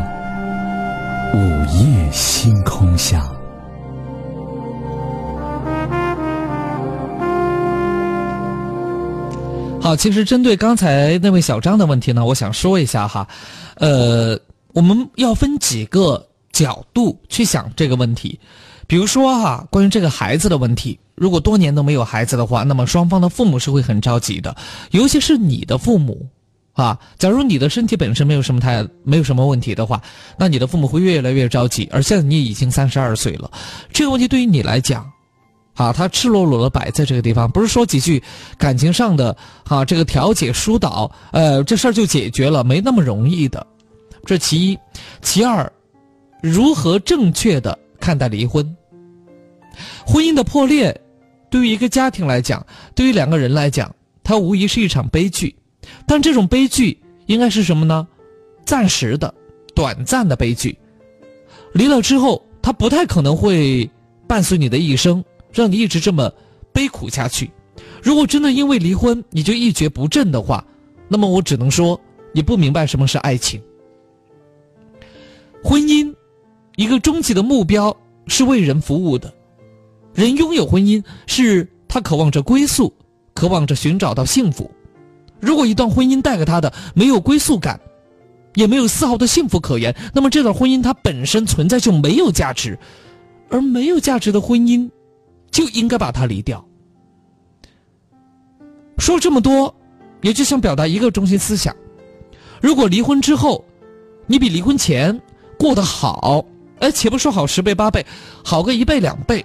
[1.34, 1.38] 午
[1.73, 3.22] 夜星空下。
[9.81, 13.26] 好，其实针对刚才那位小张的问题呢，我想说一下哈，
[13.76, 14.38] 呃，
[14.73, 18.38] 我们要分几个角度去想这个问题。
[18.88, 24.53] 比如说哈，关于这个孩子的问题，如果多年都没有孩子的话，那么双方的父母是会很着急的，
[24.89, 26.27] 尤其是你的父母，
[26.73, 30.02] 啊，假如你的身体本身没有什么太没有什么问题的话，
[30.38, 31.88] 那你的父母会越来越着急。
[31.91, 33.52] 而现在你已经三十二岁了，
[33.91, 35.06] 这个问题对于你来讲，
[35.76, 38.23] 啊，他赤裸裸的摆在这个地方，不是说几句
[38.57, 39.35] 感情上的
[39.65, 43.68] 啊这个调解疏导，呃，这事儿就解决了，没那么容易的。
[44.26, 44.80] 这其一，
[45.22, 45.69] 其二，
[46.41, 48.65] 如何正确的看待离婚？
[50.06, 50.99] 婚姻的破裂，
[51.49, 52.65] 对于一个家庭来讲，
[52.95, 53.93] 对于两个人来讲，
[54.23, 55.53] 它无疑是一场悲剧。
[56.05, 58.07] 但这种悲剧应该是什么呢？
[58.65, 59.33] 暂时的、
[59.73, 60.77] 短暂的悲剧。
[61.73, 63.89] 离了之后，它不太可能会
[64.27, 66.31] 伴随你的一生，让你一直这么
[66.71, 67.49] 悲苦下去。
[68.01, 70.65] 如果真的因为离婚你就一蹶不振的话，
[71.07, 71.99] 那么我只能说
[72.33, 73.61] 你不明白什么是爱情。
[75.63, 76.13] 婚姻，
[76.75, 77.95] 一个终极的目标
[78.27, 79.33] 是为人服务的。
[80.13, 82.93] 人拥有婚姻，是他渴望着归宿，
[83.33, 84.69] 渴望着寻找到幸福。
[85.41, 87.80] 如果一段婚姻带给他的没有归宿感，
[88.53, 92.77] 也没有丝毫的幸福可言，那么这段婚姻它本身存在就没有价值，
[93.49, 94.89] 而没有价值的婚姻，
[95.49, 96.63] 就应该把它离掉。
[98.97, 99.73] 说这么多，
[100.22, 101.76] 也就想表达一个中心思想：
[102.61, 103.63] 如果离婚之后，
[104.27, 105.19] 你比离婚前
[105.57, 106.45] 过得好，
[106.80, 108.05] 哎，且不说好十倍八倍，
[108.43, 109.43] 好个一倍两倍。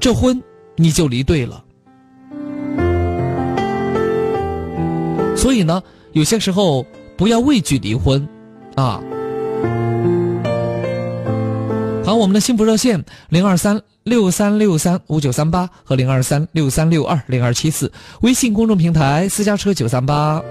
[0.00, 0.42] 这婚
[0.76, 1.62] 你就离对了，
[5.40, 6.84] 所以呢，有些时候
[7.16, 8.28] 不要畏惧离婚，
[8.74, 9.00] 啊。
[12.04, 17.90] 好，我们的幸福热线零二三六三六三五九三八和零二三六三六二零二七四，
[18.20, 20.42] 微信公众平台私家车九三八。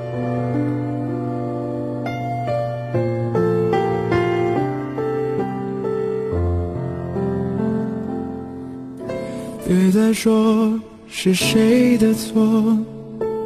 [9.68, 12.76] 别再说是谁的错，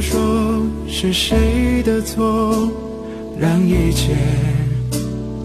[0.00, 2.70] 说是谁的错，
[3.38, 4.16] 让一切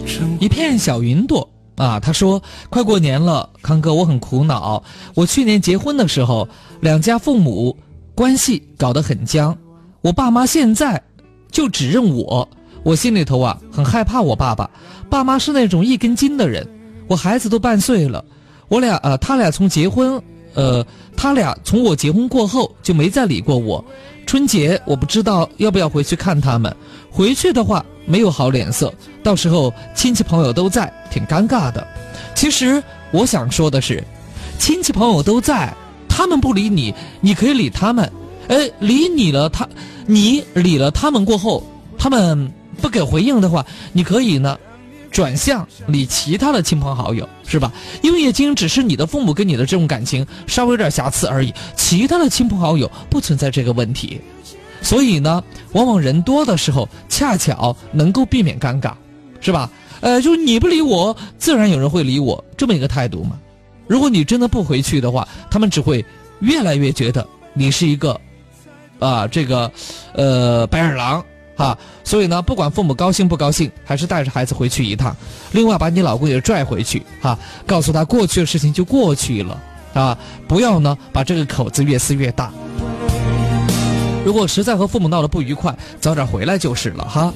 [0.06, 4.82] 成一片小云朵啊，他说：“快过年了，康哥，我很苦恼。
[5.14, 6.48] 我去年结婚的时候，
[6.80, 7.76] 两家父母
[8.14, 9.56] 关系搞得很僵，
[10.00, 11.02] 我爸妈现在
[11.50, 12.48] 就只认我，
[12.82, 14.70] 我心里头啊很害怕我爸爸。
[15.10, 16.66] 爸妈是那种一根筋的人，
[17.08, 18.24] 我孩子都半岁了，
[18.68, 20.20] 我俩呃，他俩从结婚，
[20.54, 20.84] 呃，
[21.14, 23.84] 他俩从我结婚过后就没再理过我。
[24.26, 26.74] 春节我不知道要不要回去看他们，
[27.10, 31.84] 回去的话。”没有好脸色，到时候亲戚朋友都在，挺尴尬的。
[32.36, 32.80] 其实
[33.10, 34.00] 我想说的是，
[34.60, 35.74] 亲戚朋友都在，
[36.08, 38.08] 他们不理你，你可以理他们。
[38.46, 39.68] 哎，理你了，他，
[40.06, 41.66] 你理了他们过后，
[41.98, 42.48] 他们
[42.80, 44.56] 不给回应的话，你可以呢，
[45.10, 47.72] 转向你其他的亲朋好友，是吧？
[48.02, 54.20] 因为也仅只是你的父母跟你的这种感情稍微有点瑕疵而已，其他的亲朋好友不存在这个问题。
[54.82, 55.42] 所以呢，
[55.72, 58.92] 往往人多的时候，恰巧能够避免尴尬，
[59.40, 59.70] 是吧？
[60.00, 63.38] 呃，就是你不理我，自然有人会理我，这么一个态度嘛。
[63.86, 66.04] 如果你真的不回去的话，他们只会
[66.40, 68.20] 越来越觉得你是一个，
[68.98, 69.70] 啊，这个，
[70.12, 71.24] 呃，白眼狼
[71.56, 71.76] 哈。
[72.04, 75.16] 所以呢，不管父母高兴不高兴，还是带着孩子回去一趟。
[75.52, 79.60] 另外，把你老公也拽回去哈，告诉他过去的事情就过去了
[79.94, 80.16] 啊，
[80.46, 82.52] 不要呢把这个口子越撕越大。
[84.24, 87.32] 如果实在和父母闹得不愉快，早点回来就是了哈。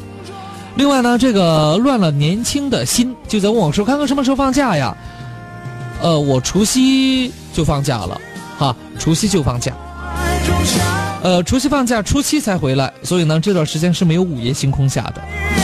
[0.77, 4.97] 另外呢，这个乱了年轻的心，就在问我说：“看看什么时候放假呀？”
[6.01, 8.21] 呃，我除夕就放假了，
[8.59, 9.73] 哈，除夕就放假。
[11.23, 15.60] 呃，除夕放假，初七才回来，所以呢，这段时间是没有午夜星空下的。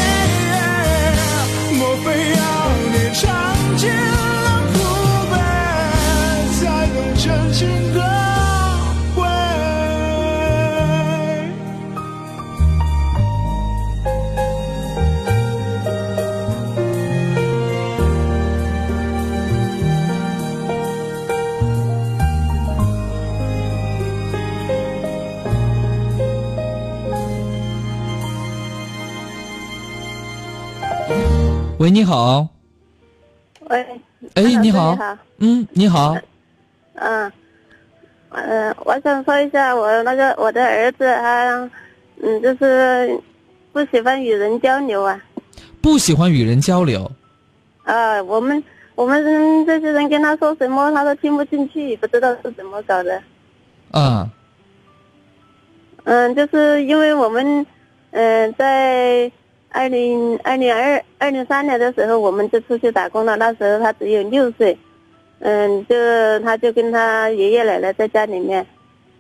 [31.87, 32.45] 喂，你好。
[33.69, 33.87] 喂。
[34.35, 34.91] 哎，你好。
[34.91, 36.17] 你好嗯，你好。
[36.95, 37.33] 嗯，
[38.31, 41.71] 嗯，我想说一下，我那个我的儿子他，
[42.21, 43.17] 嗯，就是
[43.73, 45.23] 不喜欢与人交流啊。
[45.81, 47.09] 不喜欢与人交流。
[47.85, 48.61] 啊，我们
[48.97, 53.23] 我们这些人跟他说什么，他都听不进去，不知道是怎么搞的。
[53.93, 54.29] 啊。
[56.03, 57.65] 嗯，就是因为我们，
[58.11, 59.31] 嗯，在。
[59.77, 63.37] 二零二零二二零三年的时候，我们就出去打工了。
[63.37, 64.77] 那时候他只有六岁，
[65.41, 65.95] 嗯，就
[66.41, 68.67] 他就跟他爷爷奶奶在家里面。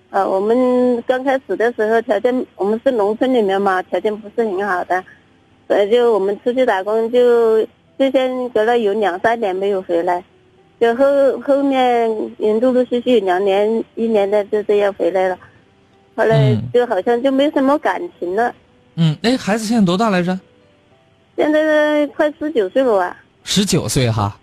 [0.09, 5.05] 呃，我们刚开始的时候条件，我们是农村里面嘛，条件不是很好的，
[5.69, 7.62] 所以就我们出去打工，就
[7.99, 10.24] 就先隔了有两三年没有回来，
[10.81, 11.05] 就后
[11.41, 15.39] 后面也陆陆续续两年一年的就这样回来了，
[16.16, 18.49] 后来就好像就没什么感情了。
[18.49, 18.55] 嗯，
[19.23, 20.39] 哎，孩子现在多大来着？
[21.36, 23.16] 现在快十九岁了吧！
[23.44, 24.36] 十九岁哈，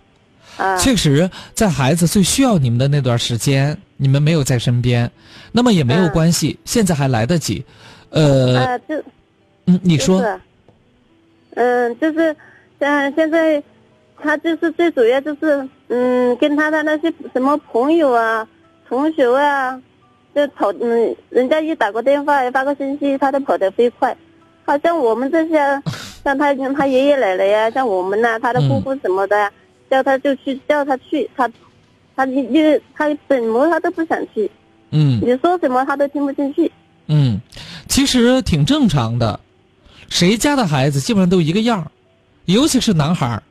[0.56, 5.10] 啊，确实，在孩子最需要你们的那段时间，你们没有在身边，
[5.50, 7.64] 那么也没有关系，现在还来得及。
[8.10, 9.02] 呃，啊就，
[9.66, 10.22] 嗯，你说，
[11.54, 12.36] 嗯，就是，
[12.78, 13.60] 嗯，现在
[14.16, 18.46] 他就是最主要就是，嗯，跟他的那些什么朋友啊、
[18.88, 19.82] 同学啊，
[20.32, 24.16] 就跑，嗯，人家一打个电话、发个信息，他都跑得飞快。
[24.64, 25.54] 好像我们这些，
[26.24, 29.50] 像他跟他爷爷奶奶呀，像我们呐，他的姑姑什么的，
[29.90, 31.48] 叫他就去，叫他去，他，
[32.16, 32.60] 他你你
[32.94, 34.50] 他怎么他都不想去，
[34.90, 36.70] 嗯，你说什么他都听不进去，
[37.08, 37.40] 嗯，
[37.88, 39.38] 其实挺正常的，
[40.08, 41.90] 谁家的孩子基本上都一个样
[42.46, 43.42] 尤其是男孩儿，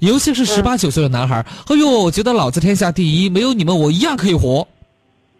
[0.00, 4.66] 尤其是十八九岁的男孩儿，哎呦，我觉得老子天下第一，没有你们我一样可以活，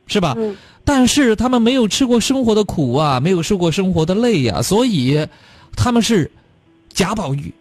[0.06, 0.34] 是吧？
[0.36, 0.56] 嗯。
[0.84, 5.26] 但是他们没有吃过生活的苦啊，没有受过生活的累呀，所以
[5.74, 6.30] 他们是
[6.92, 7.52] 假宝玉，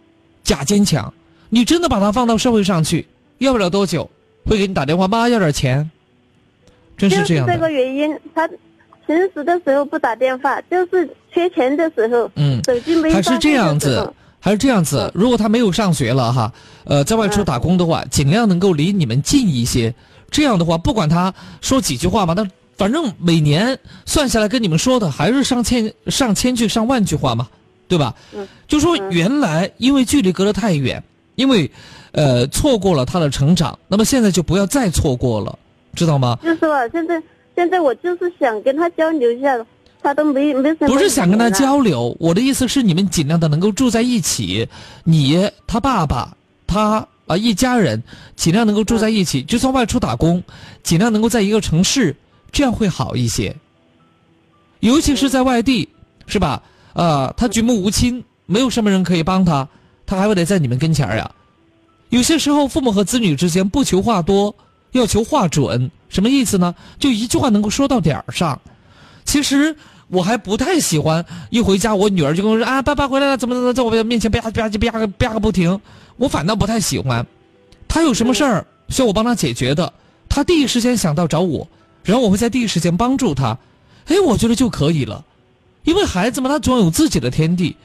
[0.42, 1.12] 假坚强。
[1.48, 3.06] 你真的把他放到社会上去，
[3.38, 4.10] 要不了多久
[4.44, 5.90] 会给你打电话，妈要点钱。
[6.98, 7.54] 真是这样的。
[7.54, 8.46] 这个原因，他
[9.06, 15.10] 平时的时候不打电话，就是缺钱的时候，嗯，手机没还是这样子，还是这样子。
[15.14, 16.52] 如果他没有上学了哈，
[16.84, 19.94] 呃，在外出打工的话，尽量能够离你们近一些。
[20.30, 21.32] 这样的话，不管他
[21.62, 22.46] 说几句话吧，那。
[22.76, 27.48] 反正每年算下来，跟你们说的还是上千上千句、上万句话嘛，
[27.88, 28.14] 对吧？
[28.34, 28.46] 嗯。
[28.66, 31.02] 就说原来因为距离隔得太远，
[31.36, 31.70] 因为，
[32.12, 35.58] 呃，错过了他的成长，那么现在就不要再错过了，
[35.94, 36.38] 知道吗？
[36.42, 37.22] 就是吧，现在
[37.54, 39.56] 现在我就是想跟他交流一下，
[40.02, 40.88] 他都没没什么。
[40.88, 44.68] 不是想跟他交流，我的意思是你们尽量的能够住在一起，
[45.04, 46.36] 你他爸爸
[46.66, 48.02] 他啊一家人
[48.34, 50.42] 尽量能够住在一起，就算外出打工，
[50.82, 52.14] 尽量能够在一个城市，
[52.54, 53.54] 这样会好一些。
[54.80, 55.88] 尤其是在外地，
[56.26, 56.62] 是吧？
[56.94, 59.68] 啊，他举目无亲，没有什么人可以帮他，
[60.06, 61.30] 他还会得在你们跟前儿呀。
[62.10, 64.54] 有些时候，父母和子女之间不求话多，
[64.92, 66.72] 要求话准，什么意思呢？
[66.98, 68.60] 就一句话能够说到点儿上。
[69.24, 69.74] 其实
[70.06, 75.80] 我还不太喜欢一回家，我女儿就跟我说啊，爸爸回来了，怎么怎么在我面前吧唧吧唧吧唧吧个不停。
[76.16, 77.26] 我反倒不太喜欢。
[77.88, 79.92] 他有什么事儿需要我帮他解决的，
[80.28, 81.66] 他第一时间想到找我，
[82.04, 83.58] 然后我会在第一时间帮助他。
[84.06, 85.24] 哎，我觉得就可以了，
[85.82, 87.76] 因为孩子嘛，他总有自己的天地，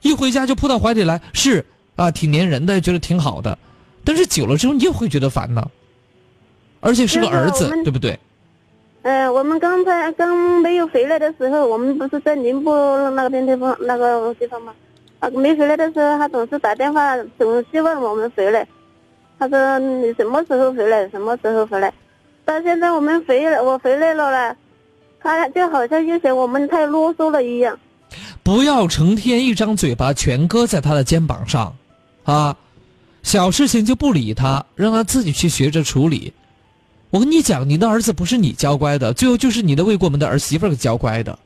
[0.00, 1.66] 一回家就扑到怀里来，是
[1.96, 3.58] 啊，挺粘人的，觉得挺好的。
[4.04, 5.68] 但是久了之后，你也会觉得烦呢。
[6.80, 8.16] 而且是个儿子，对不对？
[9.02, 14.72] 呃，我们刚才刚没有回来的时候，我们不是在宁波那边地方那个地方吗？
[15.18, 18.64] 啊，没回来的时候，他总是打电话，总希望我们回来。
[19.38, 21.08] 他说你什么时候回来？
[21.08, 21.92] 什么时候回来？
[22.46, 24.56] 到现在我们回来，我回来了嘞。
[25.20, 27.76] 他就好像又嫌我们太啰嗦了一样。
[28.44, 31.76] 不要成天一张嘴巴全搁在他的肩膀上，
[32.22, 32.56] 啊，
[33.24, 36.32] 小事情就不理他，让他自己去学着处理。
[37.10, 41.36] 我跟你讲，你的儿子不是你教乖的，最后就是你的未过门的儿媳妇给教乖的，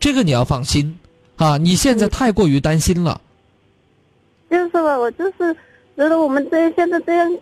[0.00, 0.98] 这个你要放心，
[1.36, 3.20] 啊，你现在太过于担心了。
[4.50, 5.54] 就是吧，我就是
[5.96, 7.32] 觉得我们这现在这样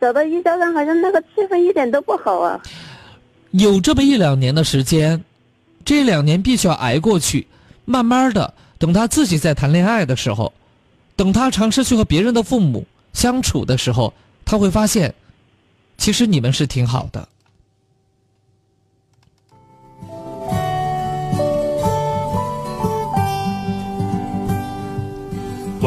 [0.00, 2.60] 找到一家人，好像那个气氛一点都不好啊。
[3.50, 5.24] 有这么一两年的时间，
[5.84, 7.46] 这两年必须要挨过去。
[7.84, 10.52] 慢慢的，等他自己在谈恋爱的时候，
[11.16, 14.12] 等他尝试去和别人的父母相处的时候，
[14.44, 15.14] 他会发现，
[15.96, 17.26] 其实你们是挺好的。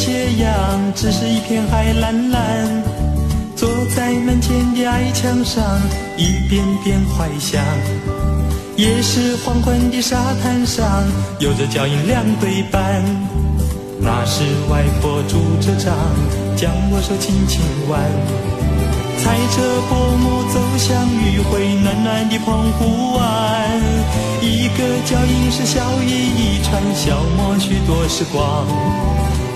[0.00, 2.40] 斜阳，只是一片海蓝蓝。
[3.54, 5.62] 坐在门前的矮墙上，
[6.16, 7.60] 一遍遍怀想。
[8.76, 11.04] 也是黄昏的沙滩上，
[11.38, 12.80] 有着脚印两对半。
[14.00, 15.94] 那是外婆拄着杖，
[16.56, 17.60] 将我手轻轻
[17.90, 18.00] 挽。
[19.20, 19.60] 踩着
[19.90, 23.20] 薄暮走向余晖暖暖的澎湖湾。
[24.40, 28.66] 一个脚印是笑语一串，消磨许多时光。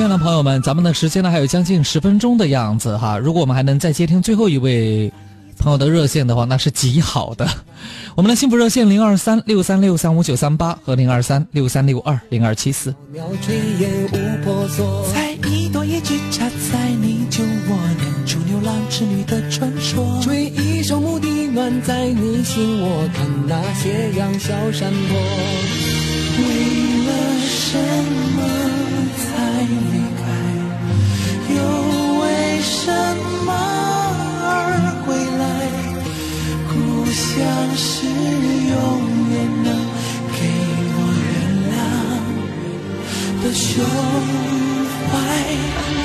[0.00, 3.18] 亲爱的朋友们，咱们的时间呢还有将近十分钟的样子哈。
[3.18, 5.12] 如果我们还能再接听最后一位
[5.58, 7.46] 朋友的热线的话，那是极好的。
[8.16, 12.94] 我们的幸福热线零二三六三六三五九三八和零二三六三六二零二七四。
[13.12, 25.18] 袅炊烟无婆娑，采一朵野菊插在你酒窝，念出牛郎织女的传说，吹一首牧笛暖在你心窝，看那斜阳小山坡。
[26.38, 26.46] 为
[27.04, 27.76] 了什
[28.34, 28.69] 么
[32.90, 33.48] 什么
[34.42, 34.50] 而
[35.04, 35.42] 回来？
[36.68, 36.72] 故
[37.06, 37.30] 乡
[37.76, 38.76] 是永
[39.30, 39.34] 远
[39.64, 39.68] 能
[40.34, 40.38] 给
[40.96, 40.98] 我
[41.30, 41.32] 原
[41.70, 41.72] 谅
[43.42, 43.70] 的胸
[45.06, 45.12] 怀。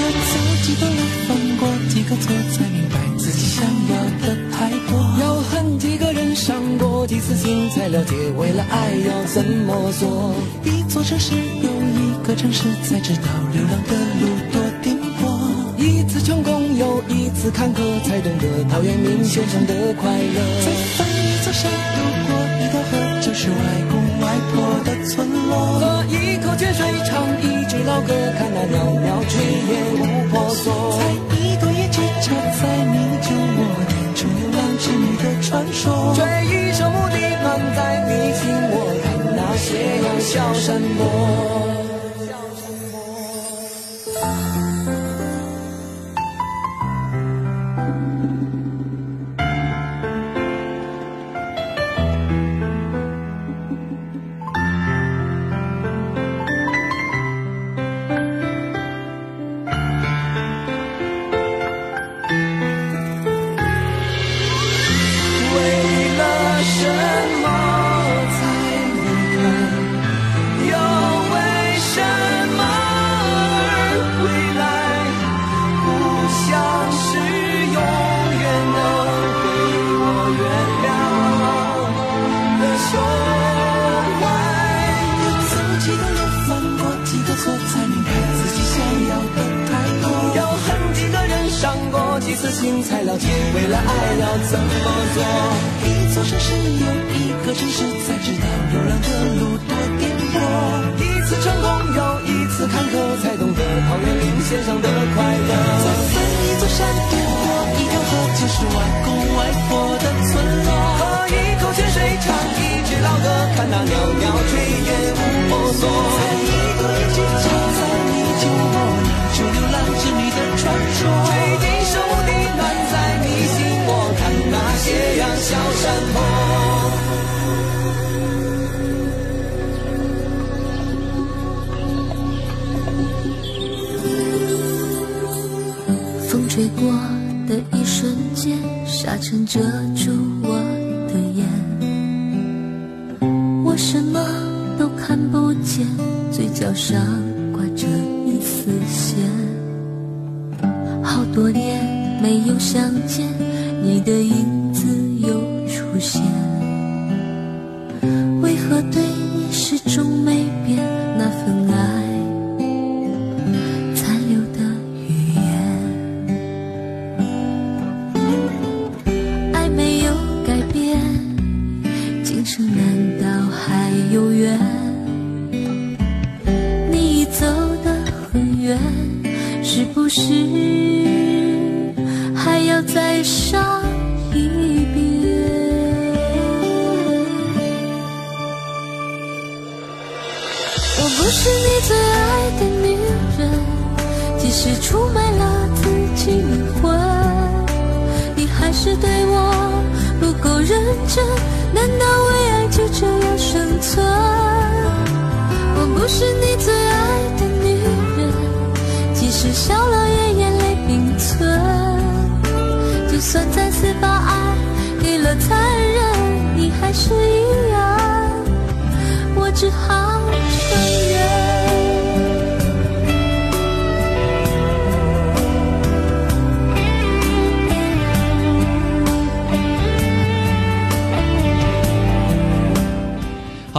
[0.01, 0.33] 要走
[0.63, 4.91] 几段路，犯过几个错，才明白自己想要的太多。
[5.21, 10.35] 要恨几个人，伤过几次心，才了解为了爱要怎么做。
[10.63, 14.54] 一座城市又一个城市，才知道流浪的路。
[15.85, 20.41] 一次成功又一次坎坷，才懂得陶渊明先生的快乐。
[20.65, 23.55] 再翻一座山，渡过一条河，就是外
[23.91, 25.53] 公外婆的村落。
[25.79, 29.37] 喝一口泉水，唱一支老歌，看那袅袅炊
[29.69, 30.97] 烟无婆娑。
[30.97, 30.99] 采
[31.37, 36.15] 一朵野菊插在你酒窝，念出牛郎织女的传说。
[36.15, 38.41] 吹一首牧笛暖在你心
[38.71, 39.05] 窝，看
[39.35, 41.64] 那斜阳小山坡。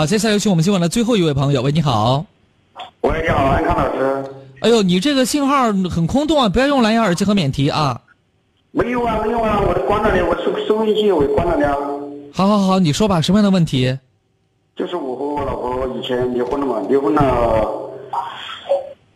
[0.06, 1.60] 好，接下来有请我们今晚的最后一位朋友。
[1.62, 2.24] 喂，你好。
[3.00, 4.24] 喂，你好，安康老师。
[4.60, 6.48] 哎呦，你这个信号很空洞啊！
[6.48, 8.00] 不要用蓝牙耳机和免提啊。
[8.70, 11.76] 没有啊，没有啊，我关了的，我收收音机我也关了的啊。
[12.32, 13.98] 好好好，你说吧，什么样的问题？
[14.76, 17.68] 就是我和我老婆以前离婚了嘛，离婚了，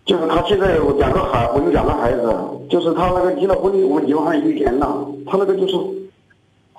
[0.05, 2.37] 就是她现在有两个孩，我有两个孩子，
[2.69, 5.77] 就是她那个离了婚，我们离婚还有一年了，她那个就是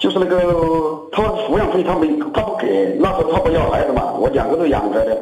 [0.02, 0.38] 就是那个
[1.12, 5.18] 他抚养费他没他不给，那时候他不要孩子嘛，我两个都养着的。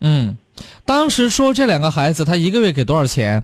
[0.00, 0.36] 嗯，
[0.84, 3.42] 当时说这两个孩子他一个月给多少钱？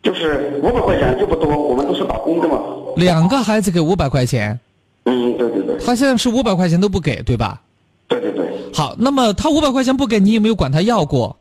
[0.00, 2.60] 就是五百块钱就不多，我们都是打工的嘛。
[2.96, 4.58] 两个孩子给五百块钱，
[5.06, 7.60] 嗯，对对对，他现在是五百块钱都不给，对吧？
[8.06, 11.36] 对对对，好，那么他五百块钱不给你，有没有管他要过？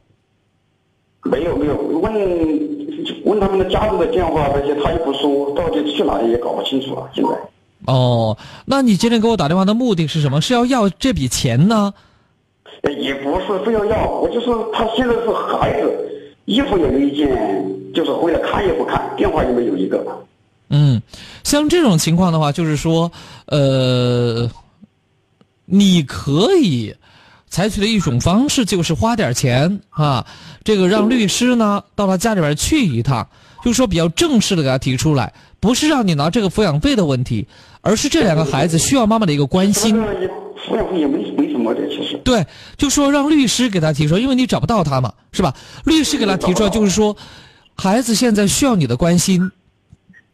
[1.23, 2.11] 没有没有，问
[3.25, 7.07] 问他们的家人的电话那些，他也不说，到底去哪里也搞不清楚了。
[7.13, 7.29] 现在
[7.85, 10.41] 哦，那你今天给我打电话的目的是什么？
[10.41, 11.93] 是要要这笔钱呢？
[12.83, 15.91] 呃也不是非要要，我就是他现在是孩子，
[16.45, 17.29] 衣服也没一件，
[17.93, 20.03] 就是回来看也不看，电话也没有一个。
[20.69, 20.99] 嗯，
[21.43, 23.11] 像这种情况的话，就是说，
[23.45, 24.49] 呃，
[25.65, 26.95] 你可以
[27.47, 30.25] 采取的一种方式就是花点钱啊，
[30.63, 33.27] 这个让律师呢到他家里边去一趟，
[33.63, 37.45] 就说比较正式的给他提出来，不是让你拿这个抚养费的问题，
[37.81, 39.95] 而是这两个孩子需要妈妈的一个关心。
[40.93, 42.19] 也没没什么的，其实。
[42.23, 42.45] 对，
[42.77, 45.53] 就说让律师给他提出，因为你找不到他嘛，是吧？
[45.85, 47.15] 律师给他提出来就是说，
[47.75, 49.51] 孩子现在需要你的关心，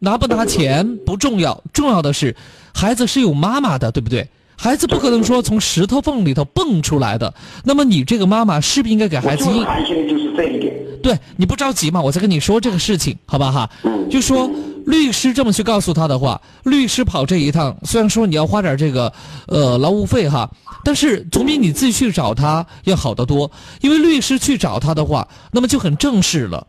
[0.00, 2.36] 拿不拿钱不重要，重要的是
[2.74, 4.28] 孩子是有妈妈的，对不对？
[4.56, 7.32] 孩子不可能说从石头缝里头蹦出来的，
[7.64, 9.60] 那么你这个妈妈是不是应该给孩子一？
[10.08, 10.74] 就是这一点。
[11.00, 13.70] 对，你不着急嘛，我再跟你说这个事情，好吧哈？
[14.10, 14.50] 就说
[14.88, 19.12] 律师这么去告诉他的话，律师跑这一趟，虽然说你要花点这个
[19.46, 20.50] 呃劳务费哈，
[20.82, 23.50] 但是总比你自己去找他要好得多。
[23.82, 26.66] 因为律师去找他的话，那么就很正式了，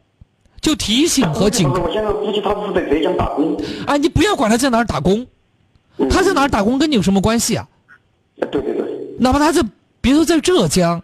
[0.59, 1.79] 就提醒和警告。
[1.79, 3.57] 我现在估计他是在浙江打工。
[3.87, 5.25] 哎，你不要管他在哪儿打工，
[6.09, 7.65] 他在哪儿打工跟你有什么关系啊？
[8.51, 8.85] 对对对。
[9.17, 9.63] 哪怕他在，
[10.01, 11.01] 别说在浙江，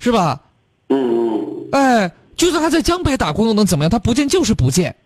[0.00, 0.40] 是吧？
[0.88, 1.40] 嗯。
[1.70, 3.90] 哎，就算他在江北打工又能怎么样？
[3.90, 4.96] 他不见就是不见。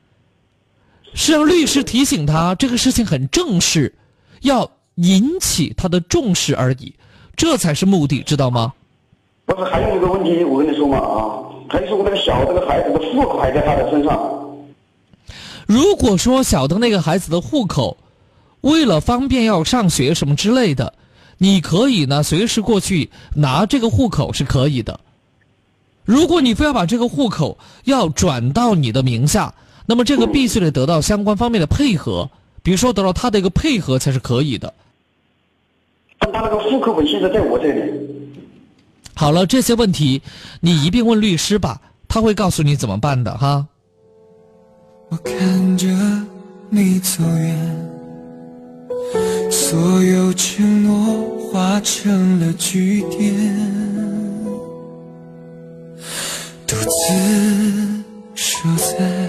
[1.14, 3.94] 是让律师提醒他这个事情很正式，
[4.42, 6.94] 要引起他的重视而已，
[7.36, 8.72] 这才是目的，知道吗？
[9.46, 14.18] 不是，还有一个问题，我跟你说嘛啊，还是我那个小这个孩子的户口还在他的身上。
[15.66, 17.96] 如果说小的那个孩子的户口，
[18.60, 20.94] 为了方便要上学什么之类的，
[21.38, 25.00] 你可以呢随时过去拿这个户口是可以的。
[26.04, 29.54] 如果你非要把这个户口要转到你的名下，
[29.90, 32.30] 那么这个必须得得到相关方面的配合，
[32.62, 34.72] 比如说得到他的一个配合才是可以的。
[36.20, 37.92] 但他那个户口本现在在我这里。
[39.16, 40.22] 好了，这些问题
[40.60, 43.66] 你一并问律师吧，他会告诉你怎么办的哈。
[45.08, 45.88] 我看着
[46.68, 47.90] 你走远，
[49.50, 53.44] 所有承诺化成了句点，
[56.64, 58.04] 独自
[58.36, 59.28] 守在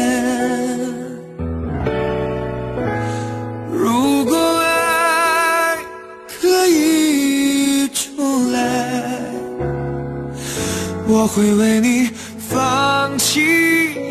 [11.21, 12.09] 我会为你
[12.49, 13.39] 放弃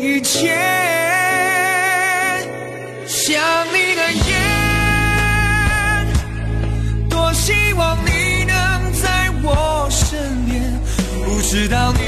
[0.01, 0.55] 一切。
[3.05, 4.33] 想你的夜，
[7.09, 10.63] 多希望你能在我身边，
[11.25, 12.00] 不知道你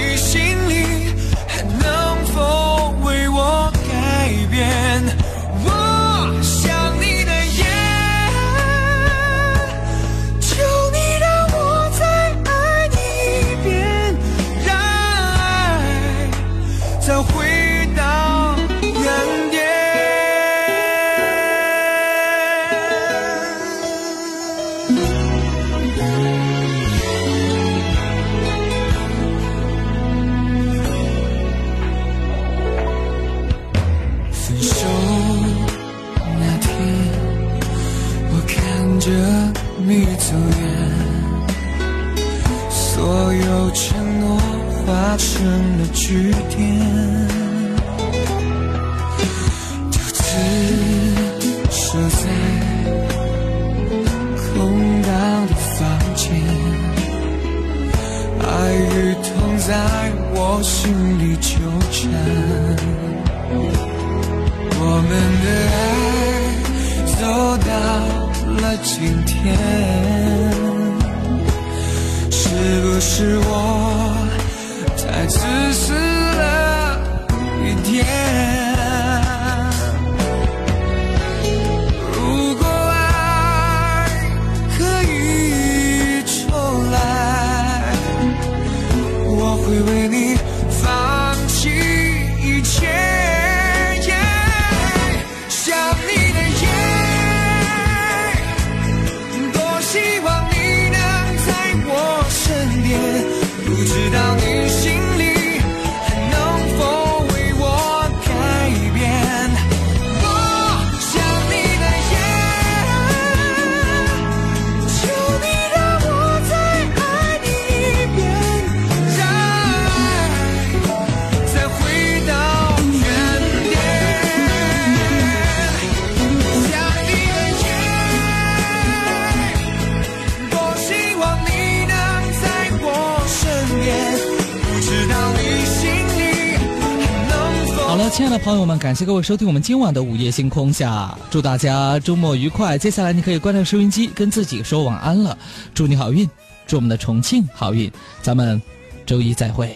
[138.44, 142.78] 朋友们，感谢各位收听我们今晚的午夜星空下，祝大家周末愉快。
[142.78, 145.38] 接下来你可以关掉收音机，跟自己说晚安了。
[145.74, 146.30] 祝你好运，
[146.68, 147.90] 祝我们的重庆好运。
[148.22, 148.62] 咱们
[149.06, 149.74] 周一再会。